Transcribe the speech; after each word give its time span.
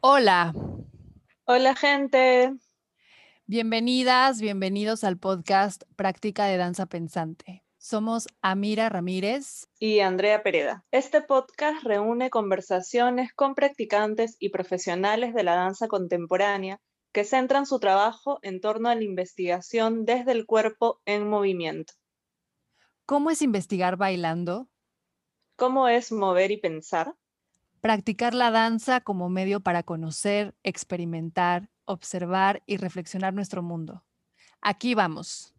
Hola. 0.00 0.54
Hola 1.44 1.74
gente. 1.74 2.52
Bienvenidas, 3.46 4.40
bienvenidos 4.40 5.02
al 5.02 5.18
podcast 5.18 5.82
Práctica 5.96 6.44
de 6.44 6.56
Danza 6.56 6.86
Pensante. 6.86 7.64
Somos 7.78 8.28
Amira 8.40 8.88
Ramírez 8.90 9.66
y 9.80 9.98
Andrea 9.98 10.44
Pereda. 10.44 10.84
Este 10.92 11.20
podcast 11.20 11.82
reúne 11.82 12.30
conversaciones 12.30 13.32
con 13.34 13.56
practicantes 13.56 14.36
y 14.38 14.50
profesionales 14.50 15.34
de 15.34 15.42
la 15.42 15.56
danza 15.56 15.88
contemporánea 15.88 16.80
que 17.12 17.24
centran 17.24 17.66
su 17.66 17.80
trabajo 17.80 18.38
en 18.42 18.60
torno 18.60 18.90
a 18.90 18.94
la 18.94 19.02
investigación 19.02 20.04
desde 20.04 20.30
el 20.30 20.46
cuerpo 20.46 21.00
en 21.06 21.28
movimiento. 21.28 21.94
¿Cómo 23.04 23.32
es 23.32 23.42
investigar 23.42 23.96
bailando? 23.96 24.68
¿Cómo 25.56 25.88
es 25.88 26.12
mover 26.12 26.52
y 26.52 26.58
pensar? 26.58 27.16
Practicar 27.80 28.34
la 28.34 28.50
danza 28.50 29.00
como 29.00 29.28
medio 29.28 29.60
para 29.60 29.84
conocer, 29.84 30.56
experimentar, 30.64 31.70
observar 31.84 32.62
y 32.66 32.76
reflexionar 32.76 33.34
nuestro 33.34 33.62
mundo. 33.62 34.04
Aquí 34.60 34.94
vamos. 34.94 35.54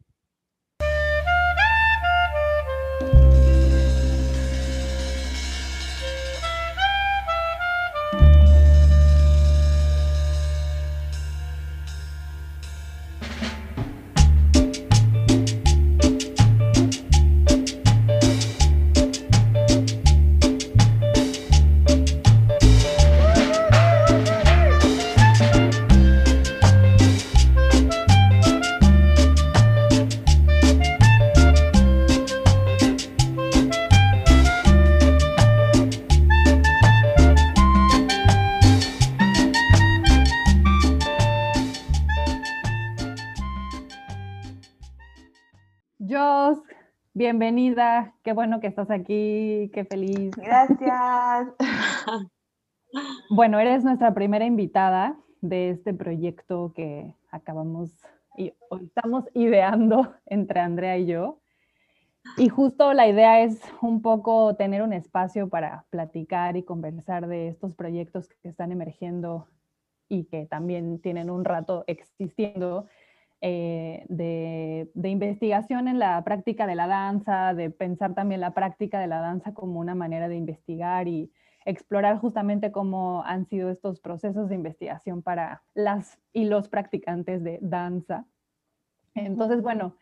Bienvenida, 47.20 48.16
qué 48.24 48.32
bueno 48.32 48.62
que 48.62 48.68
estás 48.68 48.90
aquí, 48.90 49.70
qué 49.74 49.84
feliz. 49.84 50.32
Gracias. 50.38 51.50
bueno, 53.30 53.60
eres 53.60 53.84
nuestra 53.84 54.14
primera 54.14 54.46
invitada 54.46 55.18
de 55.42 55.72
este 55.72 55.94
proyecto 55.94 56.72
que 56.74 57.14
acabamos 57.30 57.92
y 58.38 58.54
estamos 58.82 59.26
ideando 59.34 60.14
entre 60.28 60.62
Andrea 60.62 60.98
y 60.98 61.08
yo. 61.08 61.42
Y 62.38 62.48
justo 62.48 62.94
la 62.94 63.06
idea 63.10 63.42
es 63.42 63.60
un 63.82 64.02
poco 64.02 64.56
tener 64.56 64.82
un 64.82 64.94
espacio 64.94 65.50
para 65.50 65.84
platicar 65.90 66.56
y 66.56 66.64
conversar 66.64 67.28
de 67.28 67.50
estos 67.50 67.76
proyectos 67.76 68.30
que 68.30 68.48
están 68.48 68.72
emergiendo 68.72 69.46
y 70.08 70.24
que 70.24 70.46
también 70.46 71.02
tienen 71.02 71.30
un 71.30 71.44
rato 71.44 71.84
existiendo 71.86 72.88
eh, 73.42 74.06
de, 74.10 75.10
investigación 75.10 75.88
en 75.88 75.98
la 75.98 76.22
práctica 76.26 76.68
de 76.68 76.76
la 76.76 76.88
danza, 76.88 77.54
de 77.54 77.70
pensar 77.70 78.14
también 78.14 78.42
la 78.42 78.54
práctica 78.54 79.00
de 79.00 79.08
la 79.08 79.22
danza 79.22 79.54
como 79.54 79.80
una 79.80 79.96
manera 79.96 80.28
de 80.28 80.36
investigar 80.36 81.08
y 81.08 81.32
explorar 81.64 82.18
justamente 82.18 82.72
cómo 82.72 83.24
han 83.26 83.46
sido 83.46 83.70
estos 83.70 84.02
procesos 84.02 84.50
de 84.50 84.56
investigación 84.56 85.22
para 85.22 85.64
las 85.74 86.20
y 86.34 86.46
los 86.46 86.68
practicantes 86.68 87.44
de 87.44 87.60
danza. 87.62 88.26
Entonces, 89.16 89.62
bueno, 89.62 89.96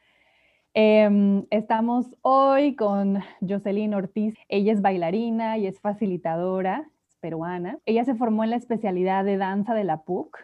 em, 0.74 1.46
estamos 1.52 2.16
hoy 2.22 2.76
con 2.76 3.20
Jocelyn 3.48 3.94
Ortiz. 3.94 4.36
Ella 4.50 4.74
es 4.74 4.82
bailarina 4.82 5.60
y 5.60 5.68
es 5.68 5.80
facilitadora, 5.80 6.90
es 7.08 7.16
peruana. 7.18 7.78
Ella 7.86 8.04
se 8.04 8.16
formó 8.16 8.44
en 8.44 8.50
la 8.50 8.56
especialidad 8.56 9.26
de 9.26 9.38
danza 9.38 9.76
de 9.76 9.84
la 9.84 10.04
PUC 10.04 10.40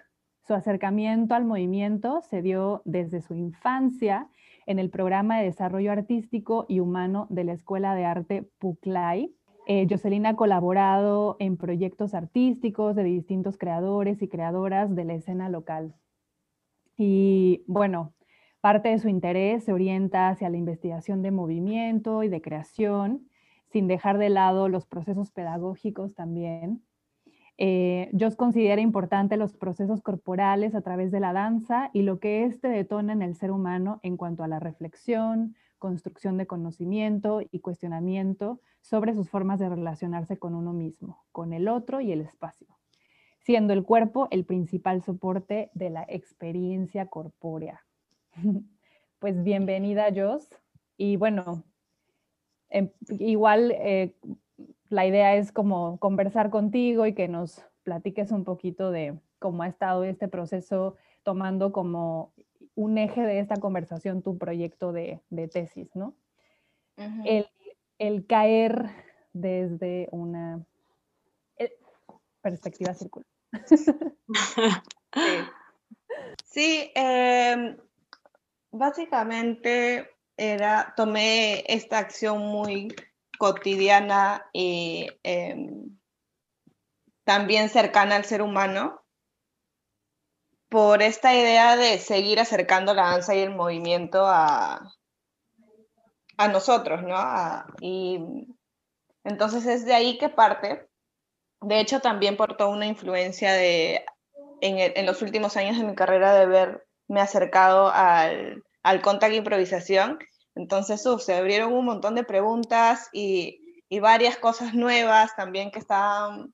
su 0.45 0.53
acercamiento 0.53 1.35
al 1.35 1.45
movimiento 1.45 2.21
se 2.21 2.41
dio 2.41 2.81
desde 2.85 3.21
su 3.21 3.33
infancia 3.33 4.27
en 4.65 4.79
el 4.79 4.89
programa 4.89 5.39
de 5.39 5.45
desarrollo 5.45 5.91
artístico 5.91 6.65
y 6.67 6.79
humano 6.79 7.27
de 7.29 7.45
la 7.45 7.53
Escuela 7.53 7.95
de 7.95 8.05
Arte 8.05 8.49
Puclay. 8.59 9.33
Eh, 9.67 9.87
Jocelyn 9.89 10.25
ha 10.25 10.35
colaborado 10.35 11.37
en 11.39 11.55
proyectos 11.55 12.13
artísticos 12.13 12.95
de 12.95 13.03
distintos 13.03 13.57
creadores 13.57 14.21
y 14.21 14.27
creadoras 14.27 14.93
de 14.93 15.05
la 15.05 15.13
escena 15.13 15.47
local. 15.47 15.95
Y 16.97 17.63
bueno, 17.67 18.13
parte 18.59 18.89
de 18.89 18.99
su 18.99 19.07
interés 19.07 19.63
se 19.63 19.71
orienta 19.71 20.27
hacia 20.27 20.49
la 20.49 20.57
investigación 20.57 21.21
de 21.21 21.31
movimiento 21.31 22.23
y 22.23 22.27
de 22.27 22.41
creación, 22.41 23.29
sin 23.71 23.87
dejar 23.87 24.17
de 24.17 24.29
lado 24.29 24.67
los 24.67 24.85
procesos 24.85 25.31
pedagógicos 25.31 26.13
también, 26.13 26.83
eh, 27.57 28.09
Joss 28.19 28.35
considera 28.35 28.81
importante 28.81 29.37
los 29.37 29.53
procesos 29.53 30.01
corporales 30.01 30.73
a 30.73 30.81
través 30.81 31.11
de 31.11 31.19
la 31.19 31.33
danza 31.33 31.89
y 31.93 32.01
lo 32.01 32.19
que 32.19 32.45
éste 32.45 32.67
detona 32.67 33.13
en 33.13 33.21
el 33.21 33.35
ser 33.35 33.51
humano 33.51 33.99
en 34.03 34.17
cuanto 34.17 34.43
a 34.43 34.47
la 34.47 34.59
reflexión, 34.59 35.55
construcción 35.77 36.37
de 36.37 36.47
conocimiento 36.47 37.41
y 37.41 37.59
cuestionamiento 37.59 38.59
sobre 38.81 39.13
sus 39.13 39.29
formas 39.29 39.59
de 39.59 39.69
relacionarse 39.69 40.37
con 40.37 40.55
uno 40.55 40.73
mismo, 40.73 41.25
con 41.31 41.53
el 41.53 41.67
otro 41.67 42.01
y 42.01 42.11
el 42.11 42.21
espacio, 42.21 42.67
siendo 43.39 43.73
el 43.73 43.83
cuerpo 43.83 44.27
el 44.31 44.45
principal 44.45 45.03
soporte 45.03 45.69
de 45.73 45.89
la 45.89 46.05
experiencia 46.07 47.07
corpórea. 47.07 47.81
Pues 49.19 49.41
bienvenida, 49.41 50.07
Joss. 50.13 50.49
Y 50.97 51.15
bueno, 51.15 51.63
em, 52.69 52.89
igual 53.07 53.71
eh, 53.71 54.17
la 54.93 55.07
idea 55.07 55.35
es 55.35 55.51
como 55.51 55.97
conversar 55.97 56.51
contigo 56.51 57.07
y 57.07 57.13
que 57.15 57.27
nos 57.27 57.65
platiques 57.81 58.31
un 58.31 58.43
poquito 58.43 58.91
de 58.91 59.17
cómo 59.39 59.63
ha 59.63 59.67
estado 59.67 60.03
este 60.03 60.27
proceso 60.27 60.95
tomando 61.23 61.71
como 61.71 62.31
un 62.75 62.99
eje 62.99 63.21
de 63.21 63.39
esta 63.39 63.55
conversación 63.55 64.21
tu 64.21 64.37
proyecto 64.37 64.93
de, 64.93 65.19
tesis, 65.51 65.89
¿no? 65.95 66.13
el, 67.97 68.27
caer 68.27 68.89
desde 69.33 70.09
una 70.11 70.63
eh, 71.57 71.73
perspectiva 72.41 72.93
circular. 72.93 73.27
sí, 76.45 76.91
em, 76.93 77.77
básicamente 78.71 80.07
era, 80.37 80.93
tomé 80.95 81.63
esta 81.67 81.97
acción 81.97 82.39
muy 82.39 82.93
cotidiana 83.43 84.49
y 84.53 85.09
em, 85.23 85.99
también 87.25 87.67
cercana 87.67 88.15
al 88.15 88.23
ser 88.23 88.41
humano, 88.41 89.03
por 90.69 91.01
esta 91.01 91.35
idea 91.35 91.75
de 91.75 91.99
seguir 91.99 92.39
acercando 92.39 92.93
la 92.93 93.11
danza 93.11 93.35
y 93.35 93.39
el 93.39 93.49
movimiento 93.49 94.25
a, 94.25 94.93
a 96.37 96.47
nosotros, 96.47 97.03
¿no? 97.03 97.17
y 97.81 98.47
entonces 99.25 99.65
es 99.65 99.85
de 99.85 99.93
ahí 99.93 100.17
que 100.17 100.29
parte. 100.29 100.87
De 101.59 101.81
hecho, 101.81 101.99
también 101.99 102.37
por 102.37 102.55
toda 102.55 102.69
una 102.69 102.85
influencia 102.85 103.51
de, 103.51 104.05
en, 104.61 105.05
los 105.05 105.21
últimos 105.21 105.57
años 105.57 105.77
de 105.77 105.83
mi 105.83 105.95
carrera 105.95 106.33
de 106.33 106.45
verme 106.45 107.21
acercado 107.21 107.91
al, 107.93 108.63
al 108.83 109.01
contact 109.01 109.33
improvisación 109.33 110.17
entonces, 110.55 111.03
se 111.19 111.33
abrieron 111.33 111.73
un 111.73 111.85
montón 111.85 112.15
de 112.15 112.23
preguntas 112.23 113.09
y, 113.11 113.59
varias 114.01 114.37
cosas 114.37 114.73
nuevas 114.73 115.35
también 115.35 115.69
que 115.69 115.77
estaban 115.77 116.51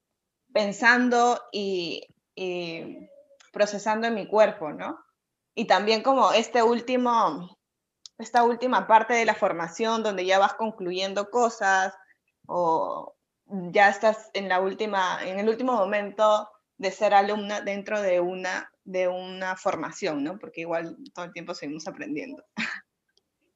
pensando 0.54 1.42
y, 1.54 2.06
procesando 3.54 4.08
en 4.08 4.16
mi 4.16 4.28
cuerpo, 4.28 4.72
¿no? 4.72 5.00
Y 5.56 5.66
también 5.66 6.04
como 6.04 6.32
este 6.34 6.64
último, 6.64 7.58
esta 8.18 8.44
última 8.44 8.88
parte 8.88 9.14
de 9.14 9.26
la 9.26 9.36
formación 9.36 10.04
donde 10.04 10.26
ya 10.26 10.38
vas 10.38 10.54
concluyendo 10.56 11.30
cosas 11.30 11.94
o 12.46 13.16
ya 13.72 13.90
estás 13.90 14.30
en 14.34 14.50
la 14.50 14.60
última, 14.60 15.20
en 15.24 15.40
el 15.40 15.50
último 15.50 15.74
momento 15.74 16.50
de 16.78 16.92
ser 16.92 17.14
alumna 17.14 17.62
dentro 17.62 18.02
de 18.02 18.20
una, 18.20 18.70
de 18.84 19.08
una 19.08 19.56
formación, 19.56 20.24
¿no? 20.24 20.38
Porque 20.40 20.62
igual 20.62 20.98
todo 21.14 21.26
el 21.26 21.34
tiempo 21.34 21.54
seguimos 21.54 21.88
aprendiendo. 21.88 22.44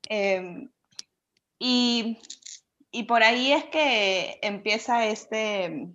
Em, 0.10 0.72
y, 1.60 2.20
por 3.08 3.24
ahí 3.24 3.54
es 3.54 3.66
que 3.66 4.40
empieza 4.42 5.06
este, 5.06 5.90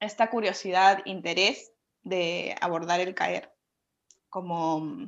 esta 0.00 0.30
curiosidad, 0.30 1.02
interés 1.04 1.72
de 2.02 2.54
abordar 2.60 3.00
el 3.00 3.14
caer 3.14 3.52
como, 4.28 5.06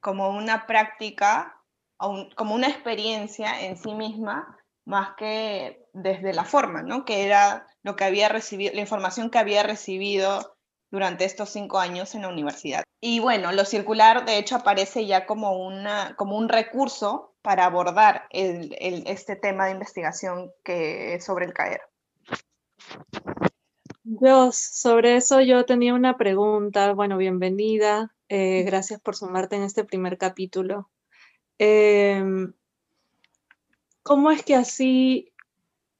como 0.00 0.30
una 0.30 0.66
práctica, 0.66 1.62
como 1.96 2.54
una 2.54 2.68
experiencia 2.68 3.60
en 3.66 3.76
sí 3.76 3.94
misma 3.94 4.58
más 4.84 5.14
que 5.16 5.86
desde 5.92 6.32
la 6.32 6.44
forma, 6.44 6.82
¿no? 6.82 7.04
Que 7.04 7.24
era 7.24 7.66
lo 7.82 7.96
que 7.96 8.04
había 8.04 8.28
recibido, 8.28 8.74
la 8.74 8.80
información 8.80 9.30
que 9.30 9.38
había 9.38 9.62
recibido 9.62 10.56
durante 10.90 11.24
estos 11.24 11.50
cinco 11.50 11.78
años 11.78 12.14
en 12.14 12.22
la 12.22 12.28
universidad. 12.28 12.82
Y 13.00 13.20
bueno, 13.20 13.52
lo 13.52 13.64
circular 13.64 14.24
de 14.24 14.38
hecho 14.38 14.56
aparece 14.56 15.06
ya 15.06 15.26
como, 15.26 15.64
una, 15.66 16.14
como 16.16 16.36
un 16.36 16.48
recurso 16.48 17.34
para 17.42 17.64
abordar 17.64 18.26
el, 18.30 18.74
este 19.06 19.36
tema 19.36 19.66
de 19.66 19.72
investigación 19.72 20.52
que 20.64 21.14
es 21.14 21.24
sobre 21.24 21.46
el 21.46 21.52
caer. 21.52 21.80
Dios, 24.02 24.56
sobre 24.56 25.16
eso 25.16 25.40
yo 25.40 25.64
tenía 25.64 25.94
una 25.94 26.16
pregunta. 26.16 26.92
Bueno, 26.92 27.16
bienvenida. 27.16 28.14
Eh, 28.28 28.64
gracias 28.64 29.00
por 29.00 29.16
sumarte 29.16 29.56
en 29.56 29.62
este 29.62 29.84
primer 29.84 30.18
capítulo. 30.18 30.90
Em, 31.58 32.52
¿Cómo 34.02 34.30
es 34.30 34.42
que 34.42 34.56
así, 34.56 35.29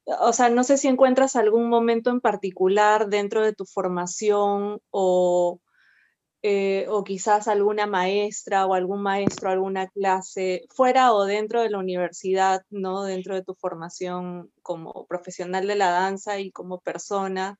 o 0.05 0.33
sea, 0.33 0.49
no 0.49 0.63
sé 0.63 0.77
si 0.77 0.87
encuentras 0.87 1.35
algún 1.35 1.69
momento 1.69 2.09
en 2.09 2.21
particular 2.21 3.07
dentro 3.07 3.41
de 3.43 3.53
tu 3.53 3.65
formación 3.65 4.79
o, 4.89 5.59
eh, 6.43 6.87
o 6.89 7.03
quizás 7.03 7.47
alguna 7.47 7.85
maestra 7.87 8.65
o 8.65 8.73
algún 8.73 9.03
maestro, 9.03 9.49
alguna 9.49 9.87
clase, 9.87 10.65
fuera 10.69 11.13
o 11.13 11.25
dentro 11.25 11.61
de 11.61 11.69
la 11.69 11.77
universidad, 11.79 12.63
¿no? 12.69 13.03
Dentro 13.03 13.35
de 13.35 13.43
tu 13.43 13.53
formación 13.55 14.51
como 14.63 15.05
profesional 15.07 15.67
de 15.67 15.75
la 15.75 15.91
danza 15.91 16.39
y 16.39 16.51
como 16.51 16.79
persona, 16.81 17.59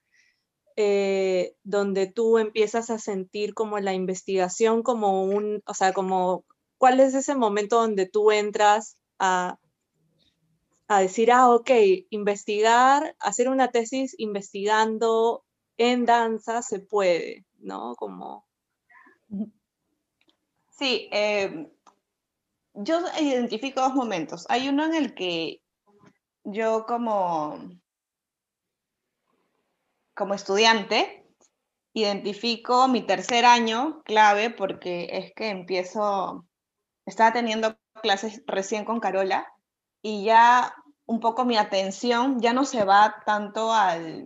eh, 0.78 1.56
donde 1.64 2.08
tú 2.08 2.38
empiezas 2.40 2.90
a 2.90 2.98
sentir 3.00 3.54
como 3.54 3.80
la 3.80 3.94
investigación 3.94 4.84
como 4.84 5.26
un, 5.26 5.62
o 5.66 5.74
sea, 5.74 5.94
como, 5.94 6.46
¿cuál 6.78 7.00
es 7.02 7.14
ese 7.14 7.36
momento 7.36 7.78
donde 7.78 8.08
tú 8.08 8.32
entras 8.32 8.98
a, 9.20 9.60
a 10.92 11.00
decir, 11.00 11.32
ah, 11.32 11.50
ok, 11.50 11.72
investigar, 12.10 13.16
hacer 13.20 13.48
una 13.48 13.72
tesis 13.72 14.14
investigando 14.18 15.46
en 15.78 16.06
danza 16.06 16.62
se 16.62 16.80
puede, 16.80 17.46
¿no? 17.60 17.96
Como... 17.96 18.46
Sí, 20.70 21.08
em, 21.14 21.72
yo 22.74 23.00
identifico 23.22 23.80
dos 23.80 23.94
momentos. 23.94 24.46
Hay 24.50 24.68
uno 24.68 24.84
en 24.84 24.96
el 24.96 25.14
que 25.14 25.62
yo 26.44 26.86
como, 26.86 27.58
como 30.14 30.34
estudiante 30.34 31.26
identifico 31.94 32.90
mi 32.90 33.02
tercer 33.02 33.46
año 33.46 34.02
clave 34.04 34.50
porque 34.50 35.08
es 35.10 35.34
que 35.36 35.52
empiezo, 35.52 36.46
estaba 37.06 37.32
teniendo 37.32 37.78
clases 38.02 38.44
recién 38.46 38.84
con 38.84 39.00
Carola 39.00 39.48
y 40.02 40.26
ya 40.26 40.74
un 41.12 41.19
poco 41.19 41.44
mi 41.44 41.58
atención 41.58 42.40
ya 42.40 42.54
no 42.54 42.63
se 42.63 42.86
va 42.86 43.22
tanto 43.25 43.74
al, 43.74 44.25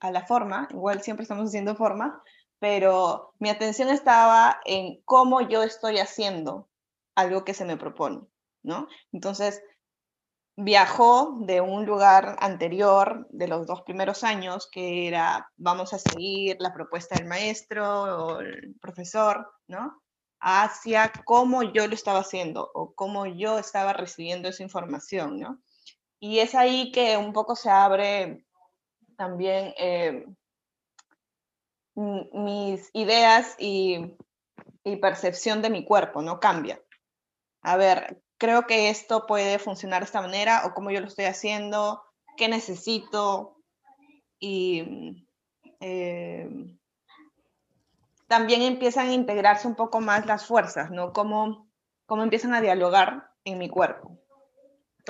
a 0.00 0.10
la 0.10 0.26
forma, 0.26 0.68
igual 0.72 1.00
siempre 1.00 1.22
estamos 1.22 1.48
haciendo 1.48 1.74
forma, 1.74 2.22
pero 2.58 3.32
mi 3.38 3.48
atención 3.48 3.88
estaba 3.88 4.60
en 4.66 5.00
cómo 5.06 5.40
yo 5.40 5.62
estoy 5.62 5.98
haciendo 5.98 6.68
algo 7.14 7.44
que 7.46 7.54
se 7.54 7.64
me 7.64 7.78
propone, 7.78 8.20
¿no? 8.62 8.88
Entonces, 9.10 9.62
viajó 10.54 11.38
de 11.40 11.62
un 11.62 11.86
lugar 11.86 12.36
anterior 12.40 13.26
de 13.30 13.48
los 13.48 13.66
dos 13.66 13.80
primeros 13.80 14.22
años, 14.22 14.68
que 14.70 15.08
era 15.08 15.50
vamos 15.56 15.94
a 15.94 15.98
seguir 15.98 16.58
la 16.60 16.74
propuesta 16.74 17.16
del 17.16 17.26
maestro 17.26 18.02
o 18.02 18.40
el 18.40 18.76
profesor, 18.82 19.50
¿no? 19.66 20.02
Hacia 20.40 21.10
cómo 21.24 21.62
yo 21.62 21.86
lo 21.86 21.94
estaba 21.94 22.18
haciendo 22.18 22.70
o 22.74 22.92
cómo 22.94 23.24
yo 23.24 23.58
estaba 23.58 23.94
recibiendo 23.94 24.50
esa 24.50 24.62
información, 24.62 25.38
¿no? 25.38 25.58
Y 26.20 26.38
es 26.40 26.54
ahí 26.54 26.92
que 26.92 27.16
un 27.16 27.32
poco 27.32 27.56
se 27.56 27.70
abre 27.70 28.44
también 29.16 29.74
eh, 29.78 30.26
mis 31.94 32.90
ideas 32.92 33.56
y, 33.58 34.16
percepción 35.00 35.62
de 35.62 35.70
mi 35.70 35.84
cuerpo, 35.84 36.20
¿no? 36.20 36.40
Cambia. 36.40 36.82
A 37.62 37.76
ver, 37.76 38.22
creo 38.38 38.66
que 38.66 38.90
esto 38.90 39.26
puede 39.26 39.58
funcionar 39.58 40.00
de 40.00 40.06
esta 40.06 40.20
manera 40.20 40.62
o 40.66 40.74
cómo 40.74 40.90
yo 40.90 41.00
lo 41.00 41.06
estoy 41.06 41.26
haciendo, 41.26 42.02
qué 42.36 42.48
necesito 42.48 43.56
y 44.40 45.26
eh, 45.78 46.48
también 48.26 48.62
empiezan 48.62 49.08
a 49.08 49.12
integrarse 49.12 49.68
un 49.68 49.76
poco 49.76 50.00
más 50.00 50.26
las 50.26 50.46
fuerzas, 50.46 50.90
¿no? 50.90 51.12
Cómo, 51.12 51.68
cómo 52.06 52.22
empiezan 52.22 52.54
a 52.54 52.60
dialogar 52.60 53.30
en 53.44 53.58
mi 53.58 53.68
cuerpo. 53.68 54.18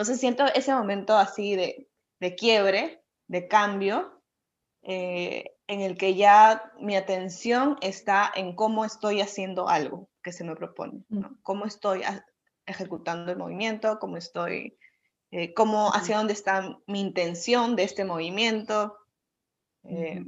Entonces 0.01 0.19
siento 0.19 0.47
ese 0.47 0.73
momento 0.73 1.19
así 1.19 1.57
de, 1.57 2.35
quiebre, 2.35 3.05
de 3.27 3.49
cambio, 3.49 4.23
eh, 4.81 5.45
en 5.67 5.83
el 5.83 5.99
que 5.99 6.15
ya 6.15 6.73
mi 6.81 6.97
atención 6.97 7.77
está 7.83 8.33
en 8.35 8.57
cómo 8.57 8.87
estoy 8.87 9.21
haciendo 9.21 9.69
algo 9.69 10.09
que 10.23 10.33
se 10.33 10.43
me 10.43 10.57
propone, 10.57 11.05
mm. 11.11 11.43
cómo 11.43 11.67
estoy 11.67 12.01
ejecutando 12.65 13.31
el 13.31 13.37
movimiento, 13.37 13.99
cómo 13.99 14.17
estoy, 14.17 14.79
eh, 15.33 15.53
cómo, 15.53 15.91
hacia 15.93 16.17
dónde 16.17 16.33
está 16.33 16.79
mi 16.87 17.03
intención 17.03 17.77
de 17.77 17.83
este 17.83 18.07
movimiento, 18.07 18.97
eh, 19.85 20.25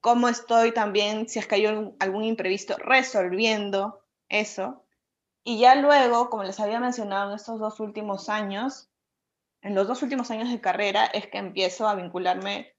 cómo 0.00 0.28
estoy 0.28 0.70
también, 0.70 1.28
si 1.28 1.40
es 1.40 1.48
que 1.48 1.56
hay 1.56 1.66
algún 1.98 2.22
imprevisto, 2.22 2.76
resolviendo 2.78 4.04
eso. 4.28 4.84
Y 5.44 5.58
ya 5.58 5.74
luego, 5.76 6.30
como 6.30 6.44
les 6.44 6.60
había 6.60 6.80
mencionado 6.80 7.30
en 7.30 7.36
estos 7.36 7.58
dos 7.58 7.80
últimos 7.80 8.28
años, 8.28 8.90
en 9.62 9.74
los 9.74 9.88
dos 9.88 10.02
últimos 10.02 10.30
años 10.30 10.50
de 10.50 10.60
carrera 10.60 11.06
es 11.06 11.26
que 11.28 11.38
empiezo 11.38 11.88
a 11.88 11.94
vincularme, 11.94 12.74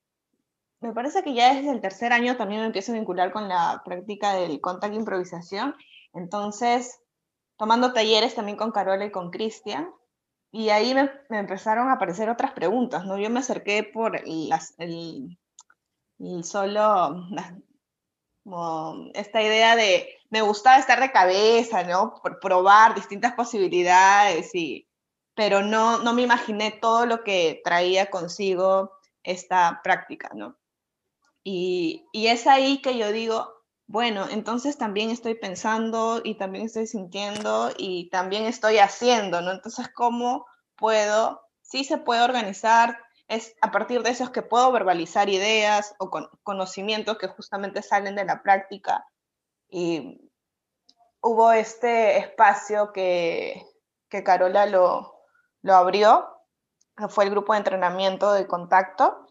me 0.82 0.94
parece 0.94 1.24
que 1.24 1.34
ya 1.34 1.54
desde 1.54 1.72
el 1.72 1.82
tercer 1.82 2.14
año 2.14 2.38
también 2.38 2.62
me 2.62 2.68
empiezo 2.68 2.92
a 2.92 2.96
vincular 2.96 3.34
con 3.34 3.50
la 3.50 3.82
práctica 3.84 4.34
del 4.34 4.62
contact 4.62 4.94
improvisación. 4.94 5.76
Entonces, 6.14 7.02
tomando 7.58 7.92
talleres 7.92 8.36
también 8.36 8.58
con 8.58 8.72
Carola 8.72 9.06
y 9.06 9.12
con 9.12 9.30
Cristian, 9.30 9.90
y 10.52 10.70
ahí 10.70 10.94
me, 10.96 11.12
empezaron 11.30 11.90
a 11.90 11.94
aparecer 11.94 12.30
otras 12.30 12.54
preguntas, 12.54 13.06
¿no? 13.06 13.18
Yo 13.18 13.30
me 13.30 13.40
acerqué 13.40 13.84
por 13.84 14.20
las, 14.26 14.74
el, 14.80 15.38
el 16.20 16.44
solo, 16.44 17.28
como 18.50 19.12
esta 19.14 19.44
idea 19.44 19.76
de, 19.76 20.10
me 20.32 20.42
gustaba 20.42 20.78
estar 20.78 21.00
de 21.00 21.12
cabeza, 21.12 21.84
¿no? 21.84 22.16
Por 22.22 22.40
probar 22.40 22.96
distintas 22.96 23.34
posibilidades, 23.34 24.54
y, 24.56 24.88
pero 25.36 25.62
no, 25.62 26.00
no 26.00 26.14
me 26.14 26.24
imaginé 26.24 26.72
todo 26.72 27.06
lo 27.06 27.24
que 27.24 27.62
traía 27.64 28.10
consigo 28.10 28.92
esta 29.22 29.82
práctica, 29.84 30.32
¿no? 30.34 30.58
Y, 31.44 32.08
y 32.12 32.28
es 32.28 32.48
ahí 32.48 32.82
que 32.82 32.98
yo 32.98 33.12
digo, 33.12 33.54
bueno, 33.86 34.28
entonces 34.30 34.78
también 34.78 35.12
estoy 35.12 35.36
pensando 35.36 36.22
y 36.24 36.36
también 36.36 36.66
estoy 36.66 36.88
sintiendo 36.88 37.72
y 37.78 38.10
también 38.10 38.46
estoy 38.46 38.80
haciendo, 38.80 39.42
¿no? 39.42 39.52
Entonces, 39.52 39.90
¿cómo 39.94 40.48
puedo? 40.76 41.42
Sí 41.62 41.84
se 41.84 41.98
puede 41.98 42.24
organizar, 42.24 42.98
es 43.30 43.56
a 43.62 43.72
partir 43.72 44.02
de 44.02 44.10
eso 44.10 44.24
es 44.24 44.32
que 44.32 44.42
puedo 44.42 44.72
verbalizar 44.72 45.30
ideas 45.30 45.96
o 46.00 46.10
conocimientos 46.44 47.18
que 47.20 47.28
justamente 47.28 47.84
salen 47.84 48.16
de 48.16 48.26
la 48.26 48.42
práctica. 48.42 49.06
Y 49.70 50.32
hubo 51.22 51.52
este 51.52 52.18
espacio 52.18 52.92
que, 52.92 53.64
que 54.10 54.24
Carola 54.24 54.66
lo, 54.66 55.16
lo 55.62 55.76
abrió, 55.76 56.28
fue 57.08 57.26
el 57.26 57.30
grupo 57.30 57.54
de 57.54 57.60
entrenamiento 57.60 58.34
de 58.34 58.48
contacto. 58.48 59.28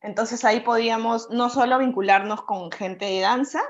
Entonces 0.00 0.44
ahí 0.44 0.60
podíamos 0.60 1.28
no 1.30 1.50
solo 1.50 1.78
vincularnos 1.78 2.42
con 2.42 2.70
gente 2.70 3.06
de 3.06 3.20
danza, 3.20 3.60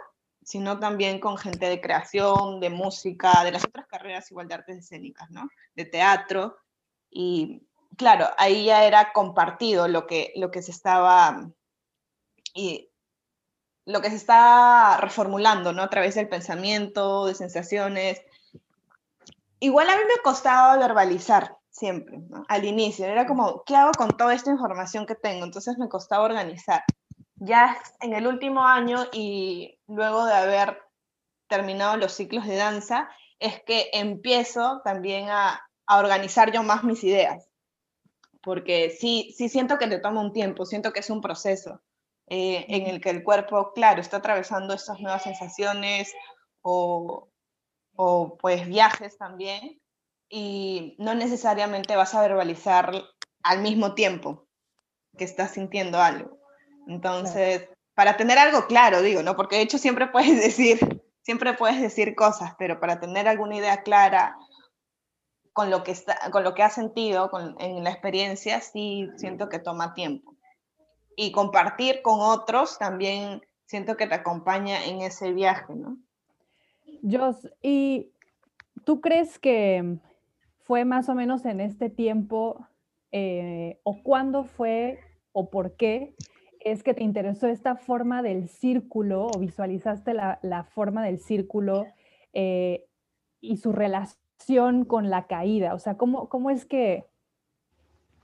sino 0.45 0.79
también 0.79 1.19
con 1.19 1.39
gente 1.39 1.67
de 1.67 1.81
creación, 1.81 2.61
de 2.61 2.69
música, 2.69 3.43
de 3.43 3.53
las 3.53 3.65
otras 3.65 3.87
carreras 3.87 4.31
igual 4.31 4.49
de 4.49 4.55
artes 4.55 4.79
escénicas, 4.79 5.31
¿no? 5.31 5.49
De 5.75 5.87
teatro. 5.87 6.59
Y 7.11 7.67
claro, 7.97 8.29
ahí 8.39 8.67
ya 8.67 8.85
era 8.85 9.13
compartido 9.13 9.89
lo 9.89 10.07
que, 10.07 10.33
lo 10.37 10.51
que 10.51 10.63
se 10.63 10.71
estaba 10.71 11.51
y 12.55 12.91
lo 13.85 14.01
que 14.01 14.11
se 14.11 14.17
está 14.17 14.99
reformulando, 14.99 15.73
¿no? 15.73 15.83
A 15.83 15.91
través 15.91 16.15
del 16.15 16.29
pensamiento, 16.29 17.27
de 17.27 17.35
sensaciones. 17.35 18.23
Igual 19.59 19.91
a 19.91 19.97
mí 19.97 20.03
me 20.05 20.23
costaba 20.23 20.77
verbalizar 20.77 21.57
siempre. 21.71 22.21
Al 22.49 22.65
inicio, 22.65 23.07
era 23.07 23.27
como, 23.27 23.65
¿qué 23.65 23.77
hago 23.77 23.93
con 23.93 24.11
toda 24.17 24.35
esta 24.35 24.51
información 24.51 25.07
que 25.07 25.15
tengo? 25.15 25.45
Entonces 25.45 25.79
me 25.79 25.89
costaba 25.89 26.25
organizar. 26.25 26.85
Ya 27.37 27.77
en 28.01 28.13
el 28.13 28.27
último 28.27 28.65
año 28.65 29.07
y 29.13 29.79
luego 29.89 30.27
de 30.27 30.35
haber 30.35 30.81
terminado 31.49 31.97
los 31.97 32.13
ciclos 32.13 32.47
de 32.47 32.57
danza, 32.57 33.09
es 33.41 33.61
que 33.65 33.91
empiezo 33.93 34.81
también 34.85 35.29
a, 35.29 35.61
a 35.87 35.99
organizar 35.99 36.53
yo 36.53 36.63
más 36.63 36.85
mis 36.85 37.03
ideas 37.03 37.52
porque 38.43 38.91
sí, 38.91 39.35
sí 39.37 39.49
siento 39.49 39.79
que 39.79 39.87
te 39.87 39.99
toma 39.99 40.21
un 40.21 40.33
tiempo, 40.33 40.67
siento 40.67 40.93
que 40.93 41.01
es 41.01 41.11
un 41.11 41.21
proceso 41.21 41.81
eh, 42.29 42.67
en 42.69 42.87
el 42.87 43.01
que 43.01 43.11
el 43.11 43.23
cuerpo, 43.23 43.73
claro, 43.75 44.01
está 44.01 44.19
atravesando 44.19 44.75
estas 44.75 45.01
nuevas 45.01 45.23
sensaciones 45.23 46.13
o, 46.63 47.29
o 47.97 48.39
pues 48.39 48.67
viajes 48.67 49.17
también. 49.19 49.81
y 50.29 50.97
no 50.99 51.15
necesariamente 51.15 51.95
vas 51.97 52.15
a 52.15 52.23
verbalizar 52.23 52.91
al 53.43 53.61
mismo 53.61 53.95
tiempo 53.95 54.47
que 55.19 55.25
estás 55.25 55.53
sintiendo 55.53 56.01
algo. 56.01 56.39
Entonces, 56.87 57.69
para 57.95 58.17
tener 58.17 58.39
algo 58.39 58.67
claro, 58.67 59.03
digo, 59.03 59.23
¿no? 59.23 59.37
Porque 59.37 59.57
de 59.57 59.63
hecho 59.63 59.79
siempre 59.79 60.07
puedes 60.07 60.41
decir, 60.43 61.03
siempre 61.23 61.55
puedes 61.55 61.81
decir 61.81 62.15
cosas, 62.15 62.55
pero 62.59 62.81
para 62.81 63.01
tener 63.01 63.29
alguna 63.29 63.57
idea 63.57 63.83
clara 63.83 64.37
con 65.53 65.71
lo 65.71 65.83
que, 65.83 65.93
está, 65.93 66.31
con 66.31 66.45
lo 66.45 66.55
que 66.55 66.63
has 66.63 66.75
sentido 66.75 67.31
con, 67.31 67.57
en 67.61 67.85
la 67.85 67.91
experiencia, 67.91 68.61
sí 68.61 69.09
siento 69.17 69.49
que 69.49 69.59
toma 69.59 69.95
tiempo. 69.95 70.35
Y 71.17 71.33
compartir 71.33 72.01
con 72.03 72.21
otros 72.21 72.79
también 72.79 73.43
siento 73.67 73.97
que 73.97 74.07
te 74.07 74.15
acompaña 74.15 74.85
en 74.85 75.03
ese 75.03 75.33
viaje, 75.33 75.75
¿no? 75.75 75.99
Jos, 77.03 77.49
¿y 77.61 78.13
tú 78.85 79.01
crees 79.01 79.39
que 79.39 79.99
fue 80.61 80.85
más 80.85 81.09
o 81.09 81.15
menos 81.15 81.45
en 81.45 81.61
este 81.61 81.91
tiempo 81.91 82.67
eh, 83.11 83.81
o 83.83 84.03
cuándo 84.03 84.45
fue 84.45 85.01
o 85.33 85.51
por 85.51 85.77
qué 85.77 86.15
es 86.61 86.83
que 86.83 86.95
te 86.95 87.03
interesó 87.03 87.49
esta 87.49 87.77
forma 87.77 88.23
del 88.23 88.49
círculo 88.49 89.27
o 89.27 89.39
visualizaste 89.39 90.15
la, 90.15 90.67
forma 90.71 91.05
del 91.05 91.19
círculo 91.19 91.87
eh, 92.33 92.87
y 93.41 93.57
su 93.57 93.73
relación 93.73 94.22
con 94.89 95.11
la 95.11 95.27
caída? 95.27 95.75
O 95.75 95.79
sea, 95.79 95.97
¿cómo, 95.97 96.29
cómo 96.29 96.51
es 96.51 96.65
que 96.65 97.05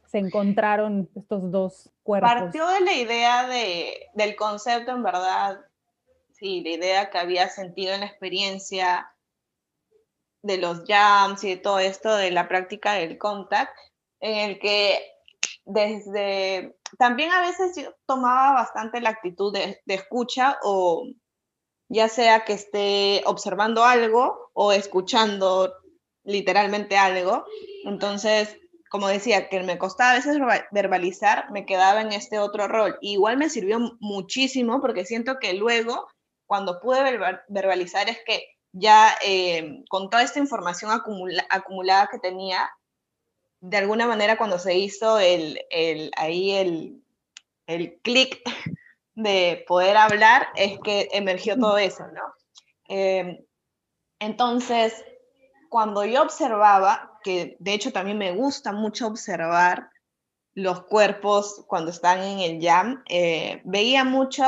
se 0.06 0.18
encontraron 0.18 1.08
estos 1.14 1.50
dos 1.50 1.90
cuerpos? 2.02 2.30
Partió 2.30 2.66
de 2.68 2.80
la 2.80 2.92
idea 2.92 3.46
de, 3.46 4.08
del 4.14 4.36
concepto, 4.36 4.92
en 4.92 5.02
verdad, 5.02 5.60
sí, 6.32 6.62
la 6.62 6.70
idea 6.70 7.10
que 7.10 7.18
había 7.18 7.48
sentido 7.48 7.94
en 7.94 8.00
la 8.00 8.06
experiencia 8.06 9.12
de 10.42 10.58
los 10.58 10.84
jams 10.86 11.42
y 11.44 11.50
de 11.50 11.56
todo 11.56 11.78
esto, 11.78 12.14
de 12.16 12.30
la 12.30 12.48
práctica 12.48 12.94
del 12.94 13.18
contact, 13.18 13.76
en 14.20 14.50
el 14.50 14.58
que 14.58 14.98
desde, 15.64 16.76
también 16.98 17.30
a 17.32 17.40
veces 17.40 17.76
yo 17.76 17.94
tomaba 18.06 18.54
bastante 18.54 19.00
la 19.00 19.10
actitud 19.10 19.52
de, 19.52 19.80
escucha 19.86 20.58
o 20.62 21.04
ya 21.90 22.08
sea 22.08 22.44
que 22.44 22.54
esté 22.54 23.22
observando 23.26 23.84
algo 23.84 24.50
o 24.54 24.72
escuchando 24.72 25.72
literalmente 26.28 26.96
algo. 26.98 27.46
Entonces, 27.84 28.56
como 28.90 29.08
decía, 29.08 29.48
que 29.48 29.62
me 29.62 29.78
costaba 29.78 30.12
a 30.12 30.14
veces 30.14 30.38
verbalizar, 30.70 31.50
me 31.50 31.66
quedaba 31.66 32.02
en 32.02 32.12
este 32.12 32.38
otro 32.38 32.68
rol. 32.68 32.98
igual 33.00 33.38
me 33.38 33.50
sirvió 33.50 33.96
muchísimo 34.00 34.80
porque 34.80 35.04
siento 35.04 35.38
que 35.38 35.54
luego, 35.54 36.06
cuando 36.46 36.80
pude 36.80 37.18
verbalizar, 37.48 38.08
es 38.08 38.18
que 38.26 38.44
ya 38.72 39.16
eh, 39.24 39.82
con 39.88 40.10
toda 40.10 40.22
esta 40.22 40.38
información 40.38 40.90
acumulada 40.90 42.08
que 42.10 42.18
tenía, 42.18 42.70
de 43.60 43.78
alguna 43.78 44.06
manera 44.06 44.36
cuando 44.36 44.58
se 44.58 44.76
hizo 44.76 45.18
el, 45.18 45.60
el 45.70 46.10
ahí 46.16 46.52
el, 46.52 47.02
el 47.66 47.98
clic 48.02 48.42
de 49.14 49.64
poder 49.66 49.96
hablar, 49.96 50.48
es 50.56 50.78
que 50.84 51.08
emergió 51.12 51.58
todo 51.58 51.78
eso, 51.78 52.04
¿no? 52.08 52.22
Eh, 52.88 53.44
entonces, 54.20 55.04
cuando 55.68 56.04
yo 56.04 56.22
observaba, 56.22 57.18
que 57.22 57.56
de 57.60 57.74
hecho 57.74 57.92
también 57.92 58.18
me 58.18 58.32
gusta 58.32 58.72
mucho 58.72 59.06
observar 59.06 59.90
los 60.54 60.82
cuerpos 60.84 61.64
cuando 61.68 61.90
están 61.90 62.20
en 62.20 62.40
el 62.40 62.60
jam, 62.60 63.02
eh, 63.08 63.62
veía 63.64 64.04
mucho 64.04 64.44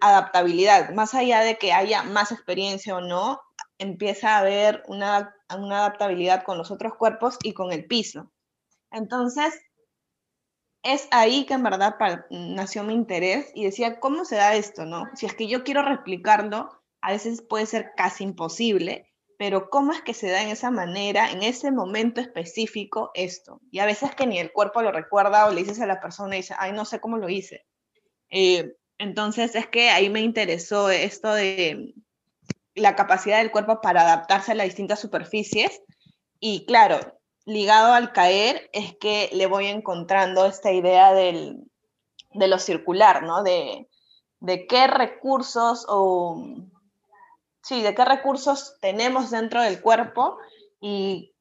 adaptabilidad, 0.00 0.90
más 0.94 1.14
allá 1.14 1.40
de 1.40 1.58
que 1.58 1.72
haya 1.72 2.02
más 2.02 2.32
experiencia 2.32 2.96
o 2.96 3.00
no, 3.00 3.40
empieza 3.78 4.36
a 4.36 4.38
haber 4.38 4.82
una, 4.86 5.34
una 5.56 5.78
adaptabilidad 5.78 6.44
con 6.44 6.58
los 6.58 6.70
otros 6.70 6.94
cuerpos 6.94 7.38
y 7.42 7.52
con 7.52 7.72
el 7.72 7.86
piso. 7.86 8.30
Entonces, 8.90 9.60
es 10.82 11.08
ahí 11.10 11.46
que 11.46 11.54
en 11.54 11.62
verdad 11.62 11.96
nació 12.30 12.82
mi 12.82 12.94
interés 12.94 13.50
y 13.54 13.64
decía, 13.64 14.00
¿cómo 14.00 14.24
se 14.24 14.36
da 14.36 14.54
esto? 14.54 14.84
no? 14.84 15.04
Si 15.14 15.26
es 15.26 15.34
que 15.34 15.48
yo 15.48 15.64
quiero 15.64 15.82
replicarlo, 15.82 16.82
a 17.00 17.12
veces 17.12 17.42
puede 17.42 17.66
ser 17.66 17.92
casi 17.96 18.24
imposible, 18.24 19.11
pero 19.42 19.70
¿cómo 19.70 19.90
es 19.90 20.00
que 20.02 20.14
se 20.14 20.30
da 20.30 20.40
en 20.40 20.50
esa 20.50 20.70
manera, 20.70 21.32
en 21.32 21.42
ese 21.42 21.72
momento 21.72 22.20
específico, 22.20 23.10
esto? 23.12 23.60
Y 23.72 23.80
a 23.80 23.86
veces 23.86 24.14
que 24.14 24.24
ni 24.24 24.38
el 24.38 24.52
cuerpo 24.52 24.82
lo 24.82 24.92
recuerda 24.92 25.46
o 25.46 25.50
le 25.50 25.62
dices 25.64 25.80
a 25.80 25.86
la 25.86 26.00
persona 26.00 26.36
y 26.36 26.42
dice, 26.42 26.54
ay, 26.60 26.70
no 26.70 26.84
sé 26.84 27.00
cómo 27.00 27.18
lo 27.18 27.28
hice. 27.28 27.66
Eh, 28.30 28.76
entonces 28.98 29.56
es 29.56 29.66
que 29.66 29.90
ahí 29.90 30.10
me 30.10 30.20
interesó 30.20 30.90
esto 30.90 31.34
de 31.34 31.92
la 32.76 32.94
capacidad 32.94 33.38
del 33.38 33.50
cuerpo 33.50 33.80
para 33.80 34.02
adaptarse 34.02 34.52
a 34.52 34.54
las 34.54 34.66
distintas 34.66 35.00
superficies. 35.00 35.82
Y 36.38 36.64
claro, 36.64 37.00
ligado 37.44 37.94
al 37.94 38.12
caer 38.12 38.70
es 38.72 38.94
que 38.94 39.28
le 39.32 39.46
voy 39.46 39.66
encontrando 39.66 40.46
esta 40.46 40.70
idea 40.70 41.12
de 41.12 41.58
lo 42.30 42.60
circular, 42.60 43.24
¿no? 43.24 43.42
De, 43.42 43.88
de 44.38 44.68
qué 44.68 44.86
recursos 44.86 45.84
o... 45.88 46.46
Sí, 47.62 47.82
de 47.82 47.94
qué 47.94 48.04
recursos 48.04 48.76
tenemos 48.80 49.30
dentro 49.30 49.62
del 49.62 49.80
cuerpo 49.80 50.38
y, 50.80 51.34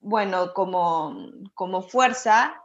bueno, 0.00 0.52
como, 0.52 1.16
como 1.54 1.82
fuerza 1.82 2.62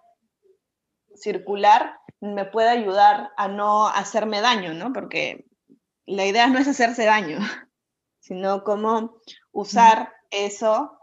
circular, 1.16 1.98
me 2.20 2.46
puede 2.46 2.70
ayudar 2.70 3.32
a 3.38 3.48
no 3.48 3.88
hacerme 3.88 4.42
daño, 4.42 4.74
¿no? 4.74 4.92
Porque 4.92 5.46
la 6.06 6.26
idea 6.26 6.48
no 6.48 6.60
es 6.60 6.68
hacerse 6.68 7.06
daño, 7.06 7.40
sino 8.20 8.64
cómo 8.64 9.18
usar 9.52 10.12
eso, 10.30 11.00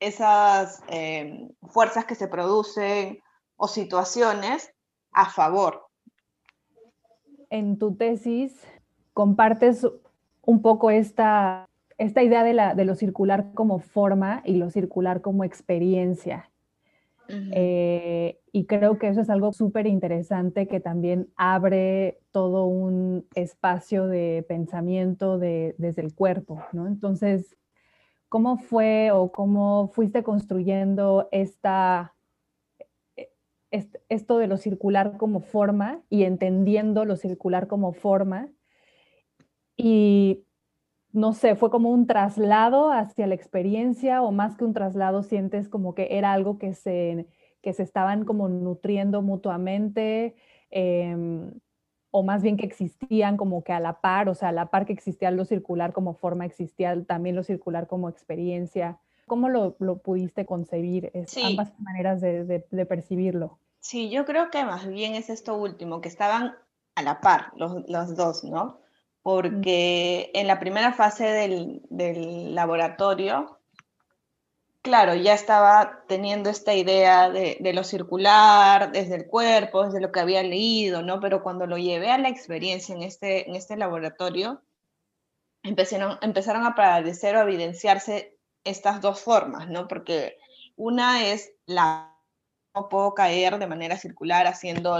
esas 0.00 0.82
em, 0.88 1.50
fuerzas 1.68 2.04
que 2.04 2.14
se 2.14 2.28
producen 2.28 3.22
o 3.56 3.68
situaciones 3.68 4.72
a 5.12 5.30
favor. 5.30 5.86
En 7.50 7.78
tu 7.78 7.94
tesis 7.94 8.52
compartes 9.12 9.86
un 10.46 10.62
poco 10.62 10.90
esta, 10.90 11.66
esta 11.98 12.22
idea 12.22 12.44
de, 12.44 12.54
la, 12.54 12.74
de 12.74 12.84
lo 12.84 12.94
circular 12.94 13.52
como 13.54 13.78
forma 13.78 14.42
y 14.44 14.56
lo 14.56 14.70
circular 14.70 15.20
como 15.20 15.44
experiencia. 15.44 16.50
Eh, 17.28 18.38
y 18.52 18.66
creo 18.66 18.98
que 18.98 19.08
eso 19.08 19.22
es 19.22 19.30
algo 19.30 19.52
súper 19.52 19.86
interesante 19.86 20.66
que 20.66 20.80
también 20.80 21.30
abre 21.36 22.20
todo 22.32 22.66
un 22.66 23.26
espacio 23.34 24.06
de 24.06 24.44
pensamiento 24.46 25.38
desde 25.38 26.02
el 26.02 26.14
cuerpo, 26.14 26.62
¿no? 26.72 26.86
Entonces, 26.86 27.56
¿cómo 28.28 28.58
fue 28.58 29.10
o 29.10 29.32
cómo 29.32 29.88
fuiste 29.94 30.22
construyendo 30.22 31.28
esta, 31.32 32.14
e, 33.16 33.30
esto 34.08 34.38
de 34.38 34.46
lo 34.46 34.58
circular 34.58 35.16
como 35.16 35.40
forma 35.40 36.02
y 36.10 36.24
entendiendo 36.24 37.04
lo 37.04 37.16
circular 37.16 37.68
como 37.68 37.92
forma? 37.92 38.48
Y 39.86 40.46
no 41.12 41.34
sé, 41.34 41.56
fue 41.56 41.68
como 41.68 41.90
un 41.90 42.06
traslado 42.06 42.90
hacia 42.90 43.26
la 43.26 43.34
experiencia 43.34 44.22
o 44.22 44.32
más 44.32 44.56
que 44.56 44.64
un 44.64 44.72
traslado 44.72 45.22
sientes 45.22 45.68
como 45.68 45.94
que 45.94 46.16
era 46.16 46.32
algo 46.32 46.56
que 46.56 46.72
se, 46.72 47.26
que 47.60 47.74
se 47.74 47.82
estaban 47.82 48.24
como 48.24 48.48
nutriendo 48.48 49.20
mutuamente 49.20 50.36
em, 50.70 51.52
o 52.10 52.22
más 52.22 52.42
bien 52.42 52.56
que 52.56 52.64
existían 52.64 53.36
como 53.36 53.62
que 53.62 53.74
a 53.74 53.80
la 53.80 54.00
par, 54.00 54.30
o 54.30 54.34
sea, 54.34 54.48
a 54.48 54.52
la 54.52 54.70
par 54.70 54.86
que 54.86 54.94
existía 54.94 55.30
lo 55.30 55.44
circular 55.44 55.92
como 55.92 56.14
forma, 56.14 56.46
existía 56.46 57.04
también 57.04 57.36
lo 57.36 57.42
circular 57.42 57.86
como 57.86 58.08
experiencia. 58.08 58.98
¿Cómo 59.26 59.50
lo, 59.50 59.74
pudiste 59.98 60.46
concebir, 60.46 61.12
ambas 61.44 61.78
maneras 61.78 62.22
de, 62.22 62.86
percibirlo? 62.88 63.58
Sí, 63.80 64.08
yo 64.08 64.24
creo 64.24 64.50
que 64.50 64.64
más 64.64 64.88
bien 64.88 65.14
es 65.14 65.28
esto 65.28 65.54
último, 65.58 66.00
que 66.00 66.08
estaban 66.08 66.54
a 66.94 67.02
la 67.02 67.20
par 67.20 67.52
los, 67.56 67.86
los 67.86 68.16
dos, 68.16 68.44
¿no? 68.44 68.82
Porque 69.24 70.30
en 70.34 70.46
la 70.46 70.60
primera 70.60 70.92
fase 70.92 71.24
del, 71.24 72.54
laboratorio, 72.54 73.58
claro, 74.82 75.14
ya 75.14 75.32
estaba 75.32 76.04
teniendo 76.06 76.50
esta 76.50 76.74
idea 76.74 77.30
de, 77.30 77.72
lo 77.72 77.84
circular, 77.84 78.92
desde 78.92 79.14
el 79.14 79.26
cuerpo, 79.26 79.86
desde 79.86 80.02
lo 80.02 80.12
que 80.12 80.20
había 80.20 80.42
leído, 80.42 81.00
¿no? 81.02 81.20
Pero 81.20 81.42
cuando 81.42 81.66
lo 81.66 81.78
llevé 81.78 82.10
a 82.10 82.18
la 82.18 82.28
experiencia 82.28 82.94
en 82.94 83.02
este, 83.02 83.48
en 83.48 83.56
este 83.56 83.78
laboratorio, 83.78 84.60
empezaron, 85.62 86.18
empezaron 86.20 86.64
a 86.64 86.68
aparecer 86.68 87.34
o 87.36 87.40
a 87.40 87.44
evidenciarse 87.44 88.36
estas 88.62 89.00
dos 89.00 89.22
formas, 89.22 89.70
¿no? 89.70 89.88
Porque 89.88 90.36
una 90.76 91.24
es 91.24 91.50
la 91.64 92.14
no 92.74 92.90
puedo 92.90 93.14
caer 93.14 93.58
de 93.58 93.68
manera 93.68 93.96
circular 93.96 94.46
haciendo 94.46 94.98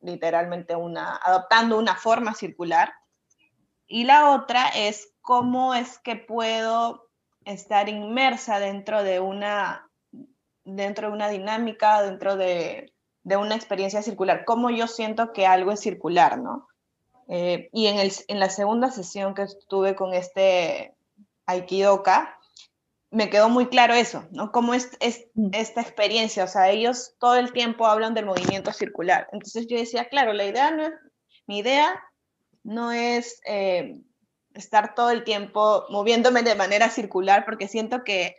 literalmente 0.00 0.76
una, 0.76 1.16
adoptando 1.16 1.76
una 1.76 1.96
forma 1.96 2.34
circular, 2.34 2.92
y 3.88 4.04
la 4.04 4.30
otra 4.30 4.68
es 4.68 5.12
cómo 5.22 5.74
es 5.74 5.98
que 5.98 6.16
puedo 6.16 7.08
estar 7.44 7.88
inmersa 7.88 8.60
dentro 8.60 9.02
de 9.02 9.20
una, 9.20 9.90
dentro 10.64 11.08
de 11.08 11.14
una 11.14 11.28
dinámica, 11.28 12.02
dentro 12.02 12.36
de, 12.36 12.92
una 13.24 13.56
experiencia 13.56 14.00
circular, 14.02 14.44
cómo 14.46 14.70
yo 14.70 14.86
siento 14.86 15.32
que 15.32 15.46
algo 15.46 15.72
es 15.72 15.80
circular, 15.80 16.38
¿no? 16.38 16.66
Eh, 17.28 17.68
y 17.72 17.88
en, 17.88 17.98
el, 17.98 18.10
en 18.28 18.40
la 18.40 18.48
segunda 18.48 18.90
sesión 18.90 19.34
que 19.34 19.42
estuve 19.42 19.94
con 19.94 20.14
este 20.14 20.94
Aikidoka, 21.44 22.38
me 23.10 23.28
quedó 23.28 23.50
muy 23.50 23.66
claro 23.66 23.92
eso, 23.94 24.26
¿no? 24.30 24.50
Cómo 24.50 24.72
es, 24.72 24.90
es, 25.00 25.28
Mm. 25.38 25.50
esta 25.52 25.80
experiencia, 25.80 26.44
o 26.44 26.48
sea, 26.48 26.70
ellos 26.70 27.14
todo 27.20 27.36
el 27.36 27.52
tiempo 27.52 27.86
hablan 27.86 28.12
del 28.14 28.26
movimiento 28.26 28.72
circular. 28.72 29.28
Entonces 29.32 29.66
yo 29.68 29.76
decía, 29.78 30.08
claro, 30.08 30.32
la 30.32 30.44
idea 30.44 30.72
no 30.72 30.82
es, 30.82 30.92
mi 31.46 31.58
idea 31.58 32.02
no 32.68 32.92
es 32.92 33.40
eh, 33.46 33.98
estar 34.52 34.94
todo 34.94 35.08
el 35.08 35.24
tiempo 35.24 35.86
moviéndome 35.88 36.42
de 36.42 36.54
manera 36.54 36.90
circular, 36.90 37.46
porque 37.46 37.66
siento 37.66 38.04
que, 38.04 38.36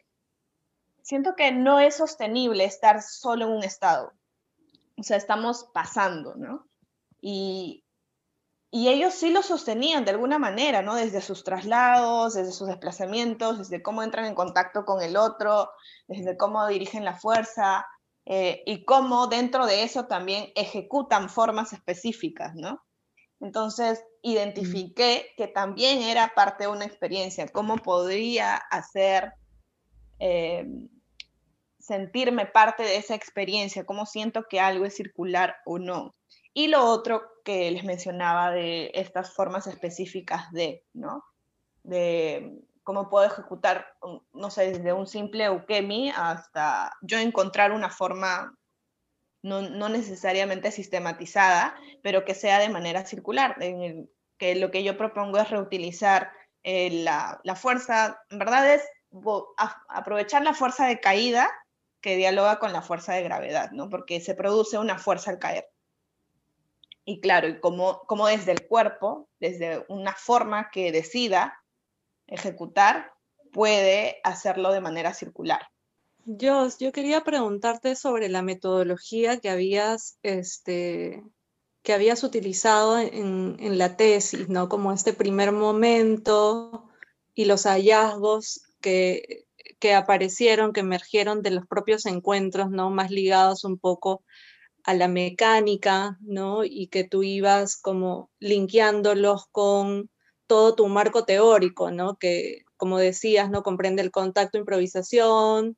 siento 1.02 1.34
que 1.36 1.52
no 1.52 1.80
es 1.80 1.96
sostenible 1.96 2.64
estar 2.64 3.02
solo 3.02 3.46
en 3.46 3.52
un 3.54 3.64
estado. 3.64 4.14
O 4.98 5.02
sea, 5.02 5.18
estamos 5.18 5.72
pasando, 5.74 6.36
¿no? 6.36 6.68
Y, 7.20 7.84
y 8.70 8.90
ellos 8.90 9.16
sí 9.16 9.32
lo 9.32 9.42
sostenían 9.42 10.06
de 10.06 10.12
alguna 10.12 10.38
manera, 10.38 10.84
¿no? 10.84 10.94
Desde 10.94 11.22
sus 11.22 11.44
traslados, 11.44 12.36
desde 12.36 12.52
sus 12.52 12.68
desplazamientos, 12.68 13.58
desde 13.58 13.82
cómo 13.82 14.04
entran 14.04 14.26
en 14.26 14.36
contacto 14.36 14.86
con 14.86 15.02
el 15.02 15.18
otro, 15.18 15.72
desde 16.08 16.38
cómo 16.38 16.68
dirigen 16.68 17.04
la 17.04 17.18
fuerza 17.18 17.84
eh, 18.26 18.62
y 18.68 18.86
cómo 18.86 19.26
dentro 19.26 19.66
de 19.66 19.82
eso 19.82 20.06
también 20.06 20.52
ejecutan 20.54 21.30
formas 21.30 21.74
específicas, 21.74 22.54
¿no? 22.54 22.80
Entonces, 23.42 24.04
identifiqué 24.22 25.34
que 25.38 25.48
también 25.48 26.02
era 26.02 26.34
parte 26.36 26.66
de 26.66 26.70
una 26.70 26.86
experiencia, 26.86 27.48
cómo 27.48 27.78
podría 27.78 28.56
hacer 28.56 29.34
eh, 30.20 30.68
sentirme 31.80 32.46
parte 32.46 32.84
de 32.84 32.98
esa 32.98 33.16
experiencia, 33.16 33.86
cómo 33.86 34.06
siento 34.06 34.44
que 34.50 34.60
algo 34.60 34.86
es 34.86 34.96
circular 34.96 35.56
o 35.66 35.80
no. 35.80 36.16
Y 36.54 36.68
lo 36.68 36.86
otro 36.86 37.24
que 37.46 37.72
les 37.72 37.84
mencionaba 37.84 38.52
de 38.52 38.92
estas 38.94 39.34
formas 39.34 39.68
específicas 39.68 40.52
de, 40.52 40.84
¿no? 40.94 41.24
De 41.84 42.60
cómo 42.84 43.10
puedo 43.10 43.26
ejecutar, 43.26 43.88
no 44.34 44.50
sé, 44.50 44.72
desde 44.72 44.94
un 44.94 45.08
simple 45.08 45.50
ukemi 45.50 46.10
hasta 46.10 46.92
yo 47.02 47.18
encontrar 47.18 47.72
una 47.72 47.90
forma 47.90 48.59
no, 49.42 49.62
no 49.62 49.90
necesariamente 49.90 50.72
sistematizada, 50.72 51.76
pero 52.02 52.26
que 52.26 52.36
sea 52.36 52.60
de 52.60 52.70
manera 52.70 53.06
circular, 53.06 53.56
en 53.62 53.82
el, 53.82 54.10
que 54.38 54.56
lo 54.56 54.72
que 54.72 54.84
yo 54.84 54.98
propongo 54.98 55.38
es 55.38 55.50
reutilizar 55.50 56.32
eh, 56.64 57.04
la, 57.04 57.40
la, 57.44 57.56
fuerza, 57.56 58.22
en 58.30 58.40
verdad 58.40 58.74
es 58.74 58.84
aprovechar 59.88 60.44
la 60.44 60.54
fuerza 60.54 60.88
de 60.88 61.00
caída 61.00 61.50
que 62.02 62.16
dialoga 62.16 62.60
con 62.60 62.74
la 62.74 62.82
fuerza 62.82 63.14
de 63.14 63.24
gravedad, 63.24 63.72
¿no? 63.72 63.90
Porque 63.90 64.22
se 64.22 64.36
produce 64.36 64.78
una 64.78 64.98
fuerza 64.98 65.32
al 65.32 65.40
caer. 65.40 65.70
Y 67.06 67.22
claro, 67.22 67.48
y 67.48 67.60
como, 67.60 68.02
como 68.02 68.28
desde 68.28 68.52
el 68.52 68.68
cuerpo, 68.68 69.28
desde 69.40 69.86
una 69.90 70.14
forma 70.14 70.70
que 70.70 70.92
decida 70.92 71.62
ejecutar, 72.28 73.12
puede 73.52 74.20
hacerlo 74.24 74.72
de 74.72 74.82
manera 74.82 75.14
circular. 75.14 75.68
Yo 76.38 76.70
quería 76.94 77.22
preguntarte 77.24 77.96
sobre 77.96 78.30
la 78.30 78.44
metodología 78.44 79.40
que 79.40 79.50
habías, 79.50 80.20
este, 80.22 81.24
que 81.82 81.94
habías 81.94 82.24
utilizado 82.24 83.00
en, 83.00 83.56
en, 83.60 83.80
la 83.80 83.98
tesis, 83.98 84.48
¿no? 84.48 84.70
Como 84.70 84.94
este 84.94 85.14
primer 85.14 85.52
momento 85.52 86.88
y 87.34 87.46
los 87.46 87.64
hallazgos 87.64 88.62
que, 88.80 89.48
que 89.80 89.96
aparecieron, 89.96 90.72
que 90.72 90.82
emergieron 90.82 91.42
de 91.42 91.50
los 91.50 91.66
propios 91.66 92.06
encuentros, 92.06 92.70
¿no? 92.70 92.92
Más 92.92 93.10
ligados 93.10 93.64
un 93.64 93.80
poco 93.80 94.24
a 94.84 94.94
la 94.94 95.08
mecánica, 95.08 96.20
¿no? 96.22 96.64
Y 96.64 96.90
que 96.90 97.06
tú 97.06 97.24
ibas 97.24 97.76
como 97.76 98.30
linkeándolos 98.38 99.48
con 99.52 100.12
todo 100.46 100.76
tu 100.76 100.88
marco 100.90 101.26
teórico, 101.26 101.90
¿no? 101.90 102.18
Que, 102.18 102.66
como 102.78 103.00
decías, 103.00 103.50
¿no? 103.50 103.64
Comprende 103.64 104.04
el 104.04 104.12
contacto, 104.12 104.60
improvisación, 104.60 105.76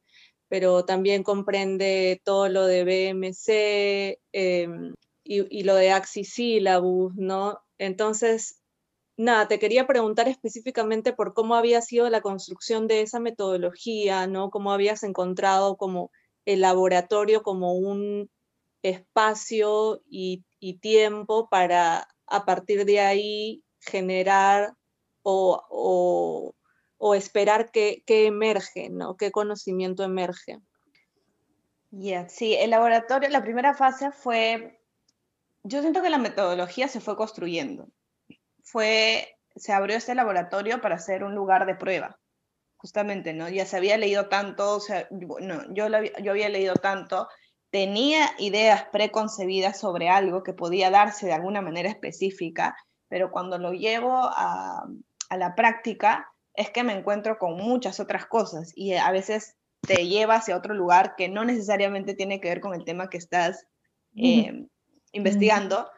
pero 0.52 0.84
también 0.84 1.24
comprende 1.24 2.22
todo 2.26 2.50
lo 2.50 2.66
de 2.66 2.84
BMC 2.84 4.20
eh, 4.34 4.68
y, 5.24 5.64
lo 5.64 5.76
de 5.76 5.92
Axis-Syllabus, 5.92 7.16
¿no? 7.16 7.62
Entonces, 7.78 8.60
nada, 9.16 9.48
te 9.48 9.60
quería 9.60 9.88
preguntar 9.88 10.28
específicamente 10.28 11.14
por 11.14 11.34
cómo 11.34 11.56
había 11.56 11.82
sido 11.82 12.10
la 12.10 12.20
construcción 12.20 12.88
de 12.88 13.00
esa 13.00 13.22
metodología, 13.22 14.28
¿no? 14.28 14.50
Cómo 14.50 14.74
habías 14.74 15.04
encontrado 15.04 15.78
como 15.78 16.12
el 16.46 16.60
laboratorio 16.60 17.44
como 17.44 17.72
un 17.76 18.30
espacio 18.84 20.02
y, 20.06 20.44
tiempo 20.82 21.48
para 21.50 22.10
a 22.28 22.46
partir 22.46 22.84
de 22.84 23.00
ahí 23.00 23.64
generar 23.80 24.74
o, 25.24 26.54
o 27.04 27.16
esperar 27.16 27.72
que, 27.72 28.04
que, 28.06 28.28
emerge, 28.28 28.92
¿no? 28.92 29.18
¿Qué 29.18 29.32
conocimiento 29.32 30.04
emerge? 30.04 30.60
Yeah, 31.90 32.30
sí, 32.30 32.54
el 32.54 32.70
laboratorio, 32.70 33.28
la 33.30 33.42
primera 33.42 33.74
fase 33.74 34.12
fue, 34.12 34.80
yo 35.64 35.82
siento 35.82 36.04
que 36.04 36.12
la 36.12 36.20
metodología 36.20 36.88
se 36.88 37.00
fue 37.00 37.18
construyendo. 37.18 37.88
Fue, 38.62 39.36
se 39.56 39.74
abrió 39.74 39.98
este 39.98 40.14
laboratorio 40.14 40.80
para 40.80 41.00
ser 41.00 41.24
un 41.24 41.34
lugar 41.34 41.66
de 41.66 41.74
prueba, 41.74 42.20
justamente, 42.78 43.34
¿no? 43.34 43.50
Ya 43.50 43.66
se 43.66 43.78
había 43.78 43.98
leído 43.98 44.30
tanto, 44.30 44.76
o 44.76 44.80
sea, 44.80 45.08
no, 45.10 45.74
yo, 45.74 45.90
lo, 45.90 46.04
yo 46.04 46.30
había 46.30 46.50
leído 46.50 46.76
tanto, 46.76 47.28
tenía 47.72 48.30
ideas 48.38 48.86
preconcebidas 48.92 49.80
sobre 49.80 50.08
algo 50.08 50.44
que 50.44 50.54
podía 50.54 50.92
darse 50.92 51.26
de 51.26 51.34
alguna 51.34 51.64
manera 51.64 51.90
específica, 51.90 52.78
pero 53.08 53.32
cuando 53.32 53.58
lo 53.58 53.72
llevo 53.74 54.14
a, 54.14 54.86
a 55.30 55.38
la 55.38 55.56
práctica 55.56 56.31
es 56.54 56.70
que 56.70 56.84
me 56.84 56.94
encuentro 56.94 57.38
con 57.38 57.58
muchas 57.58 58.00
otras 58.00 58.26
cosas 58.26 58.72
y 58.76 58.94
a 58.94 59.12
veces 59.12 59.56
te 59.82 60.08
lleva 60.08 60.36
hacia 60.36 60.58
otro 60.58 60.74
lugar 60.74 61.16
que 61.16 61.30
no 61.30 61.44
necesariamente 61.44 62.14
tiene 62.14 62.40
que 62.40 62.50
ver 62.50 62.62
con 62.62 62.74
el 62.74 62.86
tema 62.86 63.10
que 63.10 63.18
estás 63.18 63.68
eh, 64.16 64.52
mm. 64.52 64.68
investigando, 65.14 65.90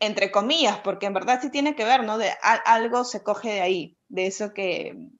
entre 0.00 0.30
comillas, 0.30 0.78
porque 0.78 1.06
en 1.06 1.14
verdad 1.14 1.40
sí 1.40 1.50
tiene 1.50 1.76
que 1.76 1.84
ver, 1.84 2.04
¿no? 2.04 2.18
De 2.18 2.30
a, 2.42 2.54
algo 2.54 3.04
se 3.04 3.22
coge 3.22 3.50
de 3.50 3.60
ahí, 3.60 3.96
de 4.08 4.26
eso 4.26 4.52
que, 4.52 5.10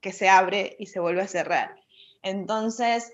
que 0.00 0.12
se 0.12 0.28
abre 0.28 0.76
y 0.78 0.86
se 0.86 1.00
vuelve 1.00 1.22
a 1.22 1.28
cerrar. 1.28 1.76
Entonces, 2.22 3.12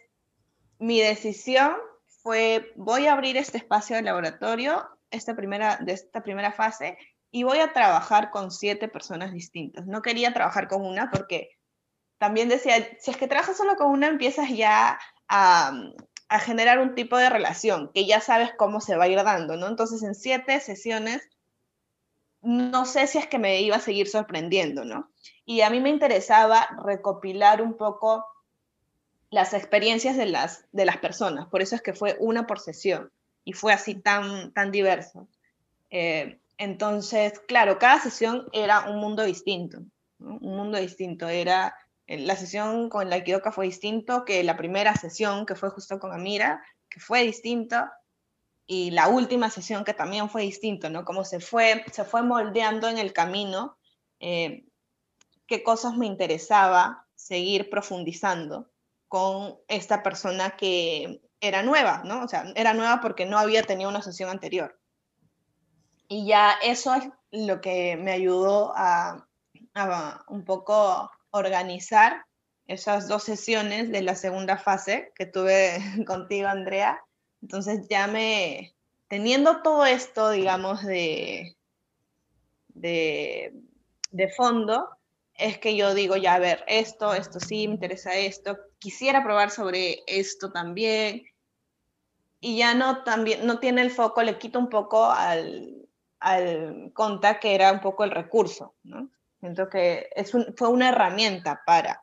mi 0.79 1.01
decisión 1.01 1.75
fue, 2.07 2.73
voy 2.77 3.07
a 3.07 3.15
abrir 3.15 3.37
este 3.37 3.59
espacio 3.59 3.97
de 3.97 4.03
laboratorio, 4.03 4.87
esta 5.11 5.35
primera, 5.35 5.79
de 5.81 5.93
esta 5.93 6.23
primera 6.23 6.53
fase, 6.53 6.99
y 7.37 7.43
voy 7.43 7.59
a 7.59 7.75
trabajar 7.75 8.31
con 8.31 8.51
siete 8.51 8.89
personas 8.89 9.31
distintas. 9.31 9.87
No 9.87 10.01
quería 10.01 10.33
trabajar 10.33 10.69
con 10.69 10.87
una 10.87 11.11
porque 11.11 11.51
también 12.17 12.49
decía, 12.49 12.77
si 12.99 13.11
es 13.11 13.19
que 13.19 13.29
trabajas 13.29 13.59
solo 13.59 13.77
con 13.77 13.91
una, 13.91 14.07
empiezas 14.07 14.49
ya 14.49 14.99
a, 15.29 15.73
a, 16.31 16.39
generar 16.39 16.79
un 16.79 16.95
tipo 16.95 17.19
de 17.19 17.29
relación 17.29 17.91
que 17.93 18.07
ya 18.07 18.23
sabes 18.23 18.53
cómo 18.57 18.81
se 18.81 18.97
va 18.97 19.05
a 19.05 19.09
ir 19.09 19.23
dando, 19.23 19.59
¿no? 19.59 19.69
Entonces, 19.69 20.03
en 20.03 20.15
siete 20.15 20.59
sesiones, 20.61 21.29
no 22.41 22.87
sé 22.87 23.07
si 23.07 23.19
es 23.19 23.27
que 23.27 23.39
me 23.39 23.61
iba 23.61 23.77
a 23.77 23.81
seguir 23.81 24.09
sorprendiendo, 24.09 24.87
¿no? 24.87 25.11
Y 25.45 25.61
a 25.61 25.69
mí 25.69 25.79
me 25.79 25.91
interesaba 25.91 26.67
recopilar 26.87 27.61
un 27.61 27.77
poco 27.77 28.25
las 29.29 29.53
experiencias 29.53 30.17
de 30.17 30.25
las, 30.25 30.65
de 30.73 30.87
las 30.87 30.97
personas, 30.97 31.49
por 31.49 31.61
eso 31.61 31.77
es 31.77 31.83
que 31.83 31.93
fue 31.93 32.17
una 32.19 32.47
por 32.47 32.61
sesión 32.61 33.13
y 33.45 33.53
fue 33.53 33.75
así 33.75 33.95
tan, 33.95 34.55
tan 34.55 34.73
diverso. 34.73 35.29
Eh, 35.91 36.41
entonces, 36.59 37.39
claro, 37.41 37.79
cada 37.79 38.01
sesión 38.01 38.49
era 38.53 38.89
un 38.89 38.99
mundo 38.99 39.23
distinto, 39.25 39.81
un 40.19 40.57
mundo 40.57 40.79
distinto. 40.79 41.29
Era, 41.29 41.77
la 42.07 42.37
sesión 42.37 42.89
con 42.89 43.11
la 43.11 43.23
Kidoka 43.23 43.53
fue 43.53 43.67
distinto 43.67 44.25
que 44.25 44.43
la 44.43 44.57
primera 44.57 44.95
sesión, 44.95 45.45
que 45.45 45.55
fue 45.55 45.71
justo 45.71 45.99
con 45.99 46.13
Amira, 46.13 46.63
que 46.89 47.01
fue 47.01 47.23
distinto, 47.25 47.77
y 48.67 48.91
la 48.91 49.09
última 49.09 49.51
sesión 49.51 49.85
que 49.85 49.95
también 49.95 50.29
fue 50.29 50.43
distinto, 50.43 50.91
¿no? 50.91 51.05
Como 51.05 51.25
se 51.25 51.41
fue, 51.41 51.85
se 51.93 52.05
fue 52.05 52.23
moldeando 52.23 52.89
en 52.89 52.99
el 52.99 53.13
camino, 53.13 53.77
eh, 54.19 54.65
qué 55.47 55.63
cosas 55.63 55.97
me 55.97 56.07
interesaba 56.07 57.07
seguir 57.15 57.71
profundizando 57.71 58.71
con 59.09 59.59
esta 59.69 60.03
persona 60.03 60.57
que 60.57 61.21
era 61.41 61.63
nueva, 61.63 62.03
¿no? 62.05 62.25
O 62.25 62.29
sea, 62.29 62.53
era 62.57 62.75
nueva 62.75 63.01
porque 63.01 63.27
no 63.27 63.39
había 63.39 63.63
tenido 63.63 63.89
una 63.89 64.03
sesión 64.03 64.31
anterior. 64.31 64.81
Y 66.09 66.27
ya 66.27 66.53
eso 66.63 66.95
es 66.95 67.09
lo 67.31 67.61
que 67.61 67.97
me 67.97 68.13
ayudó 68.13 68.73
a, 68.75 69.27
un 70.29 70.45
poco 70.45 71.11
organizar 71.31 72.25
esas 72.67 73.09
dos 73.09 73.25
sesiones 73.25 73.91
de 73.91 74.03
la 74.03 74.15
segunda 74.15 74.57
fase 74.57 75.13
que 75.15 75.27
tuve 75.27 75.79
contigo, 76.07 76.49
Andrea. 76.49 77.03
Entonces 77.43 77.87
ya 77.89 78.07
me, 78.07 78.75
teniendo 79.09 79.63
todo 79.63 79.85
esto, 79.85 80.31
digamos, 80.31 80.83
de, 80.85 81.57
de, 82.69 83.53
de 84.11 84.29
fondo, 84.31 84.89
es 85.35 85.59
que 85.59 85.77
yo 85.77 85.95
digo, 85.95 86.17
ya, 86.17 86.35
a 86.35 86.39
ver, 86.39 86.65
esto, 86.67 87.13
esto 87.13 87.39
sí, 87.39 87.69
me 87.69 87.75
interesa 87.75 88.15
esto, 88.15 88.57
quisiera 88.79 89.23
probar 89.23 89.51
sobre 89.51 90.03
esto 90.07 90.51
también, 90.51 91.25
y 92.41 92.59
ya 92.59 92.75
no, 92.75 93.03
también, 93.05 93.47
no 93.47 93.59
tiene 93.59 93.83
el 93.83 93.91
foco, 93.91 94.23
le 94.23 94.39
quito 94.39 94.59
un 94.59 94.69
poco 94.69 95.11
al, 95.11 95.86
al 96.27 96.91
conta, 96.93 97.39
que 97.39 97.55
era 97.55 97.73
un 97.73 97.81
poco 97.81 98.03
el 98.03 98.11
recurso, 98.11 98.75
¿no? 98.83 99.09
Siento 99.39 99.69
que 99.69 100.09
es 100.17 100.35
un, 100.35 100.55
fue 100.57 100.69
una 100.69 100.89
herramienta 100.89 101.63
para, 101.65 102.03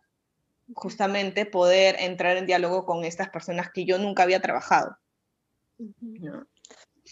justamente 0.74 1.46
poder 1.46 1.98
entrar 2.00 2.38
en 2.38 2.46
diálogo 2.46 2.86
con 2.86 3.04
estas 3.04 3.30
personas 3.30 3.70
que 3.72 3.84
yo 3.84 3.98
nunca 3.98 4.24
había 4.24 4.42
trabajado. 4.42 4.98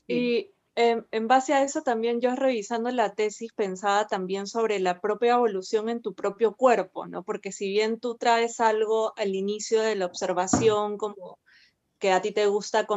Y 0.08 0.54
em, 0.76 1.04
en 1.12 1.28
base 1.28 1.54
a 1.54 1.64
eso 1.64 1.82
también 1.82 2.22
yo 2.22 2.34
revisando 2.34 2.90
la 2.92 3.14
tesis 3.14 3.52
pensaba 3.52 4.08
también 4.08 4.48
sobre 4.48 4.80
la 4.80 5.02
propia 5.02 5.34
evolución 5.34 5.90
en 5.90 6.02
tu 6.02 6.14
propio 6.14 6.56
cuerpo, 6.56 7.08
¿no? 7.08 7.24
Porque 7.24 7.52
si 7.52 7.68
bien 7.68 8.00
tú 8.00 8.16
traes 8.16 8.62
algo 8.62 9.14
al 9.18 9.36
inicio 9.36 9.82
de 9.82 9.96
la 9.96 10.06
observación 10.06 10.98
como 10.98 11.40
que 12.02 12.12
a 12.12 12.22
ti 12.22 12.32
te 12.32 12.48
gusta 12.48 12.88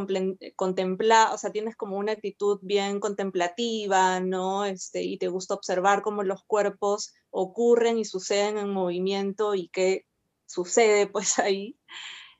contemplar, 0.57 1.35
o 1.35 1.39
sea, 1.39 1.53
tienes 1.53 1.77
como 1.77 1.99
una 1.99 2.13
actitud 2.13 2.59
bien 2.63 3.01
contemplativa, 3.01 4.19
¿no? 4.19 4.65
Este, 4.65 5.03
y 5.03 5.19
te 5.19 5.29
gusta 5.29 5.55
observar 5.55 6.01
cómo 6.01 6.23
los 6.23 6.43
cuerpos 6.45 7.13
ocurren 7.31 7.99
y 7.99 8.07
suceden 8.07 8.57
en 8.57 8.71
movimiento 8.71 9.55
y 9.55 9.69
qué 9.69 10.07
sucede 10.47 11.07
pues 11.13 11.39
ahí. 11.39 11.79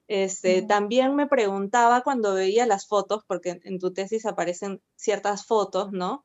Este, 0.09 0.63
También 0.63 1.15
me 1.15 1.27
preguntaba 1.27 2.03
cuando 2.03 2.35
veía 2.35 2.67
las 2.67 2.87
fotos, 2.87 3.23
porque 3.27 3.61
en 3.63 3.79
tu 3.79 3.93
tesis 3.93 4.25
aparecen 4.25 4.83
ciertas 4.97 5.47
fotos, 5.47 5.93
¿no? 5.93 6.25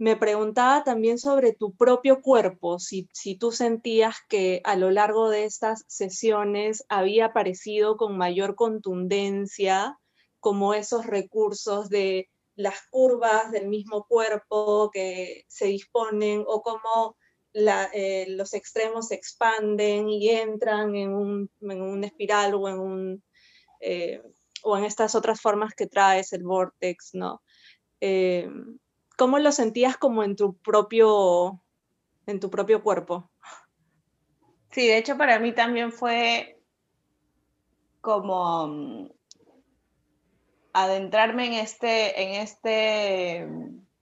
Me 0.00 0.16
preguntaba 0.16 0.82
también 0.82 1.18
sobre 1.18 1.52
tu 1.52 1.74
propio 1.74 2.22
cuerpo, 2.22 2.78
si, 2.78 3.06
si 3.12 3.36
tú 3.36 3.52
sentías 3.52 4.16
que 4.30 4.62
a 4.64 4.74
lo 4.74 4.90
largo 4.90 5.28
de 5.28 5.44
estas 5.44 5.84
sesiones 5.88 6.86
había 6.88 7.26
aparecido 7.26 7.98
con 7.98 8.16
mayor 8.16 8.54
contundencia 8.54 9.98
como 10.38 10.72
esos 10.72 11.04
recursos 11.06 11.90
de 11.90 12.30
las 12.56 12.76
curvas 12.90 13.52
del 13.52 13.68
mismo 13.68 14.06
cuerpo 14.06 14.90
que 14.90 15.44
se 15.48 15.66
disponen 15.66 16.44
o 16.46 16.62
como 16.62 17.18
eh, 17.52 18.24
los 18.30 18.54
extremos 18.54 19.08
se 19.08 19.16
expanden 19.16 20.08
y 20.08 20.30
entran 20.30 20.96
en 20.96 21.12
un, 21.12 21.50
en 21.60 22.04
espiral 22.04 22.54
o 22.54 22.70
en, 22.70 22.78
un, 22.78 23.24
eh, 23.80 24.22
o 24.62 24.78
en 24.78 24.84
estas 24.84 25.14
otras 25.14 25.42
formas 25.42 25.74
que 25.74 25.88
traes 25.88 26.32
el 26.32 26.42
vortex, 26.42 27.10
¿no? 27.12 27.42
Eh, 28.00 28.48
¿Cómo 29.20 29.38
lo 29.38 29.52
sentías 29.52 29.98
como 29.98 30.24
en 30.24 30.34
tu 30.34 30.56
propio, 30.56 31.60
en 32.24 32.40
tu 32.40 32.48
propio 32.48 32.82
cuerpo? 32.82 33.30
Sí, 34.70 34.86
de 34.86 34.96
hecho 34.96 35.18
para 35.18 35.38
mí 35.38 35.52
también 35.52 35.92
fue 35.92 36.58
como 38.00 38.66
mm, 38.66 39.10
adentrarme 40.72 41.48
en 41.48 41.52
este, 41.52 42.22
en 42.22 42.40
este 42.40 43.46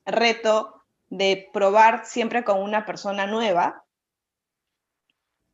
reto 0.06 0.84
de 1.10 1.50
probar 1.52 2.06
siempre 2.06 2.44
con 2.44 2.62
una 2.62 2.86
persona 2.86 3.26
nueva, 3.26 3.84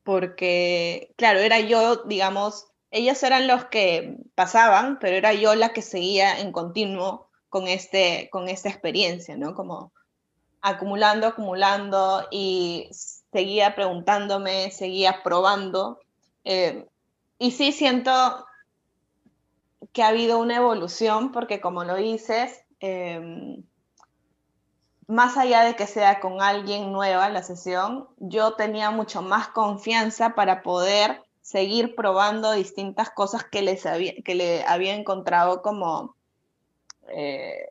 porque, 0.03 1.15
claro, 1.17 1.39
era 1.39 1.59
yo, 1.61 2.05
digamos, 2.05 2.67
ellos 2.91 3.23
eran 3.23 3.47
los 3.47 3.65
que 3.65 4.19
pasaban, 4.35 4.99
pero 4.99 5.17
era 5.17 5.33
yo 5.33 5.55
la 5.55 5.73
que 5.73 5.81
seguía 5.81 6.39
en 6.39 6.53
continuo 6.53 7.31
con, 7.55 7.69
este, 7.69 8.29
con 8.33 8.49
esta 8.49 8.69
experiencia, 8.69 9.37
¿no? 9.37 9.55
Como 9.55 9.93
acumulando, 10.61 11.29
acumulando 11.29 12.27
y 12.33 12.89
seguía 12.91 13.77
preguntándome, 13.77 14.73
seguía 14.73 15.23
probando. 15.23 16.01
Eh, 16.43 16.85
y 17.39 17.53
sí 17.53 17.71
siento 17.71 18.45
que 19.93 20.03
ha 20.03 20.09
habido 20.09 20.41
una 20.41 20.57
evolución, 20.57 21.31
porque 21.31 21.61
como 21.61 21.85
lo 21.85 21.95
dices, 21.95 22.65
em, 22.81 23.63
más 25.07 25.37
allá 25.37 25.63
de 25.63 25.77
que 25.77 25.87
sea 25.87 26.19
con 26.19 26.43
alguien 26.43 26.91
nueva 26.91 27.29
la 27.29 27.45
sesión, 27.45 28.09
yo 28.17 28.55
tenía 28.55 28.91
mucho 28.91 29.23
más 29.23 29.47
confianza 29.47 30.35
para 30.35 30.63
poder 30.63 31.23
seguir 31.41 31.95
probando 31.95 32.51
distintas 32.51 33.11
cosas 33.11 33.45
que, 33.45 33.63
les 33.63 33.87
había, 33.87 34.15
que 34.25 34.35
le 34.35 34.65
había 34.65 34.97
encontrado 34.97 35.63
como 35.63 36.17
eh, 37.09 37.69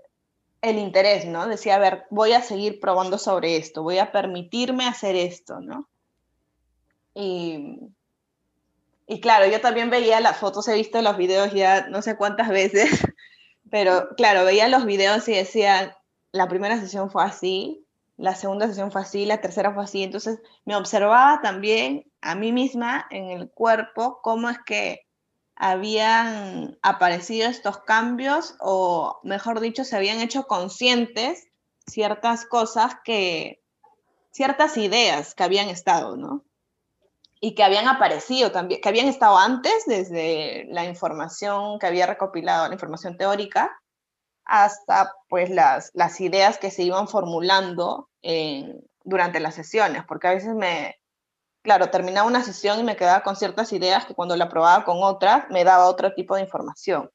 el 0.61 0.77
interés, 0.77 1.25
¿no? 1.25 1.47
Decía, 1.47 1.75
a 1.75 1.79
ver, 1.79 2.05
voy 2.09 2.33
a 2.33 2.41
seguir 2.41 2.79
probando 2.79 3.17
sobre 3.17 3.57
esto, 3.57 3.83
voy 3.83 3.99
a 3.99 4.11
permitirme 4.11 4.87
hacer 4.87 5.15
esto, 5.15 5.59
¿no? 5.59 5.89
Y, 7.13 7.79
y 9.07 9.19
claro, 9.21 9.45
yo 9.45 9.61
también 9.61 9.89
veía 9.89 10.19
las 10.19 10.37
fotos, 10.37 10.67
he 10.67 10.75
visto 10.75 11.01
los 11.01 11.17
videos 11.17 11.53
ya 11.53 11.87
no 11.87 12.01
sé 12.01 12.15
cuántas 12.15 12.49
veces, 12.49 12.89
pero 13.69 14.09
claro, 14.15 14.45
veía 14.45 14.67
los 14.67 14.85
videos 14.85 15.27
y 15.27 15.33
decía, 15.33 15.97
la 16.31 16.47
primera 16.47 16.79
sesión 16.79 17.11
fue 17.11 17.23
así, 17.23 17.83
la 18.17 18.35
segunda 18.35 18.67
sesión 18.67 18.91
fue 18.91 19.01
así, 19.01 19.25
la 19.25 19.41
tercera 19.41 19.73
fue 19.73 19.83
así. 19.83 20.03
Entonces 20.03 20.39
me 20.65 20.75
observaba 20.75 21.41
también 21.41 22.05
a 22.21 22.35
mí 22.35 22.51
misma 22.51 23.07
en 23.09 23.29
el 23.29 23.49
cuerpo 23.49 24.19
cómo 24.21 24.49
es 24.49 24.57
que 24.65 25.05
habían 25.65 26.77
aparecido 26.81 27.47
estos 27.47 27.77
cambios 27.77 28.57
o, 28.59 29.21
mejor 29.23 29.61
dicho, 29.61 29.85
se 29.85 29.95
habían 29.95 30.19
hecho 30.19 30.45
conscientes 30.45 31.47
ciertas 31.87 32.45
cosas 32.45 32.97
que, 33.05 33.63
ciertas 34.31 34.75
ideas 34.75 35.33
que 35.33 35.43
habían 35.43 35.69
estado, 35.69 36.17
¿no? 36.17 36.43
Y 37.39 37.55
que 37.55 37.63
habían 37.63 37.87
aparecido 37.87 38.51
también, 38.51 38.81
que 38.81 38.89
habían 38.89 39.07
estado 39.07 39.37
antes 39.37 39.85
desde 39.85 40.65
la 40.67 40.83
información 40.83 41.79
que 41.79 41.87
había 41.87 42.07
recopilado, 42.07 42.67
la 42.67 42.73
información 42.73 43.15
teórica, 43.15 43.71
hasta 44.43 45.13
pues 45.29 45.49
las, 45.49 45.91
las 45.93 46.19
ideas 46.19 46.57
que 46.57 46.71
se 46.71 46.83
iban 46.83 47.07
formulando 47.07 48.09
durante 49.05 49.39
las 49.39 49.55
sesiones, 49.55 50.03
porque 50.05 50.27
a 50.27 50.33
veces 50.33 50.55
me, 50.55 50.97
claro, 51.63 51.89
terminaba 51.89 52.27
una 52.27 52.43
sesión 52.43 52.79
y 52.79 52.83
me 52.83 52.95
quedaba 52.95 53.23
con 53.23 53.35
ciertas 53.35 53.73
ideas 53.73 54.05
que 54.05 54.13
cuando 54.13 54.35
la 54.35 54.49
probaba 54.49 54.85
con 54.85 54.97
otras 55.01 55.49
me 55.49 55.63
daba 55.63 55.87
otro 55.87 56.13
tipo 56.13 56.35
de 56.35 56.41
información. 56.41 57.09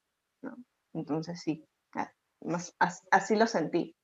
Entonces 0.92 1.40
sí, 1.40 1.64
así 3.11 3.37
lo 3.37 3.46
sentí. 3.46 3.94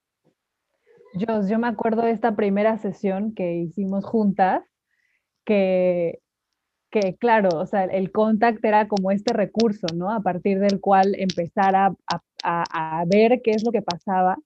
Yo, 1.14 1.46
yo 1.46 1.58
me 1.58 1.68
acuerdo 1.68 2.02
de 2.02 2.10
esta 2.10 2.36
primera 2.36 2.78
sesión 2.78 3.34
que 3.34 3.54
hicimos 3.54 4.04
juntas, 4.04 4.62
que 5.44 6.20
que 6.94 7.16
claro, 7.16 7.48
o 7.58 7.66
sea, 7.66 7.86
el 7.86 8.12
contact 8.12 8.64
era 8.64 8.86
como 8.86 9.10
este 9.10 9.32
recurso, 9.32 9.88
¿no? 9.96 10.12
A 10.12 10.20
partir 10.20 10.60
del 10.60 10.80
cual 10.80 11.16
empezar 11.18 11.74
a, 11.74 11.92
a, 12.44 13.04
ver 13.08 13.40
qué 13.42 13.50
es 13.50 13.64
lo 13.64 13.72
que 13.72 13.82
pasaba. 13.82 14.36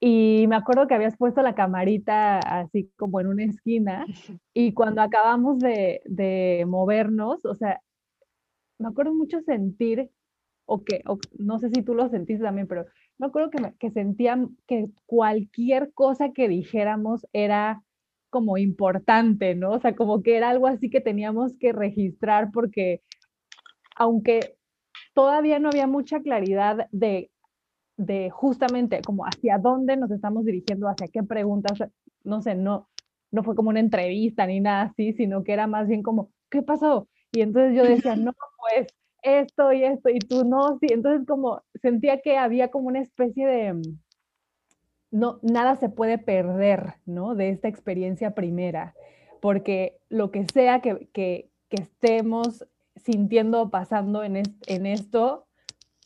Y 0.00 0.46
me 0.48 0.56
acuerdo 0.56 0.86
que 0.86 0.94
habías 0.94 1.16
puesto 1.18 1.42
la 1.42 1.54
camarita 1.54 2.38
así 2.38 2.90
como 2.96 3.20
en 3.20 3.26
una 3.26 3.44
esquina 3.44 4.06
y 4.54 4.72
cuando 4.72 5.02
acabamos 5.02 5.58
de, 5.58 6.00
de 6.06 6.64
movernos, 6.66 7.44
o 7.44 7.54
sea, 7.54 7.82
me 8.78 8.88
acuerdo 8.88 9.14
mucho 9.14 9.42
sentir, 9.42 10.10
o 10.64 10.82
que, 10.84 11.02
no 11.38 11.58
sé 11.58 11.68
si 11.68 11.82
tú 11.82 11.94
lo 11.94 12.08
sentiste 12.08 12.42
también, 12.42 12.66
pero 12.66 12.86
me 13.18 13.26
acuerdo 13.26 13.50
que, 13.50 13.74
que 13.78 13.90
sentía 13.90 14.38
que 14.66 14.86
cualquier 15.04 15.92
cosa 15.92 16.32
que 16.32 16.48
dijéramos 16.48 17.26
era 17.34 17.82
como 18.30 18.56
importante, 18.56 19.54
¿no? 19.54 19.72
O 19.72 19.80
sea, 19.80 19.94
como 19.94 20.22
que 20.22 20.36
era 20.36 20.48
algo 20.48 20.66
así 20.66 20.88
que 20.88 21.02
teníamos 21.02 21.58
que 21.58 21.72
registrar 21.72 22.50
porque 22.52 23.02
aunque 23.96 24.56
todavía 25.12 25.58
no 25.58 25.68
había 25.68 25.86
mucha 25.86 26.20
claridad 26.20 26.88
de, 26.92 27.30
de 28.00 28.30
justamente 28.30 29.02
como 29.02 29.24
hacia 29.24 29.58
dónde 29.58 29.96
nos 29.96 30.10
estamos 30.10 30.46
dirigiendo, 30.46 30.88
hacia 30.88 31.08
qué 31.08 31.22
preguntas, 31.22 31.78
no 32.24 32.40
sé, 32.40 32.54
no, 32.54 32.88
no 33.30 33.42
fue 33.42 33.54
como 33.54 33.68
una 33.68 33.80
entrevista 33.80 34.46
ni 34.46 34.60
nada 34.60 34.84
así, 34.84 35.12
sino 35.12 35.44
que 35.44 35.52
era 35.52 35.66
más 35.66 35.86
bien 35.86 36.02
como, 36.02 36.30
¿qué 36.50 36.62
pasó? 36.62 37.08
Y 37.30 37.42
entonces 37.42 37.76
yo 37.76 37.84
decía, 37.84 38.16
no, 38.16 38.32
pues 38.58 38.86
esto 39.22 39.72
y 39.72 39.84
esto, 39.84 40.08
y 40.08 40.18
tú 40.18 40.46
no, 40.46 40.78
sí, 40.78 40.86
entonces 40.90 41.26
como 41.26 41.62
sentía 41.74 42.22
que 42.22 42.38
había 42.38 42.70
como 42.70 42.88
una 42.88 43.00
especie 43.00 43.46
de, 43.46 43.82
no, 45.10 45.38
nada 45.42 45.76
se 45.76 45.90
puede 45.90 46.16
perder, 46.16 46.94
¿no? 47.04 47.34
De 47.34 47.50
esta 47.50 47.68
experiencia 47.68 48.34
primera, 48.34 48.94
porque 49.42 49.98
lo 50.08 50.30
que 50.30 50.46
sea 50.46 50.80
que, 50.80 51.08
que, 51.12 51.50
estemos 51.70 52.66
sintiendo 52.96 53.62
o 53.62 53.70
pasando 53.70 54.24
en, 54.24 54.42
en 54.66 54.86
esto, 54.86 55.46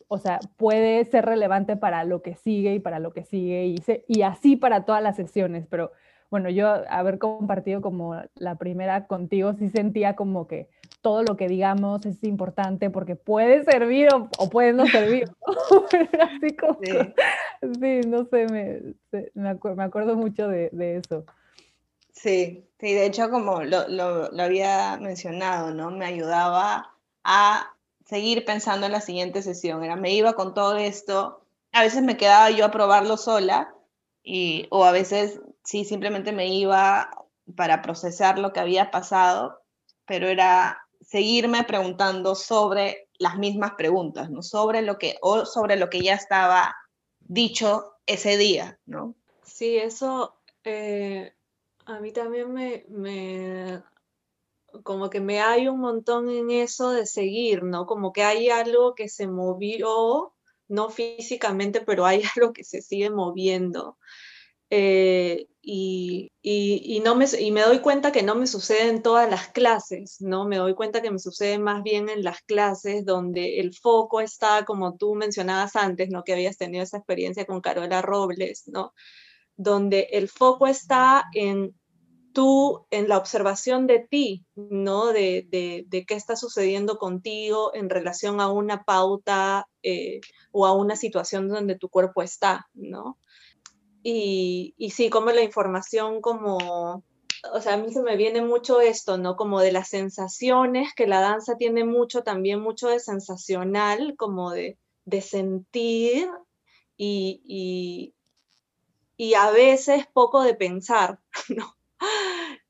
o 0.09 0.19
sea, 0.19 0.39
puede 0.57 1.05
ser 1.05 1.25
relevante 1.25 1.77
para 1.77 2.05
lo 2.05 2.23
que 2.23 2.35
sigue 2.35 2.75
y 2.75 2.79
para 2.79 2.99
lo 2.99 3.13
que 3.13 3.25
sigue 3.25 3.67
y, 3.67 3.83
y 4.07 4.23
así 4.23 4.57
para 4.57 4.85
todas 4.85 5.03
las 5.03 5.17
sesiones, 5.17 5.67
pero 5.69 5.93
bueno, 6.35 6.51
yo 6.51 6.83
haber 6.89 7.21
compartido 7.21 7.81
como 7.81 8.17
la 8.35 8.57
primera 8.57 9.07
contigo, 9.07 9.53
sí 9.55 9.69
sentía 9.69 10.17
como 10.17 10.49
que 10.49 10.69
todo 11.01 11.23
lo 11.23 11.37
que 11.37 11.47
digamos 11.47 12.05
es 12.07 12.25
importante 12.25 12.91
porque 12.91 13.15
puede 13.15 13.63
servir 13.63 14.09
o, 14.13 14.51
puede 14.51 14.73
no 14.73 14.85
servir. 14.87 15.31
Así 16.21 16.57
como, 16.57 16.79
sí. 16.83 18.01
no 18.09 18.25
sé, 18.25 18.47
me, 18.49 18.81
me, 19.35 19.85
acuerdo, 19.85 20.17
mucho 20.17 20.49
de, 20.49 20.71
eso. 20.97 21.25
Sí, 22.11 22.67
sí, 22.81 22.95
de 22.95 23.07
hecho 23.07 23.31
como 23.31 23.63
lo, 23.63 23.87
lo, 23.87 24.33
lo 24.33 24.43
había 24.43 24.97
mencionado, 25.01 25.73
¿no? 25.73 25.93
Me 25.93 26.07
ayudaba 26.07 26.95
a 27.23 27.75
seguir 28.05 28.45
pensando 28.45 28.87
en 28.87 28.93
la 28.93 29.01
siguiente 29.01 29.43
sesión. 29.43 29.83
Era, 29.83 29.97
me 29.97 30.13
iba 30.13 30.35
con 30.35 30.55
todo 30.55 30.77
esto, 30.77 31.45
a 31.73 31.83
veces 31.83 32.03
me 32.03 32.17
quedaba 32.17 32.51
yo 32.51 32.65
a 32.65 32.71
probarlo 32.71 33.17
sola 33.17 33.75
y, 34.23 34.67
o 34.71 34.85
a 34.85 34.93
veces 34.93 35.41
sí, 35.65 35.85
simplemente 35.85 36.33
me 36.33 36.49
iba 36.49 37.11
para 37.57 37.83
procesar 37.83 38.39
lo 38.39 38.53
que 38.53 38.61
había 38.61 38.91
pasado, 38.91 39.61
pero 40.07 40.29
era 40.29 40.79
seguirme 41.01 41.65
preguntando 41.65 42.35
sobre 42.35 43.09
las 43.19 43.37
mismas 43.39 43.73
preguntas, 43.75 44.31
¿no? 44.31 44.43
Sobre 44.43 44.83
lo 44.83 44.99
que, 44.99 45.17
o 45.21 45.45
sobre 45.45 45.77
lo 45.77 45.91
que 45.91 46.01
ya 46.01 46.15
estaba 46.15 46.75
dicho 47.21 47.97
ese 48.07 48.37
día, 48.37 48.79
¿no? 48.87 49.15
Sí, 49.43 49.77
eso 49.77 50.37
eh, 50.65 51.33
a 51.87 52.01
mí 52.01 52.13
también 52.13 52.53
me, 52.53 52.85
me, 52.89 53.83
como 54.83 55.11
que 55.11 55.21
me 55.21 55.41
hay 55.41 55.69
un 55.69 55.81
montón 55.81 56.31
en 56.31 56.51
eso 56.51 56.91
de 56.91 57.07
seguir, 57.07 57.63
¿no? 57.63 57.87
Como 57.87 58.13
que 58.13 58.23
hay 58.23 58.49
algo 58.51 58.95
que 58.95 59.09
se 59.09 59.27
movió, 59.27 60.35
no 60.69 60.91
físicamente, 60.91 61.81
pero 61.81 62.07
hay 62.07 62.23
algo 62.37 62.53
que 62.53 62.65
se 62.65 62.83
sigue 62.83 63.11
moviendo. 63.11 63.99
Eh, 64.71 65.47
y, 65.63 66.33
y, 66.43 67.01
no 67.01 67.15
me, 67.15 67.27
y 67.39 67.51
me 67.51 67.63
doy 67.63 67.79
cuenta 67.79 68.13
que 68.13 68.23
no 68.23 68.35
me 68.35 68.47
sucede 68.47 68.89
en 68.89 69.03
todas 69.03 69.31
las 69.31 69.49
clases, 69.49 70.21
¿no? 70.21 70.47
Me 70.47 70.57
doy 70.57 70.75
cuenta 70.75 71.01
que 71.01 71.11
me 71.11 71.19
sucede 71.19 71.59
más 71.59 71.83
bien 71.83 72.09
en 72.09 72.25
las 72.25 72.43
clases 72.43 73.05
donde 73.05 73.61
el 73.61 73.75
foco 73.75 74.21
está, 74.21 74.65
como 74.65 74.97
tú 74.97 75.15
mencionabas 75.15 75.77
antes, 75.77 76.11
¿no? 76.11 76.25
Que 76.25 76.33
habías 76.35 76.59
tenido 76.59 76.83
esa 76.83 76.99
experiencia 76.99 77.47
con 77.47 77.61
Carola 77.61 78.03
Robles, 78.03 78.65
¿no? 78.67 78.93
Donde 79.57 80.09
el 80.13 80.29
foco 80.29 80.67
está 80.67 81.25
en 81.35 81.75
tú, 82.35 82.87
en 82.91 83.09
la 83.09 83.17
observación 83.17 83.87
de 83.87 84.01
ti, 84.01 84.45
¿no? 84.57 85.07
De, 85.07 85.47
de, 85.51 86.05
qué 86.05 86.15
está 86.15 86.37
sucediendo 86.37 86.99
contigo 86.99 87.75
en 87.75 87.89
relación 87.89 88.41
a 88.41 88.51
una 88.51 88.85
pauta 88.85 89.67
eh, 89.83 90.21
o 90.53 90.67
a 90.67 90.73
una 90.73 90.97
situación 90.97 91.49
donde 91.49 91.79
tu 91.79 91.89
cuerpo 91.89 92.23
está, 92.23 92.69
¿no? 92.75 93.19
Y, 94.03 94.75
y 94.77 94.91
sí, 94.91 95.09
como 95.09 95.31
la 95.31 95.43
información 95.43 96.21
como, 96.21 97.03
o 97.53 97.61
sea, 97.63 97.75
a 97.75 97.77
mí 97.79 97.93
se 97.93 98.03
me 98.03 98.17
viene 98.17 98.43
mucho 98.43 98.81
esto, 98.81 99.17
¿no? 99.17 99.37
Como 99.37 99.61
de 99.61 99.73
las 99.73 99.89
sensaciones, 99.89 100.93
que 100.95 101.07
la 101.07 101.21
danza 101.21 101.57
tiene 101.57 101.85
mucho, 101.85 102.23
también 102.23 102.61
mucho 102.61 102.89
de 102.89 103.01
sensacional, 103.01 104.15
como 104.19 104.51
de, 104.51 104.77
de 105.05 105.21
sentir 105.23 106.29
y, 106.97 107.43
y, 107.47 108.15
y 109.17 109.35
a 109.35 109.51
veces 109.51 110.07
poco 110.13 110.43
de 110.43 110.55
pensar, 110.55 111.21
¿no? 111.49 111.75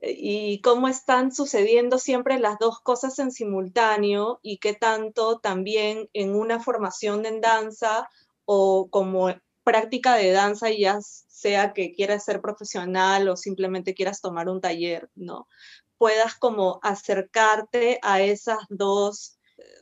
Y 0.01 0.61
cómo 0.61 0.89
están 0.89 1.33
sucediendo 1.33 1.99
siempre 1.99 2.39
las 2.39 2.59
dos 2.59 2.81
cosas 2.81 3.19
en 3.19 3.31
simultáneo 3.31 4.39
y 4.43 4.59
qué 4.59 4.75
tanto 4.75 5.39
también 5.39 6.09
en 6.13 6.35
una 6.35 6.61
formación 6.61 7.27
en 7.27 7.41
danza 7.41 8.09
o 8.45 8.89
como 8.91 9.35
práctica 9.63 10.17
de 10.17 10.31
danza, 10.31 10.71
ya 10.71 10.99
sea 11.01 11.73
que 11.73 11.93
quieras 11.93 12.25
ser 12.25 12.41
profesional 12.41 13.29
o 13.29 13.37
simplemente 13.37 13.95
quieras 13.95 14.21
tomar 14.21 14.49
un 14.49 14.61
taller, 14.61 15.11
¿no? 15.15 15.49
Puedas 15.97 16.35
como 16.35 16.81
acercarte 16.83 17.99
a 18.03 18.21
esas 18.21 18.59
dos, 18.69 19.39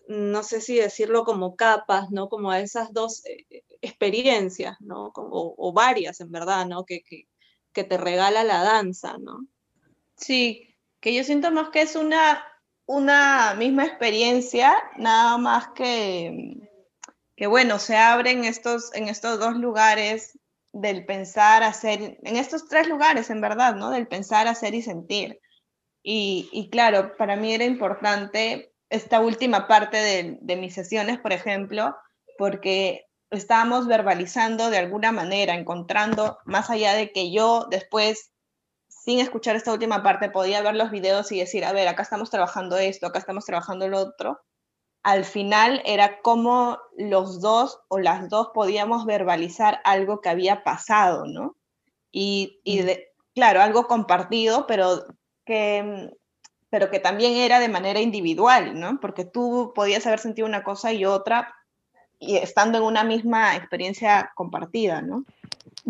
no 0.07 0.43
sé 0.45 0.61
si 0.61 0.77
decirlo 0.77 1.25
como 1.25 1.57
capas, 1.57 2.11
¿no? 2.11 2.29
Como 2.29 2.51
a 2.51 2.61
esas 2.61 2.93
dos 2.93 3.25
eh, 3.27 3.65
experiencias, 3.81 4.77
¿no? 4.81 5.13
o, 5.15 5.73
varias, 5.73 6.21
en 6.21 6.31
verdad, 6.31 6.67
¿no? 6.67 6.85
Que, 6.85 7.03
que 7.73 7.85
te 7.85 7.99
regala 7.99 8.45
la 8.45 8.63
danza, 8.63 9.17
¿no? 9.19 9.47
Sí, 10.17 10.77
que 11.01 11.15
yo 11.15 11.25
siento 11.25 11.51
más 11.51 11.71
que 11.71 11.83
es 11.83 11.97
una, 11.97 12.45
una 12.87 13.55
misma 13.55 13.85
experiencia, 13.85 14.75
nada 14.97 15.39
más 15.39 15.69
que 15.69 16.69
que 17.43 17.49
bueno, 17.49 17.79
se 17.79 17.97
abren 17.97 18.45
estos, 18.45 18.95
en 18.95 19.09
estos 19.09 19.39
dos 19.39 19.57
lugares 19.57 20.39
del 20.73 21.05
pensar, 21.05 21.65
hacer, 21.65 22.19
en 22.23 22.37
estos 22.37 22.69
tres 22.69 22.87
lugares 22.87 23.31
en 23.31 23.41
verdad, 23.41 23.75
¿no? 23.75 23.91
Del 23.91 24.07
pensar, 24.07 24.47
hacer 24.47 24.75
y 24.75 24.83
sentir. 24.83 25.41
Y, 26.05 26.49
y 26.53 26.71
claro, 26.71 27.17
para 27.17 27.35
mí 27.35 27.53
era 27.53 27.65
importante 27.65 28.73
esta 28.91 29.21
última 29.21 29.67
parte 29.67 29.97
de, 29.97 30.39
de 30.41 30.57
mis 30.57 30.75
sesiones, 30.75 31.19
por 31.19 31.33
ejemplo, 31.33 31.97
porque 32.39 33.07
estábamos 33.33 33.87
verbalizando 33.87 34.71
de 34.71 34.79
alguna 34.79 35.11
manera, 35.11 35.55
encontrando, 35.55 36.39
más 36.45 36.71
allá 36.71 36.95
de 36.95 37.13
que 37.13 37.33
yo 37.33 37.67
después, 37.71 38.31
sin 38.89 39.19
escuchar 39.19 39.57
esta 39.57 39.73
última 39.73 40.03
parte, 40.03 40.31
podía 40.31 40.63
ver 40.63 40.77
los 40.77 40.91
videos 40.91 41.33
y 41.33 41.41
decir, 41.41 41.65
a 41.65 41.73
ver, 41.73 41.89
acá 41.89 42.03
estamos 42.03 42.31
trabajando 42.31 42.77
esto, 42.77 43.07
acá 43.07 43.19
estamos 43.19 43.45
trabajando 43.45 43.89
lo 43.89 43.99
otro, 43.99 44.41
al 45.03 45.25
final 45.25 45.83
era 45.85 46.21
como 46.21 46.79
los 46.97 47.41
dos 47.41 47.81
o 47.89 47.99
las 47.99 48.29
dos 48.29 48.51
podíamos 48.55 49.05
verbalizar 49.05 49.81
algo 49.85 50.21
que 50.21 50.29
había 50.29 50.63
pasado, 50.63 51.25
¿no? 51.27 51.57
Y, 52.13 52.61
y 52.63 52.83
de, 52.83 53.09
claro, 53.35 53.63
algo 53.63 53.89
compartido, 53.89 54.67
pero 54.67 55.05
que, 55.45 56.11
pero 56.71 56.91
que 56.91 57.01
también 57.01 57.33
era 57.33 57.59
de 57.59 57.69
manera 57.69 58.01
individual, 58.01 58.79
¿no? 58.79 59.01
Porque 59.01 59.25
tú 59.25 59.73
podías 59.75 60.07
haber 60.07 60.21
sentido 60.21 60.47
una 60.47 60.63
cosa 60.63 60.93
y 60.93 61.05
otra, 61.05 61.53
y 62.23 62.37
estando 62.37 62.79
en 62.79 62.85
una 62.85 63.03
misma 63.03 63.57
experiencia 63.57 64.31
compartida, 64.37 65.03
¿no? 65.03 65.25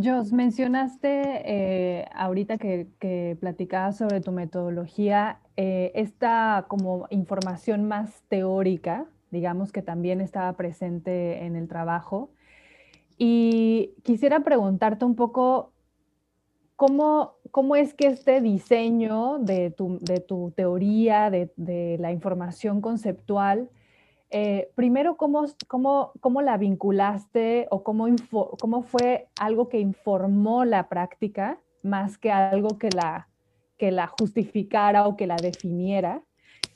Jos, 0.02 0.32
mencionaste 0.32 1.42
eh, 1.44 2.06
ahorita 2.14 2.56
que, 2.56 2.88
que 2.98 3.36
platicabas 3.38 3.98
sobre 3.98 4.22
tu 4.22 4.32
metodología, 4.32 5.40
eh, 5.58 5.92
esta 5.94 6.64
como 6.68 7.06
información 7.10 7.86
más 7.86 8.22
teórica, 8.28 9.04
digamos 9.30 9.72
que 9.72 9.82
también 9.82 10.22
estaba 10.22 10.54
presente 10.54 11.44
en 11.44 11.54
el 11.54 11.68
trabajo. 11.68 12.30
Y 13.18 13.92
quisiera 14.02 14.40
preguntarte 14.40 15.04
un 15.04 15.14
poco 15.14 15.72
cómo, 16.76 17.34
cómo 17.50 17.76
es 17.76 17.92
que 17.92 18.06
este 18.06 18.40
diseño 18.40 19.38
de 19.38 19.70
tu, 19.70 19.98
de 20.00 20.20
tu 20.20 20.52
teoría, 20.56 21.28
de, 21.28 21.52
de 21.56 21.98
la 22.00 22.10
información 22.10 22.80
conceptual, 22.80 23.68
eh, 24.32 24.70
primero, 24.74 25.16
¿cómo, 25.16 25.44
cómo, 25.68 26.12
cómo 26.20 26.42
la 26.42 26.56
vinculaste 26.56 27.68
o 27.70 27.84
cómo, 27.84 28.06
cómo 28.58 28.82
fue 28.82 29.28
algo 29.38 29.68
que 29.68 29.78
informó 29.78 30.64
la 30.64 30.88
práctica 30.88 31.60
más 31.82 32.18
que 32.18 32.32
algo 32.32 32.78
que 32.78 32.88
la, 32.90 33.28
que 33.76 33.90
la 33.90 34.06
justificara 34.06 35.06
o 35.06 35.16
que 35.16 35.26
la 35.26 35.36
definiera? 35.36 36.22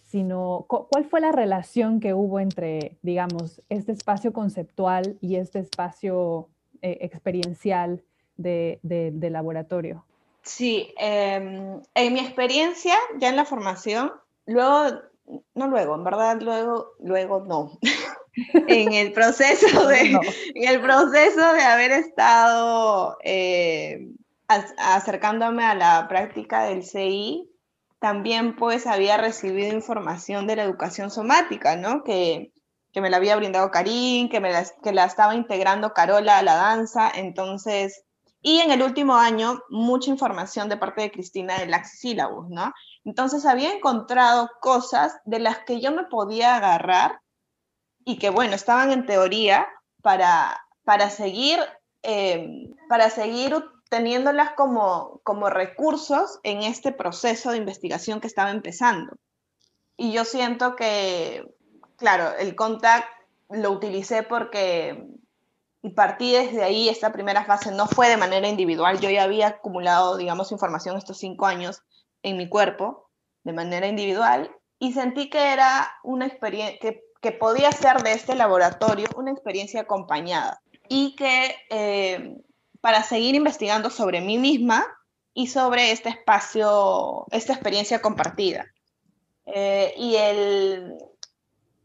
sino 0.07 0.67
cuál 0.69 1.05
fue 1.05 1.21
la 1.21 1.33
relación 1.33 1.99
que 1.99 2.15
hubo 2.15 2.39
entre, 2.39 2.97
digamos, 3.03 3.61
este 3.69 3.91
espacio 3.91 4.33
conceptual 4.33 5.19
y 5.21 5.35
este 5.35 5.59
espacio 5.59 6.49
eh, 6.81 6.99
experiencial 7.01 8.05
de, 8.37 8.79
de, 8.83 9.31
laboratorio. 9.31 10.05
Sí, 10.43 10.95
em, 10.97 11.81
en 11.95 12.13
mi 12.13 12.21
experiencia, 12.21 12.95
ya 13.19 13.31
en 13.31 13.37
la 13.37 13.45
formación, 13.45 14.13
luego 14.47 15.01
no 15.55 15.69
luego, 15.69 15.95
en 15.95 16.05
verdad 16.05 16.41
luego, 16.41 16.93
luego 17.01 17.45
no. 17.45 17.79
en 18.69 18.93
el 18.93 19.13
proceso 19.13 19.87
de, 19.89 20.11
en 20.55 20.69
el 20.69 20.81
proceso 20.81 21.53
de 21.53 21.63
haber 21.63 21.91
estado 21.93 23.17
eh, 23.25 24.09
acercándome 24.49 25.65
a 25.65 25.75
la 25.75 26.07
práctica 26.09 26.65
del 26.65 26.85
CI, 26.85 27.51
también 27.99 28.57
pues 28.57 28.87
había 28.87 29.17
recibido 29.17 29.75
información 29.75 30.47
de 30.47 30.57
la 30.57 30.65
educación 30.65 31.11
somática, 31.11 31.77
¿no? 31.77 32.05
Que, 32.05 32.53
que 32.93 33.01
me 33.01 33.11
la 33.11 33.17
había 33.17 33.37
brindado 33.37 33.71
Karim, 33.71 34.29
que, 34.29 34.41
me 34.41 34.53
la, 34.53 34.65
que 34.83 34.93
la 34.93 35.05
estaba 35.05 35.35
integrando 35.35 35.93
Carola 35.93 36.39
a 36.39 36.43
la 36.43 36.55
danza, 36.55 37.11
entonces, 37.15 38.05
y 38.41 38.61
en 38.61 38.71
el 38.71 38.83
último 38.83 39.17
año, 39.17 39.61
mucha 39.71 40.11
información 40.11 40.69
de 40.69 40.77
parte 40.77 41.03
de 41.03 41.11
Cristina 41.11 41.59
del 41.59 41.75
Axisílabus, 41.75 42.49
¿no? 42.49 42.73
Entonces 43.07 43.47
había 43.47 43.73
encontrado 43.73 44.51
cosas 44.61 45.21
de 45.25 45.39
las 45.39 45.61
que 45.61 45.81
yo 45.81 45.93
me 45.93 46.05
podía 46.05 46.57
agarrar 46.57 47.21
y 48.05 48.19
que, 48.19 48.31
bueno, 48.31 48.57
estaban 48.57 48.91
en 48.91 49.07
teoría 49.07 49.69
para, 50.03 50.61
para 50.83 51.09
seguir, 51.09 51.61
eh, 52.03 52.69
para 52.89 53.09
seguir 53.09 53.55
teniéndolas 53.89 54.55
como, 54.55 55.21
como 55.23 55.49
recursos 55.49 56.41
en 56.43 56.65
este 56.65 56.91
proceso 56.91 57.53
de 57.53 57.59
investigación 57.59 58.21
que 58.21 58.27
estaba 58.27 58.51
empezando. 58.51 59.17
Y 59.97 60.11
yo 60.11 60.25
siento 60.25 60.75
que, 60.75 61.55
claro, 61.97 62.37
el 62.37 62.57
contact 62.57 63.07
lo 63.51 63.71
utilicé 63.71 64.25
porque 64.25 65.07
y 65.81 65.91
partí 65.91 66.33
desde 66.33 66.65
ahí, 66.65 66.89
esta 66.89 67.13
primera 67.13 67.45
fase 67.45 67.71
no 67.71 67.87
fue 67.87 68.09
de 68.09 68.17
manera 68.17 68.49
individual, 68.49 68.99
yo 68.99 69.09
ya 69.09 69.23
había 69.23 69.47
acumulado, 69.47 70.17
digamos, 70.17 70.51
información 70.51 70.97
estos 70.97 71.19
cinco 71.19 71.47
años 71.47 71.85
en 72.27 72.37
mi 72.37 72.49
cuerpo 72.49 73.09
de 73.45 73.53
manera 73.53 73.87
individual 73.87 74.51
y 74.81 74.93
sentí 74.93 75.31
que 75.31 75.53
era 75.53 75.91
una 76.03 76.27
experiencia, 76.27 76.79
que, 76.81 77.03
podía 77.41 77.73
ser 77.73 78.05
de 78.05 78.13
este 78.13 78.37
laboratorio 78.37 79.09
una 79.17 79.33
experiencia 79.33 79.81
acompañada 79.81 80.61
y 80.89 81.17
que 81.17 81.57
eh, 81.71 82.37
para 82.81 83.03
seguir 83.03 83.35
investigando 83.35 83.91
sobre 83.91 84.21
mí 84.21 84.39
misma 84.39 84.87
y 85.35 85.49
sobre 85.49 85.91
este 85.91 86.09
espacio, 86.09 87.27
esta 87.33 87.53
experiencia 87.53 88.01
compartida. 88.01 88.67
Eh, 89.47 89.93
y 89.97 90.15
el, 90.15 90.95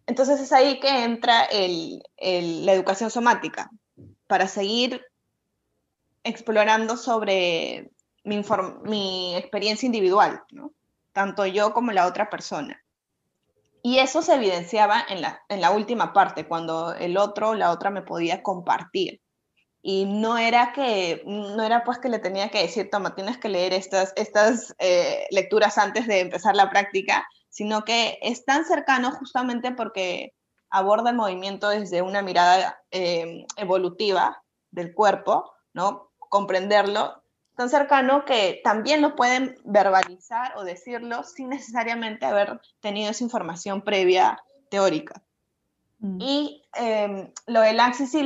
entonces 0.05 0.39
es 0.39 0.51
ahí 0.51 0.79
que 0.79 1.03
entra 1.03 1.45
el, 1.45 2.03
el, 2.17 2.65
la 2.67 2.73
educación 2.73 3.09
somática, 3.09 3.71
para 4.27 4.47
seguir 4.47 5.03
explorando 6.23 6.97
sobre 6.97 7.90
mi, 8.23 9.35
experiencia 9.35 9.85
individual, 9.85 10.43
tanto 11.13 11.45
yo 11.45 11.73
como 11.73 11.91
la 11.91 12.07
otra 12.07 12.29
persona. 12.29 12.83
y 13.83 13.97
eso 13.97 14.21
se 14.21 14.35
evidenciaba 14.35 15.03
en 15.09 15.21
la, 15.21 15.41
en 15.49 15.59
la 15.59 15.71
última 15.71 16.13
parte, 16.13 16.47
cuando 16.47 16.93
el 16.93 17.17
otro 17.17 17.49
o 17.49 17.55
la 17.55 17.71
otra 17.71 17.89
me 17.89 18.03
podía 18.03 18.43
compartir. 18.43 19.21
Y 19.81 20.05
no 20.05 20.37
era 20.37 20.71
que, 20.73 21.23
no 21.25 21.63
era 21.63 21.83
pues 21.83 21.97
que 21.97 22.09
le 22.09 22.19
tenía 22.19 22.49
que 22.49 22.61
decir, 22.61 22.89
toma, 22.91 23.15
tienes 23.15 23.39
que 23.39 23.49
leer 23.49 23.73
estas, 23.73 24.13
estas 24.15 24.75
eh, 24.77 25.25
lecturas 25.31 25.79
antes 25.79 26.05
de 26.05 26.19
empezar 26.19 26.55
la 26.55 26.69
práctica, 26.69 27.25
sino 27.49 27.83
que 27.83 28.19
es 28.21 28.45
tan 28.45 28.65
cercano 28.65 29.11
justamente 29.11 29.71
porque 29.71 30.33
aborda 30.69 31.09
el 31.09 31.15
movimiento 31.15 31.69
desde 31.69 32.03
una 32.03 32.21
mirada 32.21 32.79
eh, 32.91 33.45
evolutiva 33.57 34.43
del 34.69 34.93
cuerpo, 34.93 35.51
¿no? 35.73 36.11
Comprenderlo 36.29 37.20
tan 37.61 37.69
cercano 37.69 38.25
que 38.25 38.59
también 38.63 39.03
lo 39.03 39.15
pueden 39.15 39.55
verbalizar 39.63 40.57
o 40.57 40.63
decirlo 40.63 41.23
sin 41.23 41.49
necesariamente 41.49 42.25
haber 42.25 42.59
tenido 42.79 43.11
esa 43.11 43.23
información 43.23 43.83
previa 43.83 44.43
teórica. 44.71 45.21
Mm. 45.99 46.17
Y 46.19 46.63
em, 46.73 47.31
lo 47.45 47.61
del 47.61 47.79
Axis 47.79 48.15
y 48.15 48.25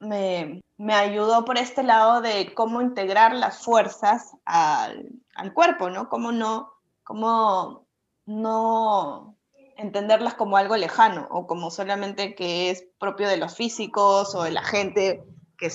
me, 0.00 0.60
me, 0.76 0.92
ayudó 0.92 1.46
por 1.46 1.56
este 1.56 1.82
lado 1.84 2.20
de 2.20 2.52
cómo 2.52 2.82
integrar 2.82 3.34
las 3.34 3.64
fuerzas 3.64 4.32
al, 4.44 5.08
al 5.34 5.54
cuerpo, 5.54 5.88
¿no? 5.88 6.10
Cómo 6.10 6.30
no, 6.30 6.74
cómo 7.02 7.86
no 8.26 9.38
entenderlas 9.78 10.34
como 10.34 10.58
algo 10.58 10.76
lejano 10.76 11.28
o 11.30 11.46
como 11.46 11.70
solamente 11.70 12.34
que 12.34 12.68
es 12.68 12.84
propio 12.98 13.26
de 13.26 13.38
los 13.38 13.56
físicos 13.56 14.34
o 14.34 14.42
de 14.42 14.50
la 14.50 14.62
gente 14.62 15.24
que, 15.56 15.70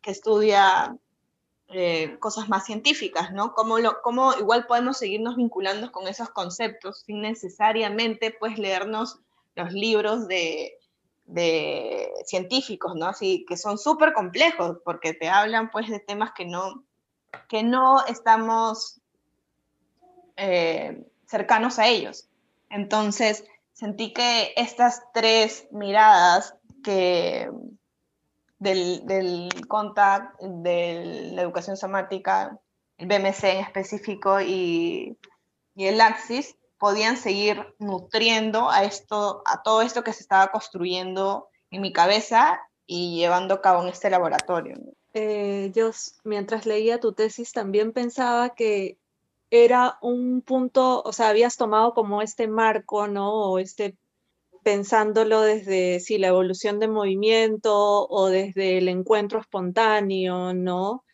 que 0.00 0.10
estudia 0.10 0.98
eh, 1.72 2.16
cosas 2.20 2.48
más 2.48 2.66
científicas, 2.66 3.32
¿no? 3.32 3.54
Cómo, 3.54 3.78
lo, 3.78 4.02
cómo 4.02 4.34
igual 4.34 4.66
podemos 4.66 4.98
seguirnos 4.98 5.36
vinculando 5.36 5.90
con 5.90 6.06
esos 6.06 6.30
conceptos 6.30 7.02
sin 7.06 7.22
necesariamente 7.22 8.34
pues 8.38 8.58
leernos 8.58 9.20
los 9.54 9.72
libros 9.72 10.28
de, 10.28 10.78
de 11.24 12.10
científicos, 12.26 12.94
¿no? 12.94 13.06
Así 13.06 13.44
que 13.48 13.56
son 13.56 13.78
súper 13.78 14.12
complejos 14.12 14.78
porque 14.84 15.14
te 15.14 15.28
hablan 15.28 15.70
pues 15.70 15.88
de 15.88 16.00
temas 16.00 16.32
que 16.36 16.44
no, 16.44 16.84
que 17.48 17.62
no 17.62 18.04
estamos 18.06 19.00
eh, 20.36 21.04
cercanos 21.26 21.78
a 21.78 21.88
ellos. 21.88 22.28
Entonces, 22.68 23.44
sentí 23.72 24.12
que 24.12 24.52
estas 24.56 25.02
tres 25.12 25.66
miradas 25.70 26.54
que 26.82 27.50
del, 28.62 29.04
del 29.06 29.48
de 30.40 31.30
la 31.32 31.42
educación 31.42 31.76
somática, 31.76 32.58
el 32.96 33.08
BMC 33.08 33.44
en 33.44 33.64
específico 33.64 34.40
y, 34.40 35.18
el 35.74 36.00
Axis, 36.00 36.56
podían 36.78 37.16
seguir 37.16 37.74
nutriendo 37.78 38.70
a, 38.70 38.84
esto, 38.84 39.42
a 39.46 39.62
todo 39.62 39.82
esto 39.82 40.04
que 40.04 40.12
se 40.12 40.22
estaba 40.22 40.48
construyendo 40.48 41.48
en 41.70 41.80
mi 41.80 41.92
cabeza 41.92 42.60
y 42.86 43.16
llevando 43.16 43.54
a 43.54 43.62
cabo 43.62 43.82
en 43.82 43.88
este 43.88 44.10
laboratorio. 44.10 44.76
Eh, 45.14 45.72
yo, 45.74 45.90
mientras 46.24 46.66
leía 46.66 47.00
tu 47.00 47.12
tesis, 47.12 47.52
también 47.52 47.92
pensaba 47.92 48.50
que 48.50 48.98
era 49.50 49.98
un 50.00 50.40
punto, 50.42 51.02
o 51.04 51.12
sea, 51.12 51.28
habías 51.28 51.56
tomado 51.56 51.94
como 51.94 52.22
este 52.22 52.48
marco, 52.48 53.08
¿no? 53.08 53.58
Este, 53.58 53.96
pensándolo 54.62 55.42
desde, 55.42 56.00
sí, 56.00 56.18
la 56.18 56.28
evolución 56.28 56.78
de 56.78 56.88
movimiento 56.88 58.06
o 58.08 58.28
desde 58.28 58.78
el 58.78 58.88
encuentro 58.88 59.40
espontáneo, 59.40 60.54
¿no? 60.54 61.04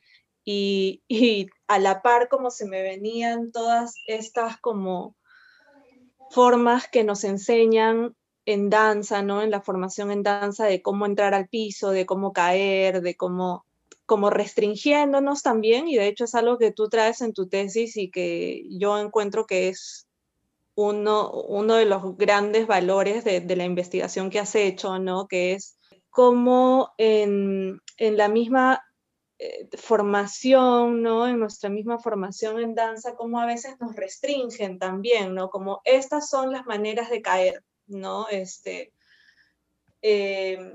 Y, 0.45 1.03
y 1.09 1.49
a 1.67 1.79
la 1.79 2.03
par 2.03 2.29
como 2.29 2.51
se 2.51 2.67
me 2.67 2.83
venían 2.83 3.53
todas 3.53 3.95
estas 4.07 4.59
como 4.59 5.17
formas 6.31 6.89
que 6.89 7.05
nos 7.05 7.25
enseñan 7.25 8.15
en 8.47 8.71
danza, 8.71 9.23
¿no? 9.23 9.43
En 9.43 9.51
la 9.51 9.61
formación 9.61 10.11
en 10.11 10.23
danza 10.23 10.65
de 10.65 10.81
cómo 10.81 11.07
entrar 11.07 11.35
al 11.35 11.49
piso, 11.49 11.91
de 11.91 12.07
cómo 12.07 12.33
caer, 12.33 13.03
de 13.03 13.17
cómo 13.17 13.67
como 14.09 14.31
restringiéndonos 14.31 15.43
también, 15.43 15.87
y 15.87 15.97
de 15.97 16.07
hecho 16.07 16.25
es 16.25 16.35
algo 16.35 16.57
que 16.57 16.73
tú 16.73 16.89
traes 16.89 17.21
en 17.21 17.35
tu 17.35 17.47
tesis 17.47 17.99
y 17.99 18.11
que 18.11 18.63
yo 18.71 18.99
encuentro 18.99 19.45
que 19.45 19.69
es 19.69 20.08
uno, 20.79 21.33
uno 21.33 21.75
de 21.75 21.87
los 21.87 22.17
grandes 22.17 22.69
valores 22.69 23.25
de, 23.25 23.57
la 23.57 23.64
investigación 23.64 24.31
que 24.31 24.38
has 24.38 24.55
hecho, 24.55 25.01
¿no? 25.01 25.27
Que 25.27 25.55
es 25.55 25.77
cómo 26.09 26.95
en, 26.99 27.81
en 27.97 28.17
la 28.17 28.29
misma 28.29 28.81
eh, 29.41 29.69
formación, 29.77 31.03
¿no? 31.03 31.27
En 31.27 31.41
nuestra 31.41 31.69
misma 31.69 31.99
formación 31.99 32.61
en 32.61 32.77
danza, 32.77 33.17
cómo 33.17 33.41
a 33.41 33.47
veces 33.47 33.75
nos 33.81 33.97
restringen 33.97 34.79
también, 34.79 35.35
¿no? 35.35 35.51
Como 35.51 35.81
estas 35.85 36.31
son 36.31 36.53
las 36.53 36.64
maneras 36.64 37.11
de 37.11 37.23
caer, 37.23 37.64
¿no? 37.88 38.29
Este, 38.29 38.93
eh, 40.01 40.75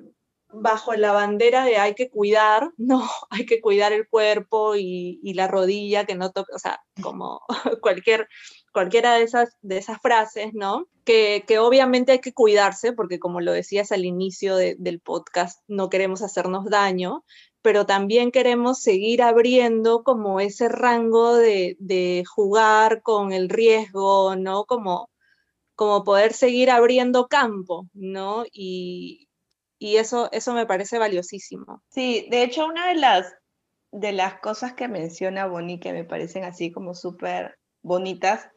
bajo 0.50 0.94
la 0.96 1.13
bandera 1.13 1.63
de 1.63 1.78
hay 1.78 1.96
que 1.96 2.10
cuidar, 2.10 2.72
no, 2.78 3.10
hay 3.30 3.46
que 3.46 3.62
cuidar 3.62 3.94
el 3.94 4.06
cuerpo 4.08 4.76
y, 4.76 5.34
la 5.34 5.48
rodilla, 5.48 6.06
que 6.06 6.16
no 6.16 6.34
toque, 6.34 6.52
o 6.54 6.60
sea, 6.60 6.84
como 7.02 7.42
cualquier, 7.82 8.28
cualquiera 8.74 9.14
de 9.14 9.24
esas, 9.24 9.56
de 9.62 9.78
esas 9.78 10.02
frases, 10.02 10.54
¿no? 10.54 10.88
Que, 11.06 11.46
obviamente 11.60 12.12
hay 12.12 12.20
que 12.20 12.34
cuidarse, 12.34 12.92
porque 12.92 13.20
como 13.20 13.40
lo 13.40 13.54
decías 13.54 13.92
al 13.92 14.04
inicio 14.04 14.56
del 14.58 15.00
podcast, 15.00 15.62
no 15.68 15.90
queremos 15.90 16.22
hacernos 16.22 16.66
daño, 16.70 17.24
pero 17.62 17.86
también 17.86 18.32
queremos 18.32 18.82
seguir 18.82 19.22
abriendo 19.22 20.04
como 20.04 20.40
ese 20.40 20.68
rango 20.68 21.36
de, 21.36 21.78
de 21.80 22.24
jugar 22.28 23.02
con 23.02 23.32
el 23.32 23.48
riesgo, 23.48 24.36
¿no? 24.36 24.66
Como, 24.66 25.10
como 25.76 26.04
poder 26.04 26.34
seguir 26.34 26.72
abriendo 26.72 27.28
campo, 27.28 27.88
¿no? 27.94 28.44
Y, 28.52 29.30
y 29.78 29.98
eso, 29.98 30.30
eso 30.32 30.54
me 30.54 30.66
parece 30.66 30.98
valiosísimo. 30.98 31.84
Sí, 31.90 32.28
de 32.32 32.44
hecho, 32.44 32.66
una 32.66 32.88
de 32.88 32.96
las, 32.96 33.34
de 33.92 34.14
las 34.14 34.40
cosas 34.40 34.74
que 34.74 34.88
menciona 34.88 35.46
Bonnie 35.46 35.80
que 35.80 35.94
me 35.94 36.06
parecen 36.06 36.44
así 36.44 36.72
como 36.72 36.96
súper 36.96 37.60
bonitas 37.84 38.50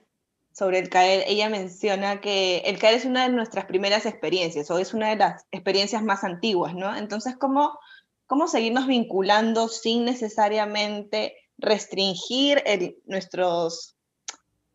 sobre 0.57 0.79
el 0.79 0.89
caer, 0.89 1.25
ella 1.27 1.51
menciona 1.51 2.23
que 2.23 2.59
el 2.65 2.79
caer 2.79 2.95
es 2.95 3.05
una 3.05 3.25
de 3.25 3.29
nuestras 3.29 3.67
primeras 3.67 4.07
experiencias 4.07 4.71
o 4.71 4.79
es 4.79 4.95
una 4.95 5.11
de 5.11 5.17
las 5.17 5.45
experiencias 5.51 6.03
más 6.03 6.25
antiguas, 6.25 6.75
¿no? 6.75 6.97
Entonces, 6.97 7.37
¿cómo, 7.37 7.79
cómo 8.27 8.49
seguirnos 8.49 8.87
vinculando 8.87 9.69
sin 9.69 10.07
necesariamente 10.07 11.37
restringir 11.59 12.65
nuestros 13.05 13.97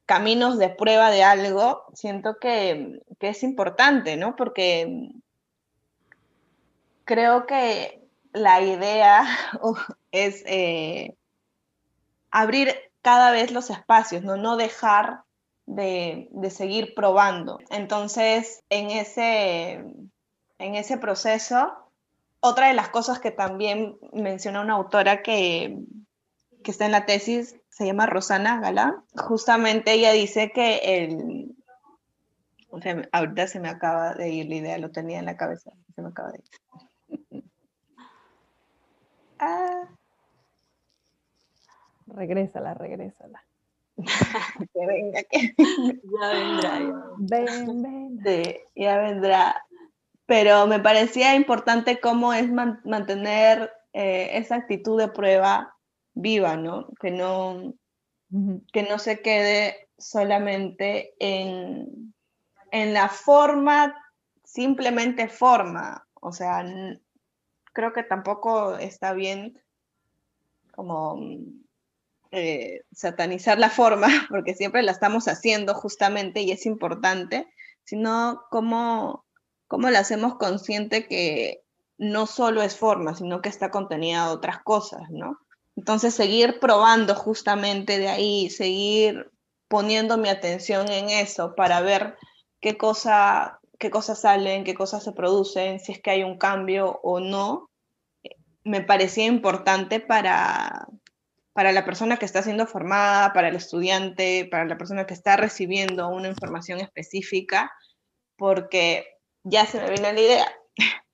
caminos 0.05 0.59
de 0.59 0.69
prueba 0.69 1.09
de 1.09 1.23
algo? 1.23 1.85
Siento 1.95 2.37
que, 2.39 3.01
que 3.19 3.29
es 3.29 3.41
importante, 3.41 4.17
¿no? 4.17 4.35
Porque 4.35 5.09
creo 7.05 7.47
que 7.47 8.07
la 8.33 8.61
idea 8.61 9.25
es 10.11 10.43
eh, 10.45 11.15
abrir 12.29 12.75
cada 13.01 13.31
vez 13.31 13.51
los 13.51 13.71
espacios, 13.71 14.21
no, 14.21 14.37
no 14.37 14.57
dejar 14.57 15.23
de, 15.75 16.49
seguir 16.49 16.93
probando. 16.95 17.60
Entonces, 17.69 18.63
en 18.69 18.91
ese, 18.91 19.73
en 20.60 20.75
ese 20.75 20.97
proceso, 20.97 21.73
otra 22.39 22.67
de 22.67 22.73
las 22.73 22.89
cosas 22.89 23.19
que 23.19 23.31
también 23.31 23.97
menciona 24.13 24.62
una 24.62 24.73
autora 24.73 25.21
que, 25.23 25.77
que 26.63 26.71
está 26.71 26.86
en 26.86 26.91
la 26.91 27.05
tesis, 27.05 27.55
se 27.69 27.86
llama 27.86 28.05
Rosana 28.05 28.60
Galán, 28.60 29.03
justamente 29.15 29.93
ella 29.93 30.12
dice 30.12 30.51
que 30.51 31.05
el... 31.05 31.55
ahorita 33.12 33.47
se 33.47 33.60
me 33.60 33.69
acaba 33.69 34.13
de 34.13 34.29
ir 34.29 34.49
la 34.49 34.55
idea, 34.55 34.77
lo 34.77 34.91
tenía 34.91 35.19
en 35.19 35.25
la 35.25 35.38
cabeza, 35.38 35.71
se 35.95 36.01
me 36.01 36.10
acaba 36.10 36.31
de 36.31 36.39
ir. 36.39 37.43
Ah. 39.43 39.89
Regrésala, 42.05 42.75
regrésala. 42.75 43.43
que 44.73 44.85
venga, 44.85 45.23
que 45.23 45.53
ya 46.19 46.29
vendrá. 46.29 46.79
Ya. 48.75 48.97
vendrá. 48.97 49.65
Pero 50.25 50.67
me 50.67 50.79
parecía 50.79 51.36
importante 51.36 51.99
cómo 51.99 52.34
es 52.34 52.49
mantener 52.49 53.71
eh, 53.93 54.30
esa 54.34 54.55
actitud 54.55 54.99
de 54.99 55.09
prueba 55.09 55.76
viva, 56.13 56.55
¿no? 56.55 56.88
Que 56.99 57.11
no, 57.11 57.73
que 58.71 58.84
no 58.84 58.97
se 58.97 59.21
quede 59.21 59.89
solamente 59.97 61.13
en, 61.19 62.13
en 62.71 62.93
la 62.93 63.09
forma, 63.09 63.93
simplemente 64.43 65.28
forma. 65.28 66.07
O 66.13 66.32
sea, 66.32 66.63
creo 67.73 67.91
que 67.91 68.03
tampoco 68.03 68.78
está 68.78 69.13
bien 69.13 69.61
como 70.71 71.19
eh, 72.32 72.82
satanizar 72.93 73.59
la 73.59 73.69
forma, 73.69 74.07
porque 74.29 74.55
siempre 74.55 74.84
la 74.84 74.91
estamos 74.91 75.27
haciendo 75.27 75.73
justamente 75.73 76.41
y 76.41 76.51
es 76.51 76.65
importante, 76.65 77.47
sino 77.84 78.43
cómo, 78.49 79.25
cómo 79.67 79.89
la 79.89 79.99
hacemos 79.99 80.36
consciente 80.36 81.07
que 81.07 81.61
no 81.97 82.25
solo 82.25 82.61
es 82.63 82.75
forma, 82.75 83.15
sino 83.15 83.41
que 83.41 83.49
está 83.49 83.69
contenida 83.69 84.32
otras 84.32 84.63
cosas, 84.63 85.09
¿no? 85.09 85.38
Entonces, 85.75 86.13
seguir 86.13 86.59
probando 86.59 87.15
justamente 87.15 87.97
de 87.97 88.07
ahí, 88.07 88.49
seguir 88.49 89.32
poniendo 89.67 90.17
mi 90.17 90.29
atención 90.29 90.89
en 90.89 91.09
eso 91.09 91.55
para 91.55 91.82
ver 91.82 92.17
qué, 92.59 92.77
cosa, 92.77 93.59
qué 93.79 93.89
cosas 93.89 94.21
salen, 94.21 94.63
qué 94.63 94.73
cosas 94.73 95.03
se 95.03 95.11
producen, 95.11 95.79
si 95.79 95.93
es 95.93 96.01
que 96.01 96.11
hay 96.11 96.23
un 96.23 96.38
cambio 96.38 96.99
o 97.03 97.19
no, 97.19 97.69
me 98.63 98.82
parecía 98.82 99.25
importante 99.25 99.99
para, 99.99 100.88
para 101.54 101.72
la 101.72 101.86
persona 101.86 102.18
que 102.18 102.26
está 102.26 102.41
siendo 102.43 102.66
formada, 102.66 103.34
para 103.34 103.49
el 103.49 103.56
estudiante, 103.56 104.47
para 104.49 104.66
la 104.66 104.78
persona 104.78 105.06
que 105.06 105.14
está 105.14 105.36
recibiendo 105.36 106.08
una 106.08 106.30
información 106.30 106.80
específica, 106.80 107.72
porque 108.38 109.06
ya 109.43 109.66
se 109.66 109.80
me 109.80 109.89
viene 109.89 110.14
la 110.14 110.22
idea. 110.22 110.47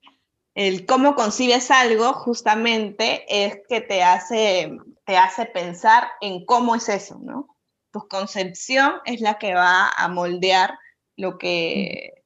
El 0.54 0.86
cómo 0.86 1.14
concibes 1.14 1.70
algo 1.70 2.12
justamente 2.14 3.24
es 3.28 3.60
que 3.68 3.80
te 3.80 4.02
hace, 4.02 4.76
te 5.04 5.16
hace 5.16 5.46
pensar 5.46 6.08
en 6.20 6.44
cómo 6.44 6.74
es 6.74 6.88
eso, 6.88 7.18
¿no? 7.20 7.56
Tu 7.92 8.08
concepción 8.08 8.94
es 9.04 9.20
la 9.20 9.38
que 9.38 9.54
va 9.54 9.88
a 9.88 10.08
moldear 10.08 10.76
lo 11.16 11.38
que, 11.38 12.24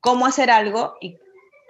cómo 0.00 0.26
hacer 0.26 0.50
algo 0.50 0.96
y 1.00 1.16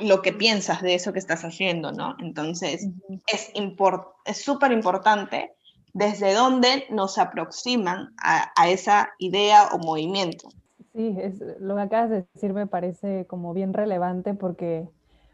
lo 0.01 0.23
que 0.23 0.33
piensas 0.33 0.83
de 0.83 0.95
eso 0.95 1.13
que 1.13 1.21
estás 1.21 1.45
haciendo, 1.45 1.93
¿no? 1.93 2.17
Entonces, 2.19 2.89
es 3.27 4.43
súper 4.43 4.73
importante 4.73 5.55
desde 5.93 6.35
dónde 6.35 6.85
nos 6.91 7.19
aproximan 7.19 8.15
a, 8.23 8.69
esa 8.69 9.11
idea 9.19 9.69
o 9.73 9.79
movimiento. 9.79 10.49
Sí, 10.95 11.17
lo 11.61 11.77
que 11.77 11.83
acabas 11.83 12.11
de 12.11 12.27
decir 12.35 12.53
me 12.53 12.67
parece 12.67 13.27
como 13.27 13.55
bien 13.55 13.73
relevante 13.73 14.35
porque 14.35 14.89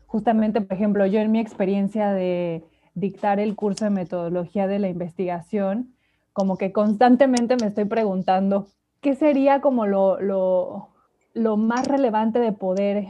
justamente, 0.07 0.61
por 0.61 0.77
ejemplo, 0.77 1.07
yo 1.07 1.21
en 1.21 1.33
mi 1.33 1.41
experiencia 1.41 2.13
de 2.13 2.65
dictar 2.95 3.41
el 3.41 3.55
curso 3.57 3.85
de 3.85 3.91
metodología 3.91 4.67
de 4.67 4.79
la 4.79 4.89
investigación, 4.89 5.95
como 6.33 6.57
que 6.57 6.73
constantemente 6.73 7.57
me 7.57 7.69
estoy 7.69 7.85
preguntando, 7.85 8.67
¿qué 9.01 9.15
sería 9.15 9.61
como 9.61 9.87
lo, 9.87 10.21
lo, 10.21 10.89
lo 11.35 11.57
más 11.57 11.87
relevante 11.87 12.39
de 12.39 12.53
poder 12.53 13.09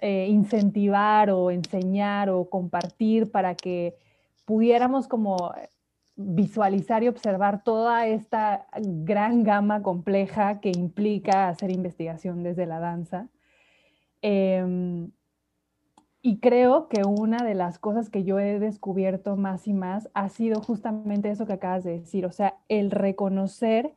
eh, 0.00 0.26
incentivar 0.28 1.30
o 1.30 1.50
enseñar 1.50 2.30
o 2.30 2.48
compartir 2.48 3.30
para 3.30 3.54
que 3.54 3.96
pudiéramos 4.44 5.08
como 5.08 5.52
visualizar 6.20 7.04
y 7.04 7.08
observar 7.08 7.62
toda 7.62 8.08
esta 8.08 8.66
gran 8.82 9.44
gama 9.44 9.82
compleja 9.84 10.58
que 10.60 10.72
implica 10.74 11.48
hacer 11.48 11.70
investigación 11.70 12.42
desde 12.42 12.66
la 12.66 12.80
danza. 12.80 13.28
Em, 14.20 15.12
y 16.20 16.40
creo 16.40 16.88
que 16.88 17.04
una 17.04 17.44
de 17.44 17.54
las 17.54 17.78
cosas 17.78 18.10
que 18.10 18.24
yo 18.24 18.40
he 18.40 18.58
descubierto 18.58 19.36
más 19.36 19.68
y 19.68 19.72
más 19.72 20.10
ha 20.12 20.28
sido 20.28 20.60
justamente 20.60 21.30
eso 21.30 21.46
que 21.46 21.52
acabas 21.52 21.84
de 21.84 22.00
decir, 22.00 22.26
o 22.26 22.32
sea, 22.32 22.56
el 22.68 22.90
reconocer 22.90 23.94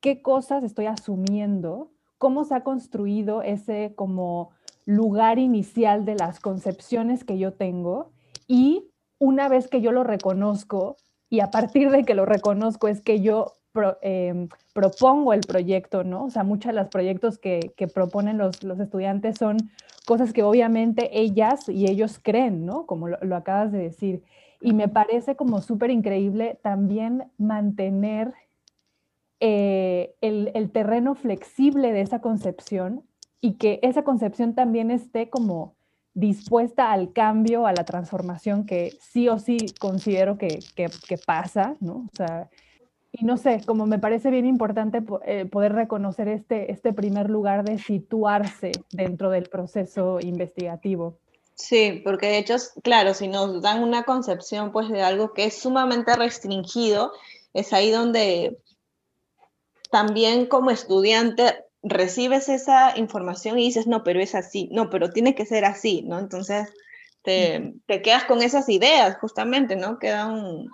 qué 0.00 0.22
cosas 0.22 0.62
estoy 0.62 0.86
asumiendo, 0.86 1.90
cómo 2.18 2.44
se 2.44 2.54
ha 2.54 2.62
construido 2.62 3.42
ese 3.42 3.94
como 3.96 4.50
lugar 4.86 5.40
inicial 5.40 6.04
de 6.04 6.14
las 6.14 6.38
concepciones 6.38 7.24
que 7.24 7.36
yo 7.36 7.52
tengo 7.52 8.12
y 8.46 8.90
una 9.18 9.48
vez 9.48 9.66
que 9.66 9.80
yo 9.80 9.90
lo 9.90 10.04
reconozco 10.04 10.96
y 11.34 11.40
a 11.40 11.50
partir 11.50 11.90
de 11.90 12.04
que 12.04 12.14
lo 12.14 12.26
reconozco 12.26 12.86
es 12.86 13.00
que 13.00 13.20
yo 13.20 13.56
em, 14.02 14.48
propongo 14.72 15.32
el 15.32 15.40
proyecto, 15.40 16.04
¿no? 16.04 16.26
O 16.26 16.30
sea, 16.30 16.44
muchos 16.44 16.72
de 16.72 16.78
los 16.80 16.88
proyectos 16.90 17.38
que, 17.38 17.74
proponen 17.92 18.38
los, 18.38 18.62
estudiantes 18.62 19.36
son 19.36 19.56
cosas 20.06 20.32
que 20.32 20.44
obviamente 20.44 21.10
ellas 21.18 21.68
y 21.68 21.90
ellos 21.90 22.20
creen, 22.22 22.64
¿no? 22.64 22.86
Como 22.86 23.08
lo, 23.08 23.36
acabas 23.36 23.72
de 23.72 23.78
decir. 23.78 24.22
Y 24.60 24.74
me 24.74 24.86
parece 24.86 25.34
como 25.34 25.60
súper 25.60 25.90
increíble 25.90 26.56
también 26.62 27.24
mantener 27.36 28.32
eh, 29.40 30.14
el, 30.20 30.52
el 30.54 30.70
terreno 30.70 31.16
flexible 31.16 31.92
de 31.92 32.02
esa 32.02 32.20
concepción 32.20 33.02
y 33.40 33.54
que 33.54 33.80
esa 33.82 34.04
concepción 34.04 34.54
también 34.54 34.92
esté 34.92 35.30
como 35.30 35.73
dispuesta 36.14 36.92
al 36.92 37.12
cambio, 37.12 37.66
a 37.66 37.72
la 37.72 37.84
transformación 37.84 38.66
que 38.66 38.96
sí 39.00 39.28
o 39.28 39.38
sí 39.38 39.58
considero 39.78 40.38
que, 40.38 40.60
que, 40.76 41.18
pasa, 41.18 41.74
¿no? 41.80 42.06
O 42.12 42.16
sea, 42.16 42.48
y 43.10 43.24
no 43.24 43.36
sé, 43.36 43.62
como 43.66 43.86
me 43.86 43.98
parece 43.98 44.30
bien 44.30 44.46
importante 44.46 45.02
eh, 45.26 45.44
poder 45.44 45.72
reconocer 45.72 46.28
este, 46.28 46.72
este 46.72 46.92
primer 46.92 47.30
lugar 47.30 47.64
de 47.64 47.78
situarse 47.78 48.72
dentro 48.92 49.30
del 49.30 49.48
proceso 49.48 50.18
investigativo. 50.20 51.18
Sí, 51.54 52.00
porque 52.04 52.26
de 52.26 52.38
hecho, 52.38 52.56
claro, 52.82 53.14
si 53.14 53.28
nos 53.28 53.62
dan 53.62 53.82
una 53.82 54.04
concepción 54.04 54.72
pues 54.72 54.88
de 54.88 55.02
algo 55.02 55.32
que 55.32 55.44
es 55.44 55.58
sumamente 55.58 56.14
restringido, 56.16 57.12
es 57.52 57.72
ahí 57.72 57.90
donde 57.90 58.58
también 59.90 60.46
como 60.46 60.70
estudiante 60.70 61.64
recibes 61.84 62.48
esa 62.48 62.98
información 62.98 63.58
y 63.58 63.66
dices, 63.66 63.86
no, 63.86 64.02
pero 64.02 64.20
es 64.20 64.34
así, 64.34 64.68
no, 64.72 64.88
pero 64.90 65.10
tiene 65.10 65.34
que 65.34 65.46
ser 65.46 65.64
así, 65.64 66.02
¿no? 66.02 66.18
Entonces 66.18 66.72
te, 67.22 67.74
te 67.86 68.02
quedas 68.02 68.24
con 68.24 68.42
esas 68.42 68.68
ideas, 68.68 69.18
justamente, 69.20 69.76
¿no? 69.76 69.98
Quedan, 69.98 70.66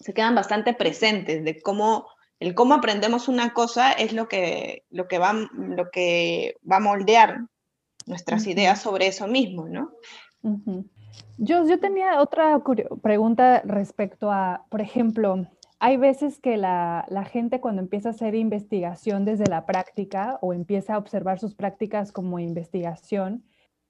se 0.00 0.14
quedan 0.14 0.34
bastante 0.34 0.72
presentes 0.72 1.44
de 1.44 1.60
cómo, 1.60 2.06
el 2.40 2.54
cómo 2.54 2.74
aprendemos 2.74 3.28
una 3.28 3.52
cosa 3.52 3.92
es 3.92 4.14
lo 4.14 4.28
que, 4.28 4.84
lo 4.90 5.08
que, 5.08 5.18
va, 5.18 5.34
lo 5.52 5.90
que 5.90 6.56
va 6.70 6.76
a 6.76 6.80
moldear 6.80 7.40
nuestras 8.06 8.46
ideas 8.46 8.80
sobre 8.80 9.06
eso 9.06 9.26
mismo, 9.26 9.68
¿no? 9.68 9.92
yo, 11.36 11.66
yo 11.66 11.78
tenía 11.78 12.20
otra 12.20 12.62
pregunta 13.02 13.60
respecto 13.64 14.30
a, 14.30 14.64
por 14.70 14.80
ejemplo, 14.80 15.46
hay 15.80 15.96
veces 15.96 16.38
que 16.38 16.58
la, 16.58 17.06
gente 17.32 17.60
cuando 17.60 17.80
empieza 17.80 18.10
a 18.10 18.12
hacer 18.12 18.34
investigación 18.34 19.24
desde 19.24 19.46
la 19.46 19.64
práctica 19.64 20.38
o 20.42 20.52
empieza 20.52 20.94
a 20.94 20.98
observar 20.98 21.38
sus 21.38 21.54
prácticas 21.54 22.12
como 22.12 22.38
investigación, 22.38 23.44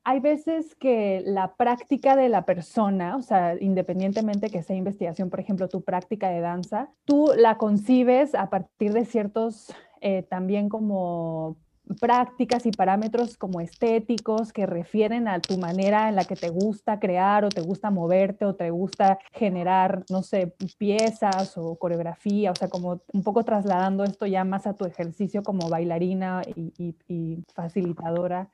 hay 0.04 0.20
veces 0.20 0.76
que 0.76 1.20
la 1.26 1.56
práctica 1.56 2.14
de 2.14 2.28
la 2.28 2.46
persona, 2.46 3.16
o 3.16 3.22
sea, 3.22 3.56
independientemente 3.60 4.50
que 4.50 4.62
sea 4.62 4.76
investigación, 4.76 5.30
por 5.30 5.40
ejemplo, 5.40 5.68
tu 5.68 5.82
práctica 5.82 6.30
de 6.30 6.40
danza, 6.40 6.90
tú 7.04 7.32
la 7.36 7.58
concibes 7.58 8.36
a 8.36 8.48
partir 8.48 8.92
de 8.92 9.04
ciertos 9.04 9.74
eh, 10.00 10.22
también 10.22 10.68
como 10.68 11.56
prácticas 11.98 12.66
y 12.66 12.70
parámetros 12.70 13.36
como 13.36 13.60
estéticos 13.60 14.52
que 14.52 14.66
refieren 14.66 15.28
a 15.28 15.40
tu 15.40 15.58
manera 15.58 16.08
en 16.08 16.16
la 16.16 16.24
que 16.24 16.36
te 16.36 16.48
gusta 16.48 17.00
crear 17.00 17.44
o 17.44 17.48
te 17.48 17.60
gusta 17.60 17.90
moverte 17.90 18.44
o 18.44 18.54
te 18.54 18.70
gusta 18.70 19.18
generar, 19.32 20.04
no 20.10 20.22
sé, 20.22 20.54
piezas 20.78 21.56
o 21.56 21.76
coreografía, 21.76 22.52
o 22.52 22.54
sea, 22.54 22.68
como 22.68 23.00
un 23.12 23.22
poco 23.22 23.44
trasladando 23.44 24.04
esto 24.04 24.26
ya 24.26 24.44
más 24.44 24.66
a 24.66 24.74
tu 24.74 24.84
ejercicio 24.84 25.42
como 25.42 25.68
bailarina 25.68 26.42
y, 26.46 27.44
facilitadora. 27.54 28.50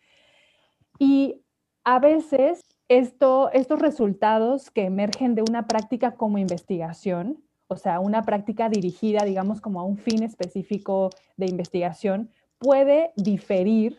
Y 0.98 1.42
a 1.84 1.98
veces 1.98 2.60
esto, 2.88 3.50
estos 3.52 3.80
resultados 3.80 4.70
que 4.70 4.84
emergen 4.84 5.34
de 5.34 5.42
una 5.42 5.66
práctica 5.66 6.14
como 6.14 6.38
investigación, 6.38 7.42
o 7.68 7.76
sea, 7.76 8.00
una 8.00 8.22
práctica 8.22 8.68
dirigida, 8.68 9.24
digamos, 9.24 9.60
como 9.60 9.80
a 9.80 9.84
un 9.84 9.98
fin 9.98 10.22
específico 10.22 11.10
de 11.36 11.46
investigación, 11.46 12.30
puede 12.58 13.12
diferir 13.16 13.98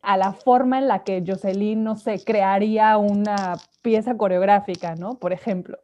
a 0.00 0.16
la 0.16 0.32
forma 0.32 0.78
en 0.78 0.88
la 0.88 1.04
que 1.04 1.22
Jocelyn, 1.24 1.84
no 1.84 1.96
sé, 1.96 2.22
crearía 2.24 2.96
una 2.98 3.56
pieza 3.82 4.16
coreográfica, 4.16 4.96
¿no? 4.96 5.18
Por 5.18 5.32
ejemplo, 5.32 5.78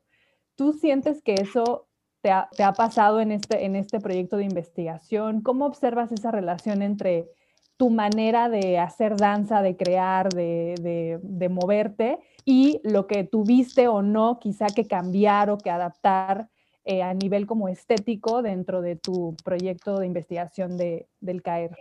¿tú 0.56 0.72
sientes 0.72 1.22
que 1.22 1.34
eso 1.34 1.86
te 2.20 2.32
ha, 2.32 2.72
pasado 2.72 3.20
en 3.20 3.30
este, 3.30 3.64
en 3.64 3.76
este 3.76 4.00
proyecto 4.00 4.36
de 4.36 4.44
investigación? 4.44 5.40
¿Cómo 5.40 5.66
observas 5.66 6.10
esa 6.10 6.32
relación 6.32 6.82
entre 6.82 7.28
tu 7.76 7.90
manera 7.90 8.48
de 8.48 8.78
hacer 8.78 9.16
danza, 9.16 9.62
de 9.62 9.76
crear, 9.76 10.28
de, 10.30 11.20
de 11.22 11.48
moverte 11.48 12.18
y 12.44 12.80
lo 12.82 13.06
que 13.06 13.22
tuviste 13.22 13.86
o 13.86 14.02
no 14.02 14.40
quizá 14.40 14.66
que 14.66 14.88
cambiar 14.88 15.48
o 15.48 15.58
que 15.58 15.70
adaptar 15.70 16.48
eh, 16.84 17.02
a 17.02 17.12
nivel 17.12 17.46
como 17.46 17.68
estético 17.68 18.40
dentro 18.40 18.80
de 18.80 18.96
tu 18.96 19.36
proyecto 19.44 19.98
de 19.98 20.06
investigación 20.06 20.78
de, 20.78 21.06
del 21.20 21.42
CAER? 21.42 21.76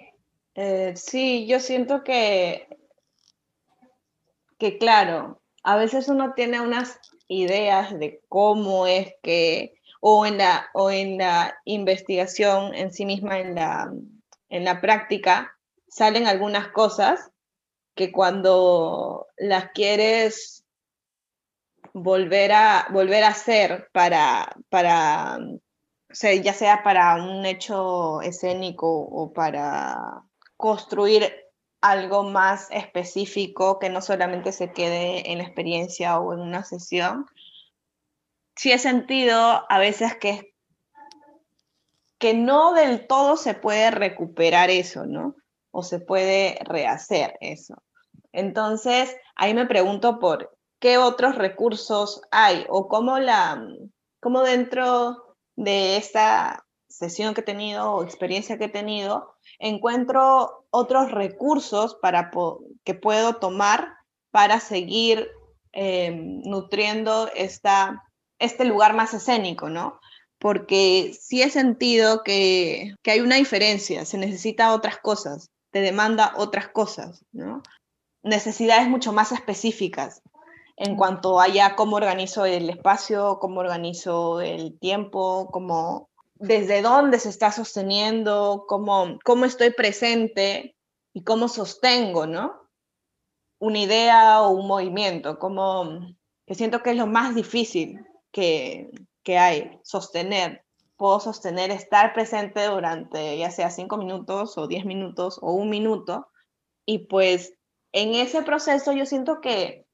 Eh, 0.60 0.94
sí, 0.96 1.46
yo 1.46 1.60
siento 1.60 2.04
que, 2.04 2.68
que, 4.58 4.80
claro, 4.80 5.40
a 5.62 5.76
veces 5.78 6.10
uno 6.10 6.34
tiene 6.34 6.60
unas 6.62 7.00
ideas 7.28 7.98
de 8.00 8.24
cómo 8.28 8.88
es 8.88 9.14
que, 9.22 9.76
o 10.02 10.26
en 10.26 10.40
la, 10.40 10.68
o 10.74 10.90
en 10.90 11.20
la 11.20 11.56
investigación 11.64 12.74
en 12.74 12.92
sí 12.92 13.06
misma, 13.06 13.38
en 13.38 13.54
la, 13.54 13.94
en 14.50 14.64
la 14.64 14.82
práctica, 14.82 15.56
salen 15.88 16.26
algunas 16.26 16.70
cosas 16.70 17.30
que 17.94 18.12
cuando 18.12 19.28
las 19.38 19.70
quieres 19.74 20.66
volver 21.94 22.52
a, 22.52 22.88
volver 22.92 23.26
a 23.26 23.30
hacer 23.30 23.90
para, 23.94 24.56
para, 24.70 25.38
ya 26.10 26.54
sea 26.54 26.82
para 26.82 27.24
un 27.24 27.46
hecho 27.46 28.22
escénico 28.22 28.90
o 28.90 29.32
para 29.32 30.24
construir 30.58 31.34
algo 31.82 32.24
más 32.24 32.70
específico 32.72 33.80
que 33.80 33.90
no 33.90 34.02
solamente 34.02 34.52
se 34.52 34.72
quede 34.72 35.32
en 35.32 35.38
la 35.38 35.46
experiencia 35.46 36.20
o 36.20 36.34
en 36.34 36.40
una 36.40 36.64
sesión. 36.64 37.26
Sí 38.56 38.72
he 38.72 38.80
sentido 38.80 39.66
a 39.70 39.78
veces 39.80 40.16
que, 40.16 40.54
que 42.18 42.34
no 42.34 42.74
del 42.74 43.08
todo 43.08 43.38
se 43.38 43.54
puede 43.54 43.92
recuperar 43.92 44.70
eso, 44.70 45.06
¿no? 45.06 45.36
o 45.78 45.84
se 45.84 46.00
puede 46.00 46.58
rehacer 46.64 47.38
eso. 47.40 47.76
Entonces, 48.32 49.16
ahí 49.36 49.54
me 49.54 49.68
pregunto 49.68 50.18
por 50.20 50.58
qué 50.80 50.98
otros 50.98 51.36
recursos 51.36 52.22
hay 52.32 52.66
o 52.68 52.88
cómo, 52.88 53.20
la, 53.20 53.64
cómo 54.20 54.42
dentro 54.42 55.36
de 55.56 55.98
esta 55.98 56.66
sesión 56.88 57.36
que 57.36 57.42
he 57.42 57.44
tenido 57.44 57.92
o 57.92 58.04
experiencia 58.04 58.58
que 58.58 58.66
he 58.66 58.70
tenido, 58.70 59.36
encuentro 59.60 60.66
otros 60.70 61.12
recursos 61.12 61.96
para 61.96 62.32
que 62.84 62.94
puedo 62.94 63.36
tomar 63.36 63.96
para 64.32 64.60
seguir 64.60 65.28
em, 65.72 66.42
nutriendo 66.44 67.30
esta, 67.36 68.04
este 68.40 68.66
lugar 68.66 68.96
más 68.96 69.14
escénico, 69.14 69.70
¿no? 69.70 70.00
Porque 70.40 71.16
sí 71.20 71.42
he 71.42 71.50
sentido 71.50 72.24
que, 72.24 72.94
que 73.02 73.12
hay 73.12 73.22
una 73.22 73.38
diferencia, 73.38 74.06
se 74.06 74.18
necesita 74.18 74.74
otras 74.74 74.98
cosas, 74.98 75.50
te 75.72 75.82
demanda 75.82 76.34
otras 76.38 76.68
cosas, 76.68 77.24
¿no? 77.32 77.64
Necesidades 78.24 78.88
mucho 78.88 79.14
más 79.14 79.32
específicas 79.32 80.22
en 80.76 80.96
cuanto 80.96 81.42
a 81.42 81.48
cómo 81.76 81.96
organizo 81.96 82.46
el 82.46 82.70
espacio, 82.70 83.40
cómo 83.40 83.62
organizo 83.62 84.42
el 84.42 84.78
tiempo, 84.78 85.50
cómo 85.52 86.10
desde 86.40 86.82
dónde 86.82 87.20
se 87.20 87.30
está 87.30 87.52
sosteniendo, 87.52 88.66
cómo, 88.68 89.20
cómo 89.24 89.46
estoy 89.46 89.72
presente 89.72 90.76
y 91.14 91.24
cómo 91.24 91.48
sostengo, 91.48 92.28
¿no? 92.28 92.54
Una 93.60 93.80
idea 93.80 94.42
o 94.42 94.52
un 94.52 94.68
movimiento, 94.68 95.40
como 95.40 96.16
que 96.46 96.56
siento 96.56 96.84
que 96.84 96.92
es 96.92 96.98
lo 96.98 97.08
más 97.08 97.36
difícil 97.36 98.06
que, 98.32 98.90
que 99.24 99.38
hay, 99.38 99.80
sostener. 99.84 100.64
Puedo 100.96 101.20
sostener 101.20 101.72
estar 101.72 102.14
presente 102.14 102.66
durante 102.66 103.38
ya 103.38 103.52
sea 103.52 103.70
cinco 103.70 103.98
minutos 103.98 104.58
o 104.58 104.68
diez 104.68 104.86
minutos 104.86 105.40
o 105.42 105.54
un 105.54 105.70
minuto. 105.70 106.28
Y 106.86 107.00
pues 107.08 107.54
en 107.92 108.16
ese 108.16 108.44
proceso 108.44 108.94
yo 108.94 109.06
siento 109.06 109.42
que 109.42 109.86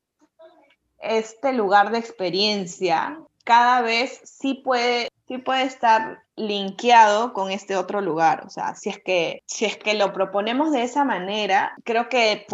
este 1.00 1.54
lugar 1.54 1.92
de 1.92 2.00
experiencia 2.00 3.20
cada 3.44 3.82
vez 3.82 4.22
sí 4.24 4.54
puede, 4.54 5.10
sí 5.28 5.38
puede 5.38 5.64
estar 5.64 6.23
linkeado 6.36 7.34
con 7.34 7.52
este 7.52 7.76
otro 7.76 8.02
lugar. 8.02 8.44
O 8.46 8.50
sea, 8.50 8.76
si 8.76 8.90
es 8.90 9.00
que, 9.04 9.44
si 9.46 9.66
es 9.66 9.78
que 9.78 9.94
lo 9.94 10.14
proponemos 10.14 10.72
de 10.72 10.84
esa 10.84 11.04
manera, 11.04 11.74
creo 11.84 12.10
que 12.10 12.46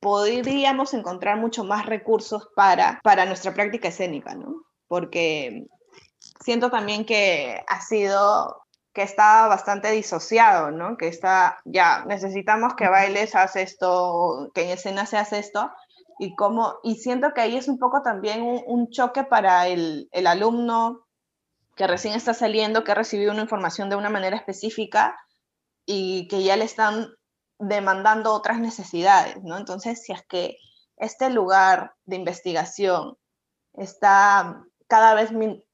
podríamos 0.00 0.94
encontrar 0.94 1.38
mucho 1.38 1.64
más 1.64 1.86
recursos 1.86 2.48
para, 2.54 3.00
para 3.02 3.26
nuestra 3.26 3.54
práctica 3.54 3.88
escénica, 3.88 4.34
¿no? 4.34 4.62
Porque 4.88 5.66
siento 6.44 6.70
también 6.70 7.04
que 7.04 7.62
ha 7.66 7.80
sido 7.80 8.62
que 8.92 9.02
está 9.02 9.46
bastante 9.46 9.90
disociado, 9.90 10.70
¿no? 10.70 10.96
Que 10.98 11.08
está, 11.08 11.58
ya, 11.64 12.04
necesitamos 12.04 12.74
que 12.74 12.88
bailes, 12.88 13.34
haz 13.34 13.56
esto, 13.56 14.50
que 14.54 14.64
en 14.64 14.70
escena 14.70 15.06
se 15.06 15.16
hace 15.16 15.38
esto, 15.38 15.70
y 16.18 16.36
cómo, 16.36 16.74
y 16.82 16.96
siento 16.96 17.32
que 17.34 17.40
ahí 17.40 17.56
es 17.56 17.68
un 17.68 17.78
poco 17.78 18.02
también 18.02 18.42
un, 18.42 18.90
choque 18.90 19.24
para 19.24 19.66
el, 19.66 20.08
el, 20.12 20.26
alumno 20.26 21.01
que 21.76 21.86
recién 21.86 22.14
está 22.14 22.34
saliendo, 22.34 22.84
que 22.84 22.92
ha 22.92 22.96
recibido 22.96 23.32
una 23.32 23.42
información 23.42 23.88
de 23.88 23.96
una 23.96 24.10
manera 24.10 24.36
específica 24.36 25.16
y 25.86 26.28
que 26.28 26.42
ya 26.42 26.56
le 26.56 26.64
están 26.64 27.08
demandando 27.58 28.32
otras 28.32 28.58
necesidades, 28.58 29.42
¿no? 29.42 29.56
Entonces, 29.56 30.02
si 30.02 30.12
es 30.12 30.22
que 30.26 30.58
este 30.96 31.30
lugar 31.30 31.94
de 32.04 32.16
investigación 32.16 33.16
está 33.74 34.62
cada 34.88 35.14
vez 35.14 35.30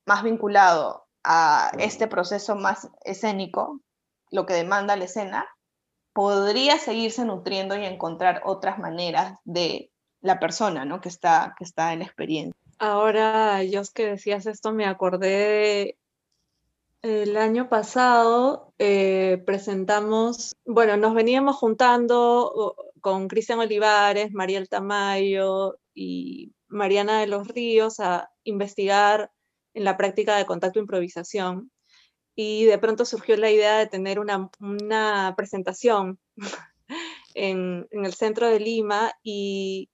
más 0.07 0.22
vinculado 0.22 1.07
a 1.24 1.72
este 1.78 2.07
proceso 2.07 2.55
más 2.57 2.88
escénico, 3.05 3.80
lo 4.30 4.46
que 4.46 4.55
demanda 4.55 4.96
la 4.96 5.05
escena, 5.05 5.46
podría 6.12 6.78
seguirse 6.78 7.24
nutriendo 7.24 7.76
y 7.76 7.84
encontrar 7.84 8.42
otras 8.44 8.78
maneras 8.78 9.38
de 9.44 9.90
la 10.20 10.38
persona 10.40 10.84
¿no? 10.84 11.01
que, 11.01 11.09
está, 11.09 11.55
que 11.57 11.64
está 11.64 11.92
en 11.92 12.01
la 12.01 12.05
experiencia. 12.07 12.68
Ahora, 12.79 13.62
yo 13.64 13.83
que 13.95 14.07
decías 14.07 14.47
esto, 14.47 14.72
me 14.72 14.87
acordé 14.87 15.99
el 17.03 17.37
año 17.37 17.68
pasado 17.68 18.74
eh, 18.79 19.43
presentamos, 19.47 20.57
bueno, 20.64 20.97
nos 20.97 21.14
veníamos 21.14 21.57
juntando 21.57 22.76
con 23.01 23.29
Cristian 23.29 23.61
Olivares, 23.61 24.33
Mariel 24.33 24.68
Tamayo 24.68 25.79
y 25.95 26.53
Mariana 26.68 27.20
de 27.20 27.26
los 27.29 27.49
Ríos 27.49 28.01
a 28.01 28.31
investigar 28.45 29.31
en 29.74 29.85
la 29.85 29.97
práctica 29.97 30.37
de 30.37 30.47
contacto 30.47 30.79
e 30.79 30.83
improvisación. 30.83 31.70
Y 32.35 32.64
de 32.66 32.79
pronto 32.79 33.05
surgió 33.05 33.37
la 33.37 33.51
idea 33.51 33.79
de 33.79 33.87
tener 33.87 34.20
una, 34.20 34.51
una 34.61 35.35
presentación 35.37 36.18
en, 37.35 37.87
en, 37.91 38.05
el 38.05 38.14
centro 38.14 38.49
de 38.49 38.61
Lima 38.61 39.12
y 39.22 39.89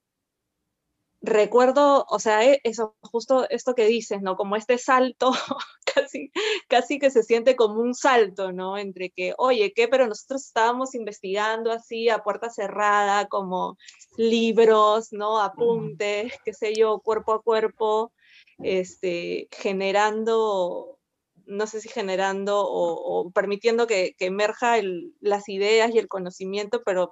recuerdo, 1.25 2.05
o 2.09 2.19
sea, 2.19 2.45
e, 2.45 2.61
eso, 2.65 2.97
justo 3.01 3.49
esto 3.51 3.75
que 3.75 3.87
dices, 3.87 4.21
¿no? 4.23 4.37
Como 4.37 4.57
este 4.57 4.79
salto, 4.79 5.33
casi, 5.95 6.31
casi 6.69 6.99
que 6.99 7.11
se 7.11 7.23
siente 7.23 7.57
como 7.57 7.81
un 7.81 7.95
salto, 7.95 8.53
¿no? 8.53 8.79
Entre 8.79 9.11
que, 9.11 9.35
oye, 9.39 9.73
¿qué? 9.75 9.89
Pero 9.89 10.07
nosotros 10.07 10.45
estábamos 10.45 10.95
investigando 10.95 11.73
así 11.73 12.09
a 12.09 12.23
puerta 12.23 12.51
cerrada, 12.51 13.27
como 13.29 13.79
libros, 14.17 15.13
¿no? 15.13 15.41
Apuntes, 15.41 16.35
qué 16.45 16.53
sé 16.53 16.75
yo, 16.75 17.01
cuerpo 17.01 17.33
a 17.33 17.43
cuerpo, 17.43 18.13
este, 18.59 19.49
generando, 19.51 20.99
no 21.47 21.67
sé 21.67 21.81
si 21.81 21.89
generando 21.89 22.65
o, 22.67 23.31
permitiendo 23.33 23.87
que, 23.87 24.15
que 24.19 24.27
emerja 24.27 24.77
las 25.21 25.49
ideas 25.49 25.95
y 25.95 25.99
el 25.99 26.09
conocimiento, 26.09 26.83
pero 26.85 27.11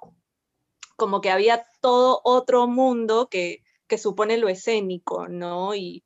como 0.95 1.21
que 1.21 1.31
había 1.31 1.65
todo 1.81 2.21
otro 2.23 2.67
mundo 2.67 3.27
que 3.29 3.63
que 3.93 3.99
supone 3.99 4.37
lo 4.37 4.49
escénico, 4.49 5.27
¿no? 5.27 5.75
Y, 5.75 6.03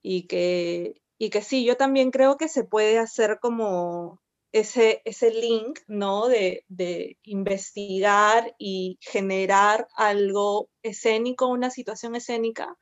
y, 0.00 0.26
que, 0.26 1.02
y 1.18 1.28
que 1.28 1.42
sí, 1.42 1.62
yo 1.62 1.76
también 1.76 2.10
creo 2.10 2.38
que 2.38 2.48
se 2.48 2.64
puede 2.64 2.98
hacer 2.98 3.40
como 3.42 4.22
ese, 4.52 5.02
ese 5.04 5.30
link, 5.30 5.80
¿no? 5.86 6.28
De, 6.28 6.64
de 6.68 7.18
investigar 7.24 8.54
y 8.56 8.98
generar 9.02 9.86
algo 9.96 10.70
escénico, 10.82 11.48
una 11.48 11.68
situación 11.68 12.16
escénica. 12.16 12.74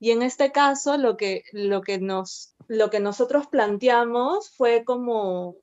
Y 0.00 0.10
en 0.10 0.22
este 0.22 0.50
caso, 0.50 0.96
lo 0.96 1.16
que, 1.16 1.44
lo 1.52 1.82
que, 1.82 2.00
nos, 2.00 2.56
lo 2.66 2.90
que 2.90 2.98
nosotros 2.98 3.46
planteamos 3.46 4.50
fue 4.56 4.82
como, 4.84 5.54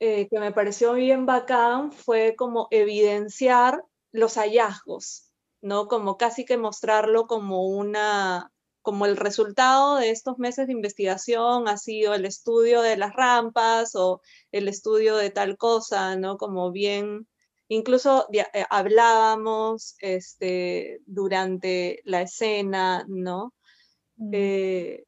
eh, 0.00 0.28
que 0.28 0.38
me 0.38 0.52
pareció 0.52 0.92
bien 0.92 1.24
bacán, 1.24 1.92
fue 1.92 2.34
como 2.36 2.68
evidenciar 2.70 3.82
los 4.12 4.34
hallazgos, 4.34 5.31
¿no? 5.62 5.88
Como 5.88 6.18
casi 6.18 6.44
que 6.44 6.58
mostrarlo 6.58 7.26
como 7.26 7.66
una, 7.68 8.52
como 8.82 9.06
el 9.06 9.16
resultado 9.16 9.96
de 9.96 10.10
estos 10.10 10.38
meses 10.38 10.66
de 10.66 10.72
investigación 10.72 11.68
ha 11.68 11.78
sido 11.78 12.14
el 12.14 12.26
estudio 12.26 12.82
de 12.82 12.96
las 12.96 13.14
rampas 13.14 13.94
o 13.94 14.20
el 14.50 14.68
estudio 14.68 15.16
de 15.16 15.30
tal 15.30 15.56
cosa, 15.56 16.16
¿no? 16.16 16.36
Como 16.36 16.72
bien, 16.72 17.28
incluso 17.68 18.26
eh, 18.32 18.44
hablábamos 18.70 19.96
este, 20.00 21.00
durante 21.06 22.00
la 22.04 22.22
escena, 22.22 23.04
¿no? 23.08 23.54
Mm. 24.16 24.30
Eh, 24.34 25.04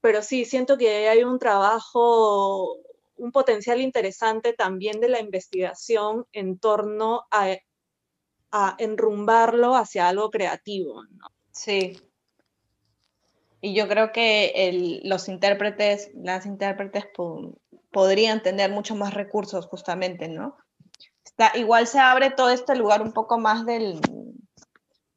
pero 0.00 0.22
sí, 0.22 0.44
siento 0.44 0.76
que 0.78 1.08
hay 1.08 1.24
un 1.24 1.38
trabajo, 1.38 2.76
un 3.16 3.32
potencial 3.32 3.80
interesante 3.80 4.52
también 4.52 5.00
de 5.00 5.08
la 5.08 5.20
investigación 5.20 6.26
en 6.32 6.58
torno 6.58 7.22
a 7.30 7.50
a 8.56 8.76
enrumbarlo 8.78 9.74
hacia 9.74 10.08
algo 10.08 10.30
creativo. 10.30 11.02
Sí. 11.50 12.00
Y 13.60 13.74
yo 13.74 13.88
creo 13.88 14.12
que 14.12 15.00
los 15.02 15.28
intérpretes, 15.28 16.12
las 16.14 16.46
intérpretes 16.46 17.06
podrían 17.90 18.44
tener 18.44 18.70
mucho 18.70 18.94
más 18.94 19.12
recursos 19.12 19.66
justamente, 19.66 20.28
¿no? 20.28 20.56
Está, 21.24 21.50
igual 21.56 21.88
se 21.88 21.98
abre 21.98 22.30
todo 22.30 22.50
este 22.50 22.76
lugar 22.76 23.02
un 23.02 23.12
poco 23.12 23.38
más 23.38 23.66
del, 23.66 24.00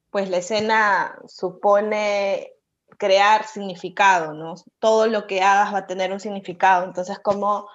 pues 0.09 0.31
la 0.31 0.37
escena 0.37 1.19
supone 1.27 2.53
crear 2.97 3.45
significado, 3.45 4.33
¿no? 4.33 4.55
Todo 4.79 5.05
lo 5.05 5.27
que 5.27 5.43
hagas 5.43 5.75
va 5.75 5.79
a 5.79 5.87
tener 5.87 6.11
un 6.11 6.19
significado, 6.19 6.85
entonces 6.85 7.19
como 7.19 7.69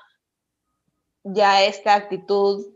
ya 1.22 1.62
esta 1.62 1.94
actitud 1.94 2.66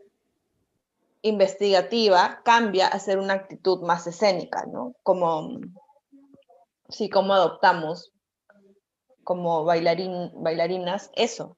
investigativa 1.26 2.40
cambia 2.44 2.88
a 2.88 2.98
ser 2.98 3.18
una 3.18 3.34
actitud 3.34 3.82
más 3.82 4.06
escénica, 4.06 4.64
¿no? 4.66 4.94
Como, 5.02 5.58
sí, 6.88 7.08
como 7.10 7.34
adoptamos 7.34 8.12
como 9.26 9.64
bailarín, 9.64 10.30
bailarinas 10.36 11.10
eso. 11.16 11.56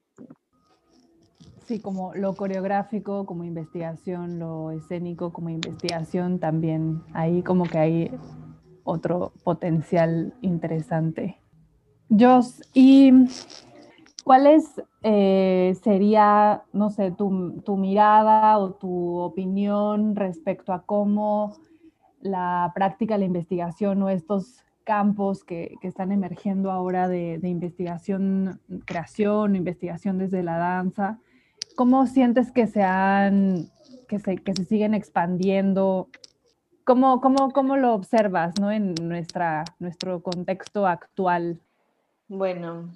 Sí, 1.67 1.79
como 1.79 2.15
lo 2.15 2.33
coreográfico 2.35 3.27
como 3.27 3.43
investigación, 3.43 4.39
lo 4.39 4.71
escénico 4.71 5.31
como 5.31 5.51
investigación, 5.51 6.39
también 6.39 7.03
ahí 7.13 7.43
como 7.43 7.65
que 7.65 7.77
hay 7.77 8.19
otro 8.83 9.33
potencial 9.43 10.33
interesante. 10.41 11.39
Jos, 12.09 12.63
y 12.73 13.11
¿Cuál 14.23 14.47
eh, 15.03 15.75
sería, 15.81 16.63
no 16.73 16.89
sé, 16.89 17.11
tu, 17.11 17.61
tu, 17.61 17.77
mirada 17.77 18.57
o 18.57 18.71
tu 18.73 19.17
opinión 19.17 20.15
respecto 20.15 20.73
a 20.73 20.83
cómo 20.83 21.55
la 22.21 22.71
práctica, 22.75 23.17
la 23.17 23.25
investigación 23.25 24.01
o 24.03 24.09
estos 24.09 24.63
campos 24.83 25.43
que, 25.43 25.75
que 25.81 25.87
están 25.87 26.11
emergiendo 26.11 26.71
ahora 26.71 27.07
de, 27.07 27.37
de, 27.39 27.47
investigación, 27.47 28.59
creación, 28.85 29.55
investigación 29.55 30.17
desde 30.17 30.43
la 30.43 30.57
danza, 30.57 31.19
¿cómo 31.75 32.07
sientes 32.07 32.51
que 32.51 32.67
se 32.67 32.83
han, 32.83 33.69
que 34.07 34.19
se, 34.19 34.37
que 34.37 34.53
se 34.53 34.65
siguen 34.65 34.93
expandiendo? 34.93 36.09
¿Cómo, 36.83 37.21
cómo, 37.21 37.51
cómo 37.51 37.77
lo 37.77 37.93
observas 37.93 38.59
¿no? 38.59 38.71
en 38.71 38.95
nuestra, 39.01 39.63
nuestro 39.77 40.21
contexto 40.21 40.87
actual? 40.87 41.61
Bueno, 42.27 42.89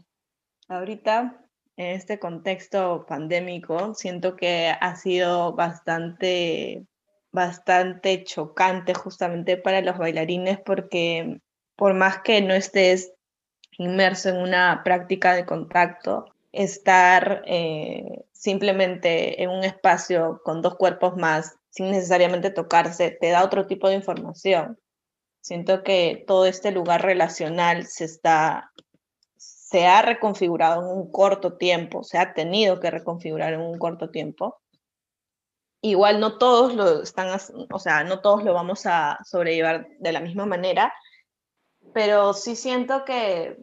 ahorita 0.77 1.39
en 1.77 1.87
este 1.87 2.19
contexto 2.19 3.05
pandémico 3.07 3.93
siento 3.95 4.35
que 4.35 4.73
ha 4.79 4.95
sido 4.95 5.53
bastante 5.53 6.85
bastante 7.31 8.23
chocante 8.23 8.93
justamente 8.93 9.57
para 9.57 9.81
los 9.81 9.97
bailarines 9.97 10.59
porque 10.59 11.39
por 11.75 11.93
más 11.95 12.19
que 12.19 12.41
no 12.41 12.53
estés 12.53 13.13
inmerso 13.77 14.29
en 14.29 14.37
una 14.37 14.81
práctica 14.83 15.33
de 15.33 15.45
contacto, 15.45 16.25
estar 16.51 17.43
eh, 17.47 18.25
simplemente 18.31 19.41
en 19.41 19.49
un 19.49 19.63
espacio 19.63 20.41
con 20.43 20.61
dos 20.61 20.75
cuerpos 20.75 21.15
más 21.17 21.55
sin 21.69 21.89
necesariamente 21.89 22.51
tocarse 22.51 23.09
te 23.09 23.29
da 23.29 23.43
otro 23.43 23.65
tipo 23.65 23.89
de 23.89 23.95
información. 23.95 24.79
Siento 25.41 25.83
que 25.83 26.23
todo 26.27 26.45
este 26.45 26.71
lugar 26.71 27.01
relacional 27.01 27.87
se 27.87 28.05
está 28.05 28.71
se 29.73 29.87
ha 29.87 30.03
reconfigurado 30.03 30.83
en 30.83 30.97
un 30.99 31.11
corto 31.11 31.57
tiempo, 31.57 32.03
se 32.03 32.19
ha 32.19 32.35
tenido 32.35 32.79
que 32.79 32.91
reconfigurar 32.91 33.53
en 33.53 33.61
un 33.61 33.79
corto 33.79 34.11
tiempo 34.11 34.61
igual 35.81 36.19
no 36.19 36.37
todos 36.37 36.75
lo 36.75 37.01
están, 37.01 37.39
o 37.71 37.79
sea, 37.79 38.03
no 38.03 38.21
todos 38.21 38.43
lo 38.43 38.53
vamos 38.53 38.85
a 38.85 39.17
sobrellevar 39.25 39.87
de 39.97 40.11
la 40.11 40.19
misma 40.19 40.45
manera, 40.45 40.93
pero 41.91 42.35
sí 42.35 42.55
siento 42.55 43.03
que, 43.03 43.57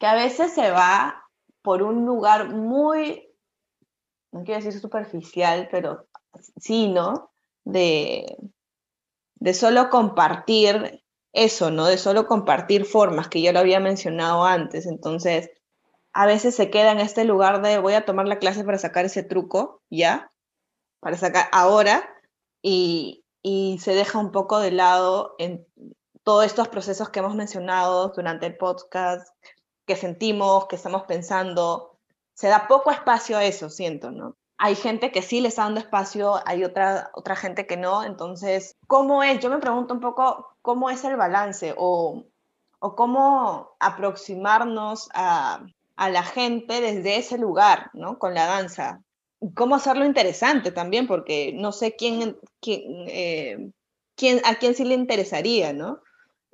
que 0.00 0.06
a 0.08 0.16
veces 0.16 0.52
se 0.52 0.72
va 0.72 1.22
por 1.62 1.84
un 1.84 2.04
lugar 2.04 2.48
muy, 2.50 3.32
no 4.32 4.42
quiero 4.42 4.60
decir 4.60 4.80
superficial, 4.80 5.68
pero 5.70 6.08
sí, 6.56 6.88
¿no? 6.88 7.30
De, 7.62 8.26
de 9.36 9.54
solo 9.54 9.90
compartir 9.90 11.00
eso, 11.44 11.70
¿no? 11.70 11.86
De 11.86 11.98
solo 11.98 12.26
compartir 12.26 12.84
formas, 12.84 13.28
que 13.28 13.42
yo 13.42 13.52
lo 13.52 13.60
había 13.60 13.80
mencionado 13.80 14.44
antes. 14.44 14.86
Entonces, 14.86 15.50
a 16.12 16.26
veces 16.26 16.54
se 16.54 16.70
queda 16.70 16.92
en 16.92 17.00
este 17.00 17.24
lugar 17.24 17.62
de 17.62 17.78
voy 17.78 17.94
a 17.94 18.04
tomar 18.04 18.26
la 18.28 18.38
clase 18.38 18.64
para 18.64 18.78
sacar 18.78 19.04
ese 19.04 19.22
truco, 19.22 19.82
¿ya? 19.90 20.30
para 21.00 21.16
sacar 21.16 21.48
ahora 21.52 22.08
y, 22.62 23.24
y 23.42 23.78
se 23.80 23.94
deja 23.94 24.18
un 24.18 24.32
poco 24.32 24.58
de 24.58 24.70
lado 24.70 25.34
en 25.38 25.66
todos 26.22 26.44
estos 26.44 26.68
procesos 26.68 27.10
que 27.10 27.20
hemos 27.20 27.34
mencionado 27.34 28.12
durante 28.14 28.46
el 28.46 28.56
podcast, 28.56 29.28
que 29.86 29.96
sentimos, 29.96 30.66
que 30.66 30.76
estamos 30.76 31.04
pensando. 31.04 31.98
Se 32.34 32.48
da 32.48 32.68
poco 32.68 32.90
espacio 32.90 33.38
a 33.38 33.44
eso, 33.44 33.70
siento, 33.70 34.10
¿no? 34.10 34.36
Hay 34.58 34.74
gente 34.74 35.12
que 35.12 35.22
sí 35.22 35.40
le 35.40 35.48
está 35.48 35.62
dando 35.62 35.80
espacio, 35.80 36.40
hay 36.44 36.64
otra, 36.64 37.10
otra 37.14 37.36
gente 37.36 37.66
que 37.66 37.76
no. 37.76 38.02
Entonces, 38.02 38.76
¿cómo 38.86 39.22
es? 39.22 39.40
Yo 39.40 39.50
me 39.50 39.58
pregunto 39.58 39.94
un 39.94 40.00
poco 40.00 40.56
cómo 40.62 40.90
es 40.90 41.04
el 41.04 41.16
balance 41.16 41.74
o, 41.76 42.24
o 42.80 42.96
cómo 42.96 43.76
aproximarnos 43.78 45.08
a, 45.14 45.64
a 45.96 46.10
la 46.10 46.22
gente 46.22 46.80
desde 46.80 47.16
ese 47.16 47.38
lugar, 47.38 47.90
¿no? 47.94 48.18
Con 48.18 48.34
la 48.34 48.46
danza 48.46 49.00
cómo 49.54 49.76
hacerlo 49.76 50.04
interesante 50.04 50.72
también, 50.72 51.06
porque 51.06 51.52
no 51.54 51.72
sé 51.72 51.94
quién, 51.96 52.36
eh, 52.66 53.70
quién, 54.16 54.40
a 54.44 54.56
quién 54.56 54.74
sí 54.74 54.84
le 54.84 54.94
interesaría, 54.94 55.72
¿no? 55.72 56.00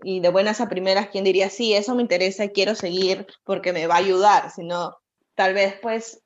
Y 0.02 0.20
de 0.20 0.28
buenas 0.28 0.60
a 0.60 0.68
primeras, 0.68 1.08
quién 1.08 1.24
diría, 1.24 1.48
sí, 1.48 1.72
eso 1.72 1.94
me 1.94 2.02
interesa 2.02 2.44
y 2.44 2.50
quiero 2.50 2.74
seguir 2.74 3.26
porque 3.44 3.72
me 3.72 3.86
va 3.86 3.94
a 3.94 3.98
ayudar, 3.98 4.50
sino 4.50 4.96
tal 5.34 5.54
vez 5.54 5.76
pues 5.80 6.20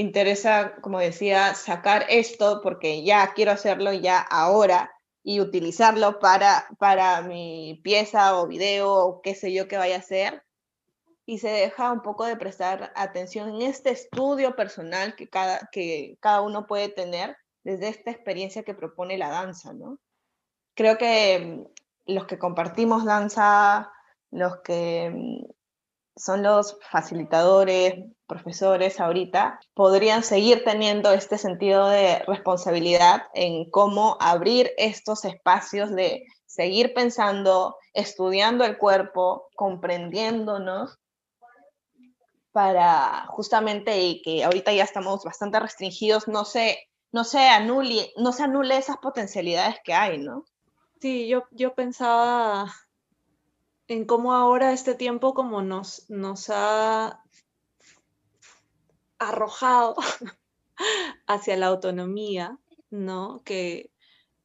interesa, 0.00 0.76
como 0.80 1.00
decía, 1.00 1.54
sacar 1.54 2.06
esto 2.08 2.60
porque 2.62 3.02
ya 3.02 3.32
quiero 3.34 3.50
hacerlo 3.50 3.92
ya 3.92 4.20
ahora 4.20 4.92
y 5.24 5.40
utilizarlo 5.40 6.20
para, 6.20 6.68
para 6.78 7.22
mi 7.22 7.80
pieza 7.82 8.38
o 8.38 8.46
video 8.46 8.94
o 8.94 9.20
qué 9.22 9.34
sé 9.34 9.52
yo 9.52 9.66
que 9.66 9.76
vaya 9.76 9.96
a 9.96 10.00
hacer 10.00 10.42
y 11.26 11.38
se 11.38 11.48
deja 11.48 11.92
un 11.92 12.00
poco 12.00 12.24
de 12.24 12.36
prestar 12.36 12.92
atención 12.94 13.48
en 13.50 13.62
este 13.62 13.90
estudio 13.90 14.54
personal 14.54 15.16
que 15.16 15.28
cada, 15.28 15.68
que 15.72 16.16
cada 16.20 16.42
uno 16.42 16.66
puede 16.66 16.88
tener 16.88 17.36
desde 17.64 17.88
esta 17.88 18.12
experiencia 18.12 18.62
que 18.62 18.74
propone 18.74 19.18
la 19.18 19.28
danza, 19.28 19.72
¿no? 19.74 19.98
Creo 20.74 20.96
que 20.96 21.66
mm, 22.06 22.12
los 22.14 22.26
que 22.26 22.38
compartimos 22.38 23.04
danza, 23.04 23.92
los 24.30 24.60
que 24.62 25.10
mm, 25.12 25.50
son 26.16 26.42
los 26.42 26.78
facilitadores, 26.88 27.96
profesores 28.28 29.00
ahorita, 29.00 29.58
podrían 29.74 30.22
seguir 30.22 30.62
teniendo 30.62 31.10
este 31.12 31.38
sentido 31.38 31.88
de 31.88 32.20
responsabilidad 32.20 33.24
en 33.34 33.68
cómo 33.70 34.16
abrir 34.20 34.70
estos 34.76 35.24
espacios 35.24 35.90
de 35.90 36.24
seguir 36.46 36.94
pensando, 36.94 37.76
estudiando 37.94 38.64
el 38.64 38.78
cuerpo, 38.78 39.48
comprendiéndonos 39.56 40.98
para 42.52 43.26
justamente 43.28 44.00
y 44.00 44.22
que 44.22 44.44
ahorita 44.44 44.72
ya 44.72 44.84
estamos 44.84 45.24
bastante 45.24 45.58
restringidos, 45.58 46.28
no 46.28 46.44
se, 46.44 46.88
no 47.12 47.24
se 47.24 47.48
anule, 47.48 48.12
no 48.16 48.32
se 48.32 48.42
anule 48.44 48.76
esas 48.76 48.98
potencialidades 48.98 49.76
que 49.84 49.94
hay, 49.94 50.18
¿no? 50.18 50.44
Sí, 51.00 51.28
yo, 51.28 51.44
yo 51.52 51.74
pensaba 51.74 52.72
en 53.86 54.04
cómo 54.04 54.34
ahora 54.34 54.72
este 54.72 54.94
tiempo 54.94 55.32
como 55.34 55.62
nos, 55.62 56.04
nos 56.10 56.50
ha 56.50 57.22
arrojado 59.18 59.96
hacia 61.26 61.56
la 61.56 61.66
autonomía, 61.66 62.58
¿no? 62.90 63.42
Que 63.44 63.90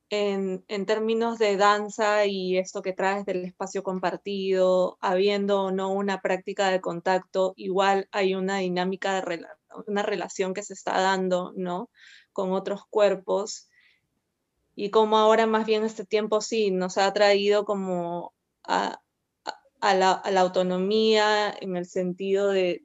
en, 0.09 0.85
términos 0.85 1.39
de 1.39 1.57
danza 1.57 2.25
y 2.25 2.57
esto 2.57 2.81
que 2.81 2.93
traes 2.93 3.25
del 3.25 3.45
espacio 3.45 3.81
compartido, 3.83 4.97
habiendo 5.01 5.63
o 5.63 5.71
no 5.71 5.91
una 5.91 6.21
práctica 6.21 6.69
de 6.69 6.81
contacto, 6.81 7.53
igual 7.55 8.07
hay 8.11 8.35
una 8.35 8.57
dinámica 8.57 9.15
de 9.15 9.45
una 9.87 10.03
relación 10.03 10.53
que 10.53 10.61
se 10.61 10.73
está 10.73 11.01
dando, 11.01 11.53
¿no? 11.55 11.89
Con 12.31 12.51
otros 12.51 12.81
cuerpos. 12.89 13.69
Y 14.75 14.91
como 14.91 15.17
ahora 15.17 15.47
más 15.47 15.65
bien 15.65 15.83
este 15.83 16.05
tiempo 16.05 16.41
sí 16.41 16.69
nos 16.71 16.97
ha 16.97 17.11
traído 17.13 17.65
como 17.65 18.33
a, 18.63 19.01
la, 19.93 20.11
autonomía 20.39 21.53
en 21.59 21.75
el 21.75 21.85
sentido 21.85 22.49
de, 22.49 22.81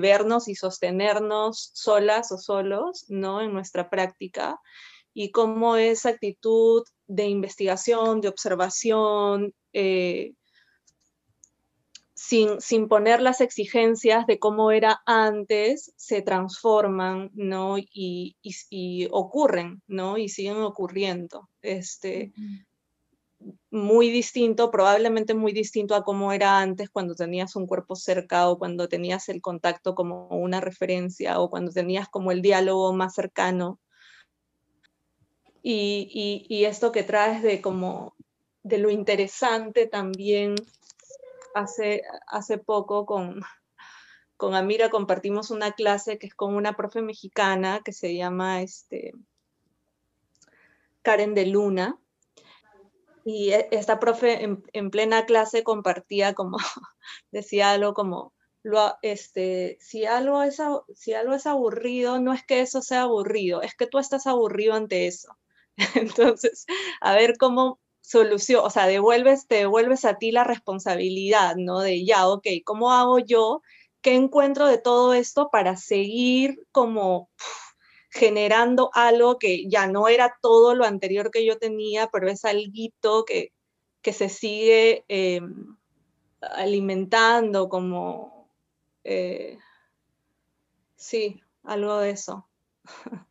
vernos 0.00 0.48
y 0.48 0.54
sostenernos 0.54 1.70
solas 1.72 2.30
o 2.30 2.36
solos, 2.36 3.06
¿no? 3.08 3.40
En 3.40 3.54
nuestra 3.54 3.88
práctica 3.88 4.60
y 5.14 5.30
cómo 5.30 5.76
esa 5.76 6.10
actitud 6.10 6.84
de 7.06 7.26
investigación, 7.28 8.20
de 8.20 8.28
observación, 8.28 9.54
eh, 9.72 10.32
sin, 12.14 12.60
sin, 12.60 12.86
poner 12.88 13.20
las 13.20 13.40
exigencias 13.40 14.26
de 14.26 14.38
cómo 14.38 14.70
era 14.70 15.02
antes, 15.06 15.92
se 15.96 16.22
transforman, 16.22 17.30
¿no? 17.34 17.78
Y, 17.78 18.36
y, 18.42 19.08
ocurren, 19.10 19.82
¿no? 19.86 20.18
Y 20.18 20.28
siguen 20.28 20.58
ocurriendo. 20.58 21.48
Este, 21.62 22.32
Muy 23.70 24.10
distinto, 24.10 24.70
probablemente 24.70 25.34
muy 25.34 25.52
distinto 25.52 25.94
a 25.94 26.04
cómo 26.04 26.32
era 26.32 26.60
antes 26.60 26.90
cuando 26.90 27.14
tenías 27.14 27.56
un 27.56 27.66
cuerpo 27.66 27.96
cerca 27.96 28.48
o 28.48 28.58
cuando 28.58 28.88
tenías 28.88 29.28
el 29.28 29.40
contacto 29.40 29.94
como 29.94 30.28
una 30.28 30.60
referencia 30.60 31.40
o 31.40 31.50
cuando 31.50 31.72
tenías 31.72 32.08
como 32.08 32.32
el 32.32 32.42
diálogo 32.42 32.92
más 32.92 33.14
cercano 33.14 33.80
y, 35.62 36.64
esto 36.64 36.92
que 36.92 37.02
traes 37.02 37.42
de 37.42 37.60
como 37.60 38.14
de 38.62 38.78
lo 38.78 38.90
interesante 38.90 39.86
también 39.86 40.54
hace, 41.54 42.02
hace 42.26 42.58
poco 42.58 43.06
con, 43.06 43.42
con 44.36 44.54
Amira 44.54 44.90
compartimos 44.90 45.50
una 45.50 45.72
clase 45.72 46.18
que 46.18 46.26
es 46.26 46.34
con 46.34 46.54
una 46.54 46.74
profe 46.74 47.02
mexicana 47.02 47.80
que 47.84 47.92
se 47.92 48.14
llama 48.14 48.62
este, 48.62 49.12
Karen 51.02 51.34
de 51.34 51.46
Luna. 51.46 51.98
Y 53.24 53.50
e, 53.52 53.68
esta 53.70 54.00
profe 54.00 54.44
en, 54.72 54.90
plena 54.90 55.26
clase 55.26 55.64
compartía 55.64 56.34
como, 56.34 56.58
decía 57.30 57.72
algo 57.72 57.94
como, 57.94 58.32
lo, 58.62 58.94
este, 59.02 59.78
si, 59.80 60.04
algo 60.06 60.42
es, 60.42 60.58
si 60.94 61.14
algo 61.14 61.34
es 61.34 61.46
aburrido, 61.46 62.20
no 62.20 62.32
es 62.32 62.44
que 62.44 62.60
eso 62.60 62.82
sea 62.82 63.02
aburrido, 63.02 63.62
es 63.62 63.74
que 63.74 63.86
tú 63.86 63.98
estás 63.98 64.26
aburrido 64.26 64.74
ante 64.74 65.06
eso. 65.06 65.36
Entonces, 65.94 66.66
a 67.00 67.14
ver 67.14 67.36
cómo 67.38 67.80
solución, 68.00 68.62
o 68.64 68.70
sea, 68.70 68.86
devuelves, 68.86 69.46
te 69.46 69.56
devuelves 69.56 70.04
a 70.04 70.18
ti 70.18 70.32
la 70.32 70.44
responsabilidad, 70.44 71.56
¿no? 71.56 71.80
De 71.80 72.04
ya, 72.04 72.28
ok, 72.28 72.46
¿cómo 72.64 72.92
hago 72.92 73.18
yo 73.18 73.62
¿qué 74.02 74.14
encuentro 74.16 74.66
de 74.66 74.78
todo 74.78 75.14
esto 75.14 75.48
para 75.50 75.76
seguir 75.76 76.66
como 76.72 77.30
generando 78.12 78.90
algo 78.92 79.38
que 79.38 79.68
ya 79.68 79.86
no 79.86 80.06
era 80.06 80.36
todo 80.42 80.74
lo 80.74 80.84
anterior 80.84 81.30
que 81.30 81.46
yo 81.46 81.58
tenía, 81.58 82.08
pero 82.12 82.28
es 82.28 82.44
algo 82.44 83.24
que, 83.24 83.52
que 84.02 84.12
se 84.12 84.28
sigue 84.28 85.04
em, 85.08 85.76
alimentando 86.42 87.70
como, 87.70 88.50
eh, 89.02 89.58
sí, 90.94 91.40
algo 91.64 91.98
de 91.98 92.10
eso. 92.10 92.46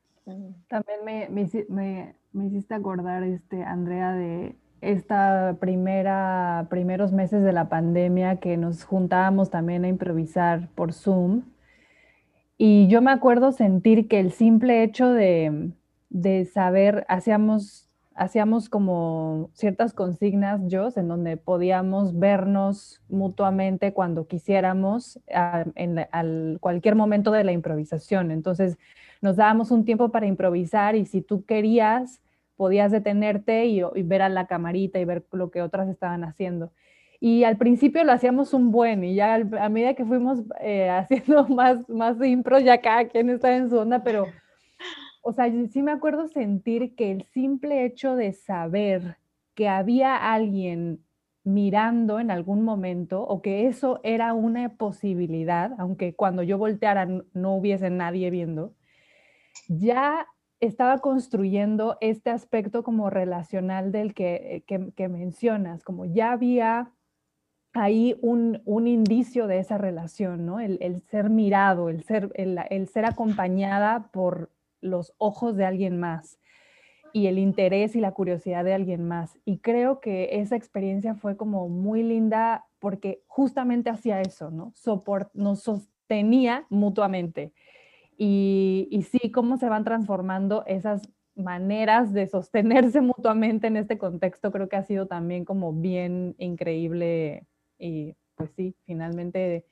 También 0.68 1.06
me, 1.06 1.30
me, 1.30 2.16
me, 2.32 2.46
hiciste 2.48 2.74
acordar, 2.74 3.24
este, 3.24 3.64
Andrea, 3.64 4.14
de 4.14 4.56
esta 4.80 5.58
primera, 5.60 6.68
primeros 6.70 7.12
meses 7.12 7.44
de 7.44 7.54
la 7.54 7.70
pandemia 7.70 8.38
que 8.40 8.58
nos 8.58 8.84
juntábamos 8.84 9.52
también 9.52 9.84
a 9.84 9.90
improvisar 9.90 10.70
por 10.74 10.94
Zoom. 10.94 11.44
Y 12.64 12.88
yo 12.90 13.02
me 13.02 13.10
acuerdo 13.10 13.52
sentir 13.54 14.08
que 14.08 14.20
el 14.20 14.32
simple 14.32 14.84
hecho 14.84 15.12
de, 15.12 15.72
de 16.10 16.46
saber, 16.46 17.08
hacíamos 17.10 17.90
hacíamos 18.14 18.70
como 18.70 19.50
ciertas 19.54 19.94
consignas, 19.94 20.62
yo, 20.68 20.90
en 20.96 21.08
donde 21.08 21.38
podíamos 21.38 22.20
vernos 22.20 23.02
mutuamente 23.10 23.94
cuando 23.94 24.28
quisiéramos 24.28 25.20
en 25.74 26.58
cualquier 26.60 26.94
momento 26.94 27.32
de 27.32 27.44
la 27.44 27.52
improvisación. 27.52 28.30
Entonces, 28.30 28.78
nos 29.22 29.38
dábamos 29.38 29.72
un 29.72 29.84
tiempo 29.84 30.10
para 30.10 30.28
improvisar 30.28 30.96
y 30.96 31.08
si 31.08 31.24
tú 31.24 31.46
querías, 31.46 32.22
podías 32.58 32.92
detenerte 32.92 33.66
y, 33.66 33.82
ver 34.04 34.22
a 34.22 34.30
la 34.30 34.46
camarita 34.46 35.00
y 35.00 35.06
ver 35.06 35.26
lo 35.32 35.50
que 35.50 35.64
otras 35.64 35.90
estaban 35.90 36.24
haciendo. 36.24 36.72
Y 37.22 37.46
al 37.46 37.56
principio 37.56 38.04
lo 38.04 38.12
hacíamos 38.12 38.54
un 38.54 38.72
buen 38.72 39.04
y 39.04 39.16
ya 39.16 39.36
a 39.36 39.70
medida 39.70 39.94
que 39.94 40.04
fuimos 40.04 40.40
eh, 40.60 40.90
haciendo 40.90 41.48
más, 41.48 41.88
más 41.88 42.22
impro, 42.22 42.60
ya 42.60 42.82
cada 42.82 43.08
quien 43.08 43.30
estaba 43.30 43.56
en 43.56 43.70
su 43.70 43.78
onda, 43.78 44.04
pero 44.04 44.26
o 45.22 45.32
sea, 45.32 45.50
sí 45.70 45.84
me 45.84 45.92
acuerdo 45.92 46.28
sentir 46.28 46.96
que 46.96 47.12
el 47.12 47.24
simple 47.32 47.86
hecho 47.86 48.16
de 48.16 48.34
saber 48.34 49.18
que 49.54 49.70
había 49.70 50.34
alguien 50.34 51.06
mirando 51.44 52.20
en 52.20 52.32
algún 52.32 52.64
momento 52.64 53.22
o 53.22 53.42
que 53.42 53.68
eso 53.68 54.00
era 54.04 54.34
una 54.34 54.78
posibilidad, 54.78 55.74
aunque 55.78 56.16
cuando 56.16 56.44
yo 56.44 56.58
volteara 56.58 57.08
no 57.34 57.56
hubiese 57.56 57.90
nadie 57.90 58.30
viendo, 58.30 58.74
ya 59.68 60.28
estaba 60.60 61.00
construyendo 61.00 61.98
este 62.02 62.30
aspecto 62.30 62.84
como 62.84 63.10
relacional 63.10 63.92
del 63.92 64.14
que, 64.14 64.64
que, 64.68 65.10
mencionas, 65.10 65.84
como 65.84 66.06
ya 66.06 66.32
había 66.32 66.92
ahí 67.74 68.18
un, 68.22 68.62
un, 68.66 68.88
indicio 68.88 69.48
de 69.48 69.60
esa 69.60 69.78
relación, 69.78 70.46
¿no? 70.46 70.60
El, 70.60 71.02
ser 71.10 71.30
mirado, 71.30 71.90
el 71.90 72.04
ser, 72.04 72.30
el, 72.36 72.88
ser 72.88 73.06
acompañada 73.06 74.10
por, 74.12 74.50
los 74.82 75.14
ojos 75.18 75.56
de 75.56 75.66
alguien 75.66 76.00
más 76.00 76.40
y 77.14 77.28
el 77.28 77.38
interés 77.38 77.96
y 77.96 78.02
la 78.02 78.14
curiosidad 78.14 78.64
de 78.64 78.74
alguien 78.74 79.08
más. 79.08 79.38
Y 79.46 79.60
creo 79.60 80.00
que 80.00 80.40
esa 80.40 80.56
experiencia 80.56 81.14
fue 81.14 81.38
como 81.38 81.70
muy 81.70 82.04
linda 82.04 82.66
porque 82.80 83.22
justamente 83.28 83.90
hacía 83.90 84.22
eso, 84.22 84.50
¿no? 84.50 84.74
nos 85.34 85.62
sostenía 85.62 86.66
mutuamente. 86.70 87.54
Y, 88.18 88.88
y 88.92 89.04
sí, 89.04 89.32
cómo 89.32 89.58
se 89.58 89.70
van 89.70 89.84
transformando 89.84 90.64
esas 90.66 91.02
maneras 91.36 92.14
de 92.14 92.28
sostenerse 92.28 93.02
mutuamente 93.02 93.68
en 93.68 93.78
este 93.78 93.98
contexto, 93.98 94.52
creo 94.52 94.70
que 94.70 94.76
ha 94.76 94.84
sido 94.84 95.08
también 95.08 95.46
como 95.46 95.74
bien 95.74 96.36
increíble 96.38 97.48
y 97.82 98.16
pues 98.36 98.52
sí, 98.56 98.76
finalmente 98.86 99.66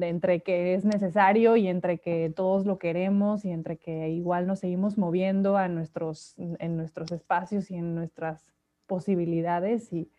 entre 0.00 0.42
que 0.42 0.74
es 0.74 0.84
necesario 0.84 1.56
y 1.56 1.66
entre 1.68 1.98
que 1.98 2.32
todos 2.34 2.66
lo 2.66 2.78
queremos 2.78 3.44
y 3.44 3.50
entre 3.50 3.76
que 3.76 4.08
igual 4.10 4.46
nos 4.46 4.60
seguimos 4.60 4.98
moviendo 4.98 5.56
a 5.56 5.68
nuestros, 5.68 6.34
en 6.36 6.76
nuestros 6.76 7.10
espacios 7.12 7.70
y 7.70 7.76
en 7.76 7.94
nuestras 7.94 8.44
posibilidades. 8.86 9.92
Y, 9.92 10.10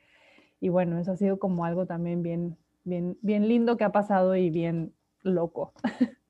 y 0.59 0.69
bueno, 0.69 0.99
eso 0.99 1.13
ha 1.13 1.17
sido 1.17 1.39
como 1.39 1.65
algo 1.65 1.85
también 1.85 2.21
bien, 2.21 2.57
bien, 2.83 3.17
bien 3.21 3.47
lindo 3.47 3.77
que 3.77 3.83
ha 3.83 3.91
pasado 3.91 4.35
y 4.35 4.49
bien 4.49 4.93
loco. 5.21 5.73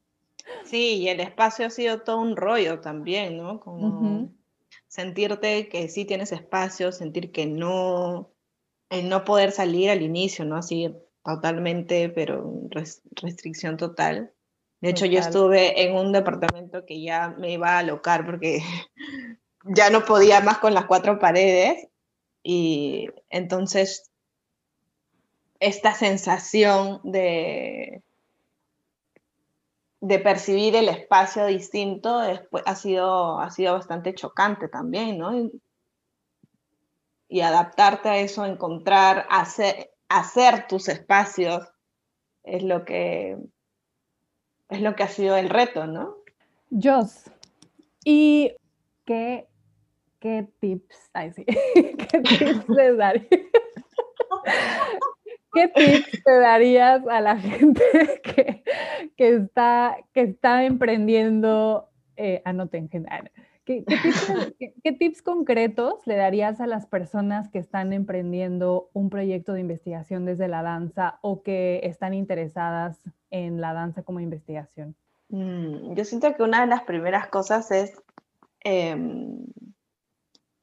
Sí, 0.66 0.96
y 0.98 1.08
el 1.08 1.20
espacio 1.20 1.68
ha 1.68 1.70
sido 1.70 2.02
todo 2.02 2.20
un 2.20 2.36
rollo 2.36 2.80
también, 2.80 3.38
¿no? 3.38 3.60
Como 3.60 4.30
sentirte 4.88 5.70
que 5.70 5.88
sí 5.88 6.06
tienes 6.06 6.32
espacio, 6.32 6.92
sentir 6.92 7.32
que 7.32 7.46
no, 7.46 8.33
el 8.94 9.10
no 9.10 9.24
poder 9.24 9.52
salir 9.52 9.90
al 9.90 10.02
inicio, 10.02 10.46
¿no? 10.46 10.58
Así 10.58 10.94
totalmente, 11.24 12.10
pero 12.10 12.54
restricción 13.16 13.78
total. 13.78 14.34
De 14.82 14.90
hecho, 14.90 15.06
yo 15.06 15.20
estuve 15.20 15.82
en 15.84 15.96
un 15.96 16.12
departamento 16.12 16.86
que 16.86 17.02
ya 17.02 17.30
me 17.38 17.54
iba 17.54 17.70
a 17.70 17.80
alocar 17.80 18.26
porque 18.26 18.60
ya 19.64 19.90
no 19.90 20.04
podía 20.04 20.42
más 20.42 20.58
con 20.60 20.74
las 20.74 20.86
cuatro 20.86 21.20
paredes. 21.20 21.88
Y 22.44 23.10
entonces, 23.30 24.12
esta 25.62 25.94
sensación 25.94 27.00
de, 27.04 28.04
de 30.02 30.20
percibir 30.20 30.76
el 30.76 30.90
espacio 30.90 31.46
distinto 31.46 32.20
después, 32.20 32.64
ha, 32.68 32.76
sido, 32.76 33.40
ha 33.40 33.50
sido 33.50 33.74
bastante 33.74 34.14
chocante 34.14 34.68
también, 34.68 35.18
¿no? 35.18 35.32
Y, 37.34 37.42
adaptarte 37.42 38.10
a 38.10 38.18
eso, 38.18 38.46
encontrar, 38.46 39.26
hacer, 39.30 39.92
hacer 40.08 40.68
tus 40.68 40.88
espacios 40.88 41.68
es 42.44 42.62
lo 42.62 42.86
que 42.86 43.38
es 44.70 44.82
lo 44.82 44.96
que 44.96 45.04
ha 45.04 45.08
sido 45.08 45.38
el 45.38 45.50
reto, 45.50 45.88
¿no? 45.88 46.16
Jos, 46.72 47.30
¿y 48.04 48.54
qué, 49.06 49.48
qué 50.20 50.48
tips, 50.60 51.12
qué 51.36 52.22
tips 52.22 52.66
te 52.66 52.96
darías? 52.96 53.28
¿Qué 55.54 55.68
tips 55.68 56.24
te 56.24 56.40
darías 56.40 57.08
a 57.08 57.22
la 57.22 57.38
gente 57.38 57.84
que, 58.24 58.64
que 59.16 59.36
está, 59.36 59.98
que 60.14 60.22
está 60.22 60.66
emprendiendo, 60.66 61.90
eh, 62.18 62.42
anoten, 62.46 62.90
¿Qué, 63.66 63.86
tips, 65.00 65.22
concretos 65.22 66.06
le 66.06 66.18
darías 66.18 66.60
a 66.60 66.68
las 66.68 66.86
personas 66.86 67.48
que 67.50 67.60
están 67.60 67.94
emprendiendo 67.94 68.90
un 68.92 69.10
proyecto 69.10 69.54
de 69.54 69.62
investigación 69.62 70.26
desde 70.26 70.50
la 70.50 70.64
danza 70.64 71.20
o 71.22 71.44
que 71.44 71.80
están 71.84 72.14
interesadas 72.14 73.00
en 73.30 73.62
la 73.62 73.74
danza 73.74 74.04
como 74.04 74.20
investigación? 74.20 74.96
Mm, 75.30 75.94
yo 75.94 76.04
siento 76.04 76.36
que 76.36 76.44
una 76.44 76.62
de 76.62 76.68
las 76.68 76.84
primeras 76.84 77.28
cosas 77.30 77.72
es 77.72 77.94
em, 78.60 79.46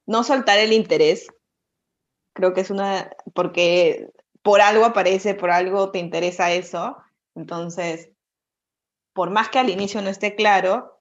no 0.07 0.23
soltar 0.23 0.59
el 0.59 0.75
interés. 0.75 1.27
Creo 2.35 2.53
que 2.53 2.61
es 2.61 2.71
una, 2.71 3.11
porque 3.35 4.11
por 4.43 4.61
algo 4.61 4.85
aparece, 4.85 5.35
por 5.35 5.51
algo 5.51 5.91
te 5.91 6.01
interesa 6.01 6.53
eso. 6.53 6.99
Entonces, 7.35 8.11
por 9.15 9.31
más 9.31 9.49
que 9.49 9.59
al 9.59 9.71
inicio 9.71 10.03
no 10.03 10.11
esté 10.11 10.35
claro, 10.35 11.01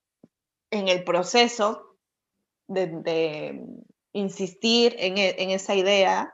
en 0.71 0.87
el 0.87 1.03
proceso 1.03 1.88
de, 2.70 3.65
insistir 4.13 4.95
en, 4.97 5.17
e, 5.17 5.36
en, 5.38 5.51
esa 5.51 5.76
idea 5.76 6.34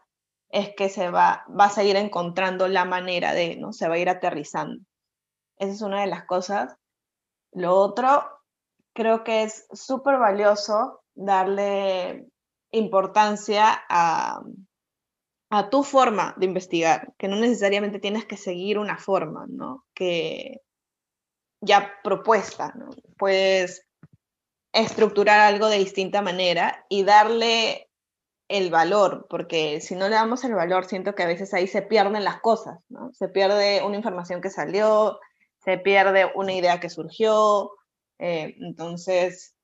es 0.49 0.73
que 0.75 0.89
se 0.89 1.09
va, 1.09 1.45
va 1.49 1.65
a 1.65 1.69
seguir 1.69 1.95
encontrando 1.95 2.67
la 2.67 2.85
manera 2.85 3.33
de, 3.33 3.57
¿no? 3.57 3.73
Se 3.73 3.87
va 3.87 3.95
a 3.95 3.97
ir 3.99 4.09
aterrizando. 4.09 4.81
Esa 5.57 5.71
es 5.71 5.81
una 5.81 6.01
de 6.01 6.07
las 6.07 6.25
cosas. 6.25 6.75
Lo 7.51 7.75
otro, 7.75 8.23
creo 8.93 9.23
que 9.23 9.43
es 9.43 9.67
súper 9.73 10.17
valioso 10.17 11.01
darle 11.13 12.27
importancia 12.71 13.83
a, 13.89 14.41
a 15.49 15.69
tu 15.69 15.83
forma 15.83 16.33
de 16.37 16.45
investigar, 16.45 17.13
que 17.17 17.27
no 17.27 17.35
necesariamente 17.37 17.99
tienes 17.99 18.25
que 18.25 18.37
seguir 18.37 18.77
una 18.77 18.97
forma, 18.97 19.45
¿no? 19.47 19.85
Que 19.93 20.61
ya 21.61 21.93
propuesta, 22.03 22.73
¿no? 22.75 22.89
Puedes 23.17 23.85
estructurar 24.75 25.39
algo 25.39 25.69
de 25.69 25.77
distinta 25.77 26.21
manera 26.21 26.85
y 26.89 27.03
darle 27.03 27.89
el 28.49 28.69
valor, 28.69 29.25
porque 29.29 29.79
si 29.79 29.95
no 29.95 30.09
le 30.09 30.15
damos 30.15 30.43
el 30.43 30.53
valor, 30.53 30.85
siento 30.85 31.15
que 31.15 31.23
a 31.23 31.27
veces 31.27 31.53
ahí 31.53 31.65
se 31.65 31.81
pierden 31.81 32.23
las 32.25 32.41
cosas, 32.41 32.79
¿no? 32.89 33.11
Se 33.13 33.29
pierde 33.29 33.81
una 33.83 33.95
información 33.95 34.41
que 34.41 34.49
salió, 34.49 35.19
se 35.63 35.77
pierde 35.77 36.29
una 36.35 36.53
idea 36.53 36.79
que 36.79 36.89
surgió, 36.89 37.71
eh, 38.19 38.55
entonces 38.59 39.55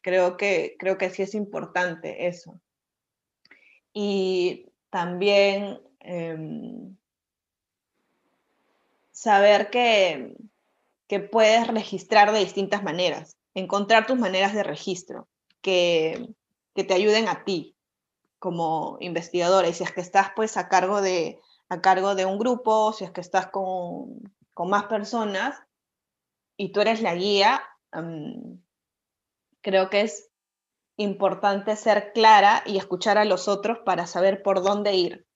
creo 0.00 0.36
que, 0.36 0.76
creo 0.78 0.96
que 0.96 1.10
sí 1.10 1.22
es 1.22 1.34
importante 1.34 2.28
eso. 2.28 2.60
Y 3.92 4.72
también 4.90 5.80
em, 5.98 6.96
saber 9.10 9.70
que, 9.70 10.36
que 11.08 11.18
puedes 11.18 11.66
registrar 11.66 12.32
de 12.32 12.38
distintas 12.38 12.84
maneras 12.84 13.39
encontrar 13.54 14.06
tus 14.06 14.18
maneras 14.18 14.54
de 14.54 14.62
registro 14.62 15.28
que, 15.60 16.34
te 16.74 16.94
ayuden 16.94 17.28
a 17.28 17.44
ti 17.44 17.76
como 18.38 18.96
investigadora. 19.00 19.68
Y 19.68 19.74
si 19.74 19.84
es 19.84 19.92
que 19.92 20.00
estás 20.00 20.28
pues 20.34 20.56
a 20.56 20.70
cargo 20.70 21.02
de, 21.02 21.38
a 21.68 21.82
cargo 21.82 22.14
de 22.14 22.24
un 22.24 22.38
grupo, 22.38 22.94
si 22.94 23.04
es 23.04 23.10
que 23.10 23.20
estás 23.20 23.48
con, 23.48 24.32
con 24.54 24.70
más 24.70 24.84
personas 24.84 25.62
y 26.56 26.72
tú 26.72 26.80
eres 26.80 27.02
la 27.02 27.14
guía, 27.14 27.62
creo 29.60 29.90
que 29.90 30.00
es 30.00 30.30
importante 30.96 31.76
ser 31.76 32.12
clara 32.12 32.62
y 32.66 32.76
escuchar 32.76 33.18
a 33.18 33.24
los 33.24 33.48
otros 33.48 33.78
para 33.84 34.06
saber 34.06 34.42
por 34.42 34.62
dónde 34.62 34.94
ir. 34.94 35.26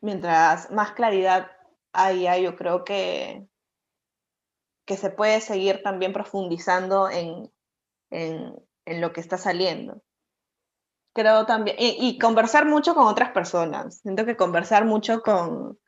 Mientras 0.00 0.70
más 0.70 0.92
claridad 0.92 1.50
haya, 1.92 2.36
yo 2.38 2.56
creo 2.56 2.84
que, 2.84 3.48
que 4.84 4.96
se 4.96 5.10
puede 5.10 5.40
seguir 5.40 5.82
también 5.82 6.12
profundizando 6.12 7.08
en, 7.10 7.50
en, 8.10 9.00
lo 9.00 9.12
que 9.12 9.20
está 9.20 9.38
saliendo. 9.38 10.02
Creo 11.14 11.46
también, 11.46 11.76
y, 11.78 12.18
conversar 12.18 12.66
mucho 12.66 12.94
con 12.94 13.06
otras 13.06 13.30
personas. 13.30 14.00
Siento 14.00 14.26
que 14.26 14.36
conversar 14.36 14.84
mucho 14.84 15.22
con, 15.22 15.78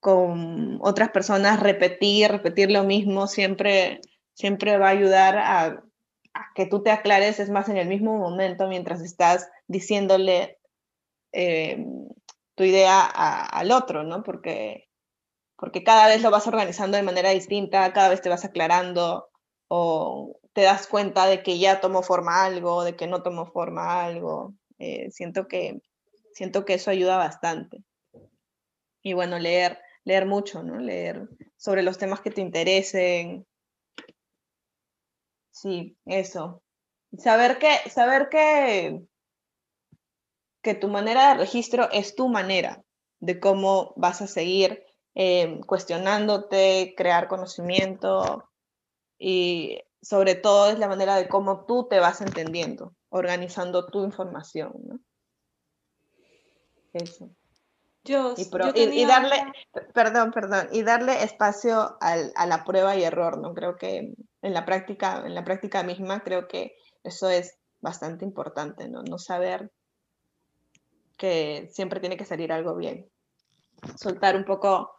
con 0.00 0.78
otras 0.80 1.10
personas, 1.10 1.60
repetir, 1.60 2.30
repetir 2.30 2.70
lo 2.70 2.84
mismo, 2.84 3.26
siempre, 3.26 4.00
siempre 4.34 4.78
va 4.78 4.88
a 4.88 4.92
ayudar 4.92 5.38
a, 5.38 5.84
que 6.54 6.66
tú 6.66 6.82
te 6.82 6.90
aclares, 6.90 7.40
es 7.40 7.50
más 7.50 7.68
en 7.68 7.76
el 7.76 7.88
mismo 7.88 8.16
momento 8.16 8.68
mientras 8.68 9.00
estás 9.00 9.50
diciéndole 9.66 10.58
eh, 11.32 11.84
tu 12.54 12.64
idea 12.64 13.04
al 13.04 13.70
otro, 13.72 14.04
¿no? 14.04 14.22
Porque, 14.22 14.87
porque 15.58 15.82
cada 15.82 16.06
vez 16.06 16.22
lo 16.22 16.30
vas 16.30 16.46
organizando 16.46 16.96
de 16.96 17.02
manera 17.02 17.30
distinta, 17.30 17.92
cada 17.92 18.08
vez 18.08 18.22
te 18.22 18.28
vas 18.28 18.44
aclarando 18.44 19.28
o 19.66 20.38
te 20.52 20.62
das 20.62 20.86
cuenta 20.86 21.26
de 21.26 21.42
que 21.42 21.58
ya 21.58 21.80
tomó 21.80 22.02
forma 22.02 22.44
algo, 22.44 22.84
de 22.84 22.94
que 22.94 23.08
no 23.08 23.22
tomó 23.22 23.44
forma 23.46 24.04
algo. 24.04 24.54
Eh, 24.78 25.10
siento, 25.10 25.48
que, 25.48 25.80
siento 26.32 26.64
que 26.64 26.74
eso 26.74 26.92
ayuda 26.92 27.16
bastante. 27.16 27.82
Y 29.02 29.14
bueno, 29.14 29.40
leer, 29.40 29.80
leer 30.04 30.26
mucho, 30.26 30.62
¿no? 30.62 30.78
Leer 30.78 31.28
sobre 31.56 31.82
los 31.82 31.98
temas 31.98 32.20
que 32.20 32.30
te 32.30 32.40
interesen. 32.40 33.44
Sí, 35.50 35.98
eso. 36.06 36.62
Saber 37.16 37.58
que, 37.58 37.90
saber 37.90 38.28
que, 38.28 39.02
que 40.62 40.74
tu 40.74 40.86
manera 40.86 41.30
de 41.30 41.40
registro 41.40 41.90
es 41.90 42.14
tu 42.14 42.28
manera 42.28 42.84
de 43.18 43.40
cómo 43.40 43.92
vas 43.96 44.22
a 44.22 44.28
seguir 44.28 44.84
eh, 45.18 45.60
cuestionándote, 45.66 46.94
crear 46.96 47.28
conocimiento 47.28 48.48
y 49.18 49.80
sobre 50.00 50.34
todo 50.34 50.70
es 50.70 50.78
la 50.78 50.88
manera 50.88 51.16
de 51.16 51.28
cómo 51.28 51.66
tú 51.66 51.88
te 51.88 51.98
vas 51.98 52.22
entendiendo, 52.22 52.94
organizando 53.10 53.86
tu 53.86 54.04
información. 54.04 54.72
¿no? 54.84 55.00
Eso 56.94 57.30
y, 58.08 59.06
darle, 59.06 59.36
perdón, 59.92 60.32
perdón, 60.32 60.68
y 60.72 60.82
darle 60.82 61.22
espacio 61.22 61.96
a 62.00 62.46
la 62.46 62.64
prueba 62.64 62.96
y 62.96 63.04
error, 63.04 63.38
¿no? 63.38 63.54
Creo 63.54 63.76
que 63.76 64.14
en 64.42 64.54
la 64.54 64.64
práctica, 64.64 65.22
en 65.26 65.34
la 65.34 65.44
práctica 65.44 65.82
misma, 65.82 66.20
creo 66.20 66.48
que 66.48 66.76
eso 67.04 67.28
es 67.28 67.58
bastante 67.80 68.24
importante, 68.24 68.88
¿no? 68.88 69.02
No 69.02 69.18
saber 69.18 69.70
que 71.16 71.68
siempre 71.72 72.00
tiene 72.00 72.16
que 72.16 72.24
salir 72.24 72.52
algo 72.52 72.76
bien. 72.76 73.08
Soltar 73.96 74.36
un 74.36 74.44
poco, 74.44 74.90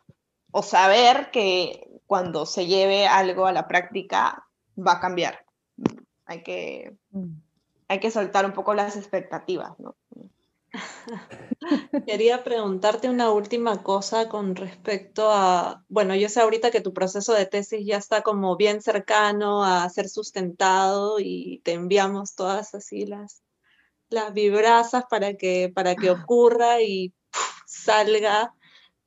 o 0.52 0.62
saber 0.62 1.32
que 1.32 2.02
cuando 2.06 2.46
se 2.46 2.66
lleve 2.66 3.08
algo 3.08 3.46
a 3.46 3.52
la 3.52 3.68
práctica 3.68 4.48
va 4.76 4.94
a 4.94 5.00
cambiar. 5.00 5.46
Hay 6.26 6.44
que, 6.44 6.98
mm. 7.12 7.34
hay 7.88 8.00
que 8.00 8.12
soltar 8.12 8.46
un 8.46 8.54
poco 8.54 8.74
las 8.74 8.96
expectativas, 8.96 9.80
¿no? 9.80 9.96
Quería 12.06 12.44
preguntarte 12.44 13.10
una 13.10 13.32
última 13.32 13.82
cosa 13.84 14.30
con 14.30 14.56
respecto 14.56 15.32
a, 15.32 15.84
bueno, 15.88 16.16
yo 16.16 16.30
sé 16.30 16.42
ahorita 16.42 16.72
que 16.72 16.82
tu 16.82 16.94
proceso 16.94 17.34
de 17.34 17.46
tesis 17.46 17.86
ya 17.86 17.98
está 17.98 18.22
como 18.22 18.56
bien 18.56 18.82
cercano 18.82 19.64
a 19.64 19.90
ser 19.90 20.10
sustentado 20.10 21.20
y 21.20 21.62
te 21.64 21.74
enviamos 21.74 22.36
todas 22.36 22.76
así 22.76 23.06
las, 23.06 23.42
las 24.10 24.34
vibrazas 24.34 25.06
para 25.10 25.36
que, 25.36 25.72
para 25.74 25.96
que 25.96 26.12
ocurra 26.12 26.82
y 26.82 27.14
salga 27.66 28.54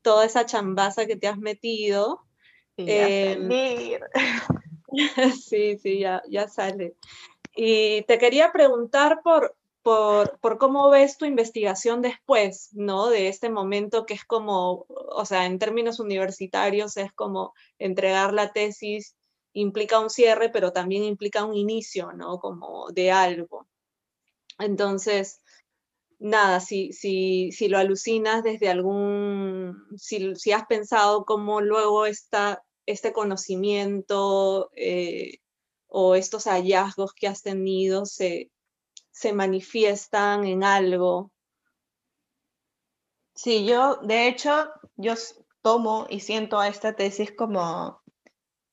toda 0.02 0.24
esa 0.24 0.46
chambaza 0.46 1.06
que 1.06 1.16
te 1.16 1.28
has 1.28 1.38
metido. 1.38 2.22
Em, 2.76 3.48
sí, 5.40 5.78
sí, 5.78 5.98
ya, 6.00 6.22
ya 6.28 6.48
sale. 6.48 6.96
Y 7.54 8.02
te 8.02 8.18
quería 8.18 8.52
preguntar 8.52 9.20
por, 9.22 9.56
por, 9.82 10.58
cómo 10.58 10.90
ves 10.90 11.18
tu 11.18 11.24
investigación 11.24 12.02
después, 12.02 12.70
¿no? 12.72 13.08
De 13.08 13.28
este 13.28 13.50
momento 13.50 14.06
que 14.06 14.14
es 14.14 14.24
como, 14.24 14.86
o 14.88 15.24
sea, 15.24 15.46
en 15.46 15.58
términos 15.58 16.00
universitarios 16.00 16.96
es 16.96 17.12
como 17.12 17.52
entregar 17.78 18.32
la 18.32 18.52
tesis 18.52 19.16
implica 19.54 20.00
un 20.00 20.08
cierre, 20.10 20.48
pero 20.48 20.72
también 20.72 21.04
implica 21.04 21.44
un 21.44 21.54
inicio, 21.54 22.12
¿no? 22.12 22.38
Como 22.38 22.90
de 22.90 23.10
algo. 23.10 23.66
Entonces, 24.58 25.40
nada, 26.22 26.60
si, 26.60 26.92
si, 26.92 27.50
si 27.52 27.68
lo 27.68 27.78
alucinas 27.78 28.42
desde 28.42 28.70
algún, 28.70 29.76
si, 29.96 30.34
si 30.36 30.52
has 30.52 30.66
pensado 30.66 31.24
cómo 31.24 31.60
luego 31.60 32.06
esta, 32.06 32.62
este 32.86 33.12
conocimiento 33.12 34.70
eh, 34.76 35.38
o 35.88 36.14
estos 36.14 36.44
hallazgos 36.44 37.12
que 37.12 37.26
has 37.26 37.42
tenido 37.42 38.06
se, 38.06 38.50
se 39.10 39.32
manifiestan 39.32 40.46
en 40.46 40.62
algo. 40.64 41.32
Sí, 43.34 43.66
yo, 43.66 43.96
de 43.96 44.28
hecho, 44.28 44.68
yo 44.96 45.14
tomo 45.60 46.06
y 46.08 46.20
siento 46.20 46.60
a 46.60 46.68
esta 46.68 46.94
tesis 46.94 47.32
como, 47.32 48.00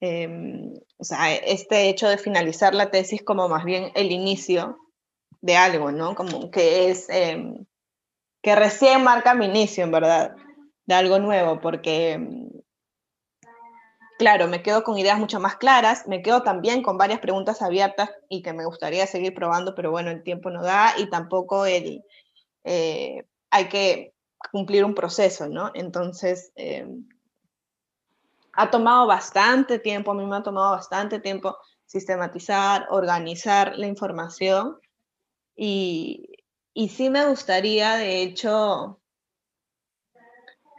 em, 0.01 0.73
o 0.97 1.03
sea, 1.03 1.33
este 1.35 1.89
hecho 1.89 2.07
de 2.07 2.17
finalizar 2.19 2.75
la 2.75 2.91
tesis 2.91 3.23
como 3.23 3.49
más 3.49 3.65
bien 3.65 3.91
el 3.95 4.11
inicio 4.11 4.77
de 5.41 5.57
algo, 5.57 5.91
¿no? 5.91 6.15
Como 6.15 6.51
que 6.51 6.89
es, 6.89 7.09
em, 7.09 7.65
que 8.41 8.55
recién 8.55 9.03
marca 9.03 9.33
mi 9.33 9.45
inicio, 9.45 9.83
en 9.83 9.91
verdad, 9.91 10.35
de 10.85 10.95
algo 10.95 11.19
nuevo, 11.19 11.59
porque 11.61 12.13
em, 12.13 12.49
claro, 14.17 14.47
me 14.47 14.61
quedo 14.61 14.83
con 14.83 14.97
ideas 14.97 15.17
mucho 15.17 15.39
más 15.39 15.55
claras, 15.55 16.07
me 16.07 16.21
quedo 16.21 16.43
también 16.43 16.83
con 16.83 16.97
varias 16.97 17.19
preguntas 17.19 17.61
abiertas 17.61 18.11
y 18.27 18.41
que 18.41 18.53
me 18.53 18.65
gustaría 18.65 19.07
seguir 19.07 19.33
probando, 19.33 19.75
pero 19.75 19.91
bueno, 19.91 20.11
el 20.11 20.23
tiempo 20.23 20.49
no 20.49 20.61
da 20.61 20.93
y 20.97 21.09
tampoco 21.09 21.65
eh, 21.65 22.03
hay 23.49 23.69
que 23.69 24.13
cumplir 24.51 24.83
un 24.83 24.93
proceso, 24.93 25.47
¿no? 25.47 25.71
Entonces, 25.73 26.51
eh, 26.55 26.85
ha 28.53 28.69
tomado 28.69 29.07
bastante 29.07 29.79
tiempo, 29.79 30.11
a 30.11 30.15
mí 30.15 30.25
me 30.25 30.35
ha 30.35 30.43
tomado 30.43 30.71
bastante 30.71 31.19
tiempo 31.19 31.57
sistematizar, 31.85 32.87
organizar 32.89 33.77
la 33.77 33.87
información 33.87 34.77
y, 35.61 36.37
y 36.73 36.89
sí 36.89 37.09
me 37.09 37.25
gustaría, 37.25 37.95
de 37.95 38.21
hecho, 38.21 39.01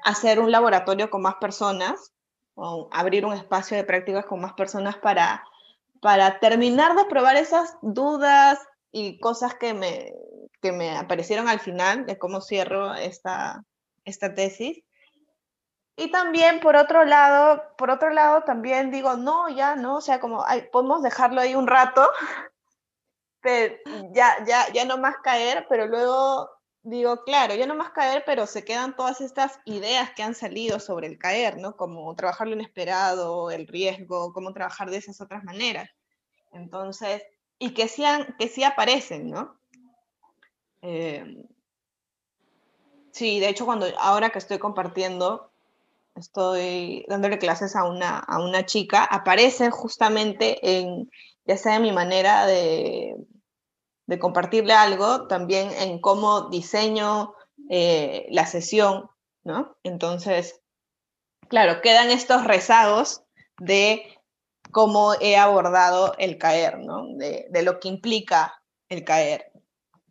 hacer 0.04 0.40
un 0.40 0.50
laboratorio 0.50 1.10
con 1.10 1.22
más 1.22 1.34
personas 1.36 2.12
abrir 2.90 3.24
un 3.24 3.32
espacio 3.32 3.76
de 3.76 3.84
prácticas 3.84 4.26
con 4.26 4.40
más 4.40 4.52
personas 4.54 4.96
para, 4.96 5.44
para 6.00 6.38
terminar 6.38 6.94
de 6.96 7.04
probar 7.06 7.36
esas 7.36 7.76
dudas 7.82 8.58
y 8.92 9.18
cosas 9.20 9.54
que 9.54 9.72
me, 9.74 10.12
que 10.60 10.72
me 10.72 10.96
aparecieron 10.96 11.48
al 11.48 11.60
final 11.60 12.06
de 12.06 12.18
cómo 12.18 12.40
cierro 12.40 12.94
esta, 12.94 13.64
esta 14.04 14.34
tesis. 14.34 14.82
Y 15.96 16.10
también, 16.10 16.60
por 16.60 16.76
otro 16.76 17.04
lado, 17.04 17.62
por 17.76 17.90
otro 17.90 18.10
lado, 18.10 18.42
también 18.44 18.90
digo, 18.90 19.16
no, 19.16 19.48
ya, 19.50 19.76
no, 19.76 19.96
o 19.96 20.00
sea, 20.00 20.18
como, 20.18 20.44
podemos 20.72 21.02
dejarlo 21.02 21.40
ahí 21.40 21.54
un 21.54 21.66
rato, 21.66 22.08
ya, 24.12 24.44
ya, 24.46 24.72
ya 24.72 24.84
no 24.84 24.98
más 24.98 25.16
caer, 25.22 25.66
pero 25.68 25.86
luego 25.86 26.48
digo, 26.82 27.24
claro, 27.24 27.54
ya 27.54 27.66
no 27.66 27.74
más 27.74 27.90
caer, 27.90 28.22
pero 28.24 28.46
se 28.46 28.64
quedan 28.64 28.96
todas 28.96 29.20
estas 29.20 29.58
ideas 29.64 30.10
que 30.12 30.22
han 30.22 30.34
salido 30.34 30.80
sobre 30.80 31.06
el 31.06 31.18
caer, 31.18 31.58
¿no? 31.58 31.76
Como 31.76 32.14
trabajar 32.14 32.48
lo 32.48 32.54
inesperado, 32.54 33.50
el 33.50 33.66
riesgo, 33.66 34.32
cómo 34.32 34.52
trabajar 34.52 34.90
de 34.90 34.96
esas 34.96 35.20
otras 35.20 35.44
maneras. 35.44 35.90
Entonces, 36.52 37.22
y 37.58 37.74
que 37.74 37.88
sí, 37.88 38.04
que 38.38 38.48
sí 38.48 38.64
aparecen, 38.64 39.30
¿no? 39.30 39.58
Eh, 40.82 41.44
sí, 43.12 43.40
de 43.40 43.48
hecho, 43.48 43.66
cuando 43.66 43.86
ahora 43.98 44.30
que 44.30 44.38
estoy 44.38 44.58
compartiendo, 44.58 45.50
estoy 46.16 47.04
dándole 47.08 47.38
clases 47.38 47.76
a 47.76 47.84
una, 47.84 48.18
a 48.18 48.42
una 48.42 48.64
chica, 48.64 49.04
aparecen 49.04 49.70
justamente 49.70 50.58
en, 50.78 51.10
ya 51.44 51.56
sea 51.56 51.80
mi 51.80 51.92
manera 51.92 52.46
de 52.46 53.16
de 54.10 54.18
compartirle 54.18 54.72
algo, 54.72 55.28
también 55.28 55.70
en 55.70 56.00
cómo 56.00 56.48
diseño 56.48 57.32
eh, 57.68 58.26
la 58.30 58.44
sesión, 58.44 59.08
¿no? 59.44 59.76
Entonces, 59.84 60.60
claro, 61.48 61.80
quedan 61.80 62.10
estos 62.10 62.44
rezagos 62.44 63.22
de 63.60 64.18
cómo 64.72 65.14
he 65.20 65.36
abordado 65.36 66.16
el 66.18 66.38
caer, 66.38 66.80
¿no? 66.80 67.06
De, 67.18 67.48
lo 67.62 67.78
que 67.78 67.86
implica 67.86 68.60
el 68.88 69.04
caer, 69.04 69.52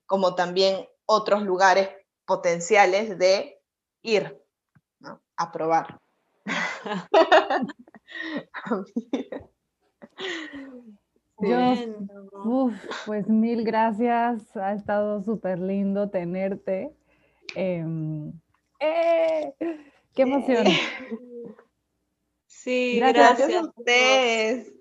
como 0.05 0.33
también 0.33 0.87
otros 1.05 1.41
lugares 1.41 1.89
potenciales 2.23 3.19
de 3.19 3.61
ir, 4.01 4.41
¿no? 5.01 5.21
A 5.35 5.51
probar. 5.51 5.99
Yo, 11.41 12.71
pues 13.05 13.27
mil 13.27 13.63
gracias, 13.63 14.55
ha 14.57 14.73
estado 14.73 15.23
súper 15.23 15.59
lindo 15.59 16.09
tenerte. 16.09 16.91
Em, 17.55 18.33
¡eh! 18.79 19.53
¡Qué 20.13 20.21
emoción! 20.23 20.65
Sí, 22.45 22.99
gracias. 22.99 23.53
a 23.53 23.61
ustedes. 23.61 24.73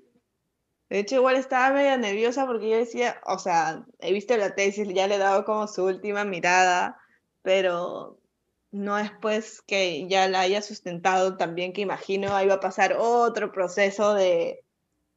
De 0.88 0.98
hecho, 0.98 1.16
igual 1.16 1.36
estaba 1.36 1.74
medio 1.74 1.96
nerviosa 1.98 2.46
porque 2.46 2.70
yo 2.70 2.76
decía, 2.76 3.20
o 3.26 3.38
sea, 3.38 3.84
he 4.00 4.12
visto 4.12 4.36
la 4.36 4.54
tesis, 4.54 4.88
ya 4.88 5.06
le 5.06 5.16
he 5.16 5.18
dado 5.18 5.44
como 5.44 5.68
su 5.68 5.84
última 5.84 6.24
mirada, 6.24 6.98
pero 7.42 8.18
no 8.70 8.98
es 8.98 9.12
pues 9.20 9.62
que 9.62 10.08
ya 10.08 10.28
la 10.28 10.40
haya 10.40 10.62
sustentado 10.62 11.36
también, 11.36 11.72
que 11.72 11.82
imagino 11.82 12.34
ahí 12.34 12.48
va 12.48 12.54
a 12.54 12.60
pasar 12.60 12.96
otro 12.98 13.52
proceso 13.52 14.14
de, 14.14 14.64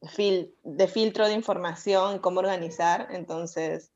de 0.02 0.88
filtro 0.88 1.28
de 1.28 1.34
información, 1.34 2.20
cómo 2.20 2.40
organizar, 2.40 3.08
entonces, 3.12 3.92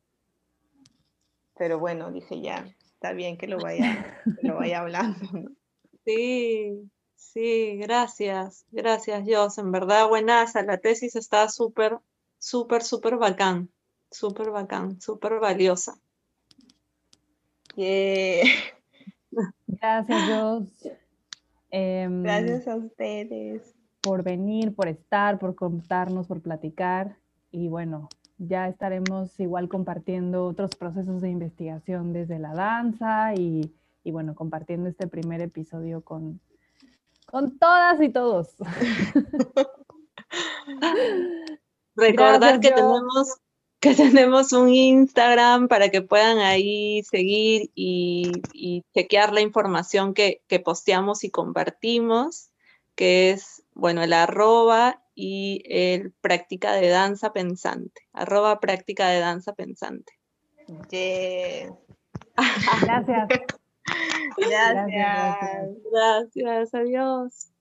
pero 1.58 1.80
bueno, 1.80 2.12
dije 2.12 2.41
ya, 2.41 2.68
está 2.93 3.12
bien 3.14 3.38
que 3.38 3.47
lo 3.47 3.58
vaya, 3.58 4.22
lo 4.41 4.56
vaya 4.56 4.82
hablando. 4.82 5.20
Sí, 6.06 6.88
sí, 7.16 7.78
gracias, 7.78 8.68
gracias, 8.70 9.24
Jos, 9.28 9.58
en 9.58 9.72
verdad 9.72 10.08
buenaza, 10.08 10.62
la 10.62 10.78
tesis 10.78 11.16
está 11.16 11.49
súper, 11.49 11.97
súper, 12.38 12.84
súper 12.84 13.18
bacán, 13.18 13.72
súper 14.12 14.51
bacán, 14.51 15.01
súper 15.01 15.39
valiosa. 15.39 15.95
Gracias, 19.68 20.30
Jos. 20.30 20.68
Em, 21.72 22.24
gracias 22.24 22.70
a 22.70 22.76
ustedes 22.78 23.74
por 24.06 24.22
venir, 24.22 24.76
por 24.76 24.88
estar, 24.88 25.39
por 25.39 25.56
contarnos, 25.56 26.28
por 26.28 26.39
platicar. 26.39 27.18
Y 27.49 27.70
bueno, 27.70 28.08
ya 28.38 28.68
estaremos 28.68 29.39
igual 29.39 29.68
compartiendo 29.68 30.45
otros 30.45 30.76
procesos 30.76 31.24
de 31.24 31.32
investigación 31.32 32.14
desde 32.14 32.38
la 32.38 32.53
danza 32.53 33.34
y, 33.34 33.74
bueno, 34.03 34.36
compartiendo 34.36 34.88
este 34.88 35.08
primer 35.08 35.41
episodio 35.41 36.01
con, 36.01 36.39
con 37.26 37.58
todas 37.58 37.99
y 37.99 38.10
todos. 38.10 38.53
Recordar 41.95 42.60
que 42.60 42.70
tenemos 42.70 43.39
que 43.80 43.95
tenemos 43.95 44.53
un 44.53 44.70
Instagram 44.70 45.68
para 45.68 45.89
que 45.89 46.03
puedan 46.03 46.38
ahí 46.38 47.01
seguir 47.03 47.72
y, 47.74 48.84
chequear 48.93 49.34
la 49.34 49.41
información 49.41 50.14
que, 50.14 50.43
que, 50.47 50.60
posteamos 50.60 51.24
y 51.24 51.32
compartimos, 51.32 52.51
que 52.95 53.32
es 53.32 53.64
bueno, 53.76 54.01
el 54.03 54.13
arroba 54.13 55.03
y 55.13 55.61
el 55.67 56.11
práctica 56.13 56.73
de 56.73 56.89
danza 56.89 57.32
pensante. 57.34 58.01
Arroba 58.13 58.59
práctica 58.59 59.09
de 59.09 59.19
danza 59.19 59.53
pensante. 59.53 60.13
Gracias. 62.82 63.28
Gracias. 64.38 65.69
Gracias, 65.91 66.73
adiós. 66.73 67.55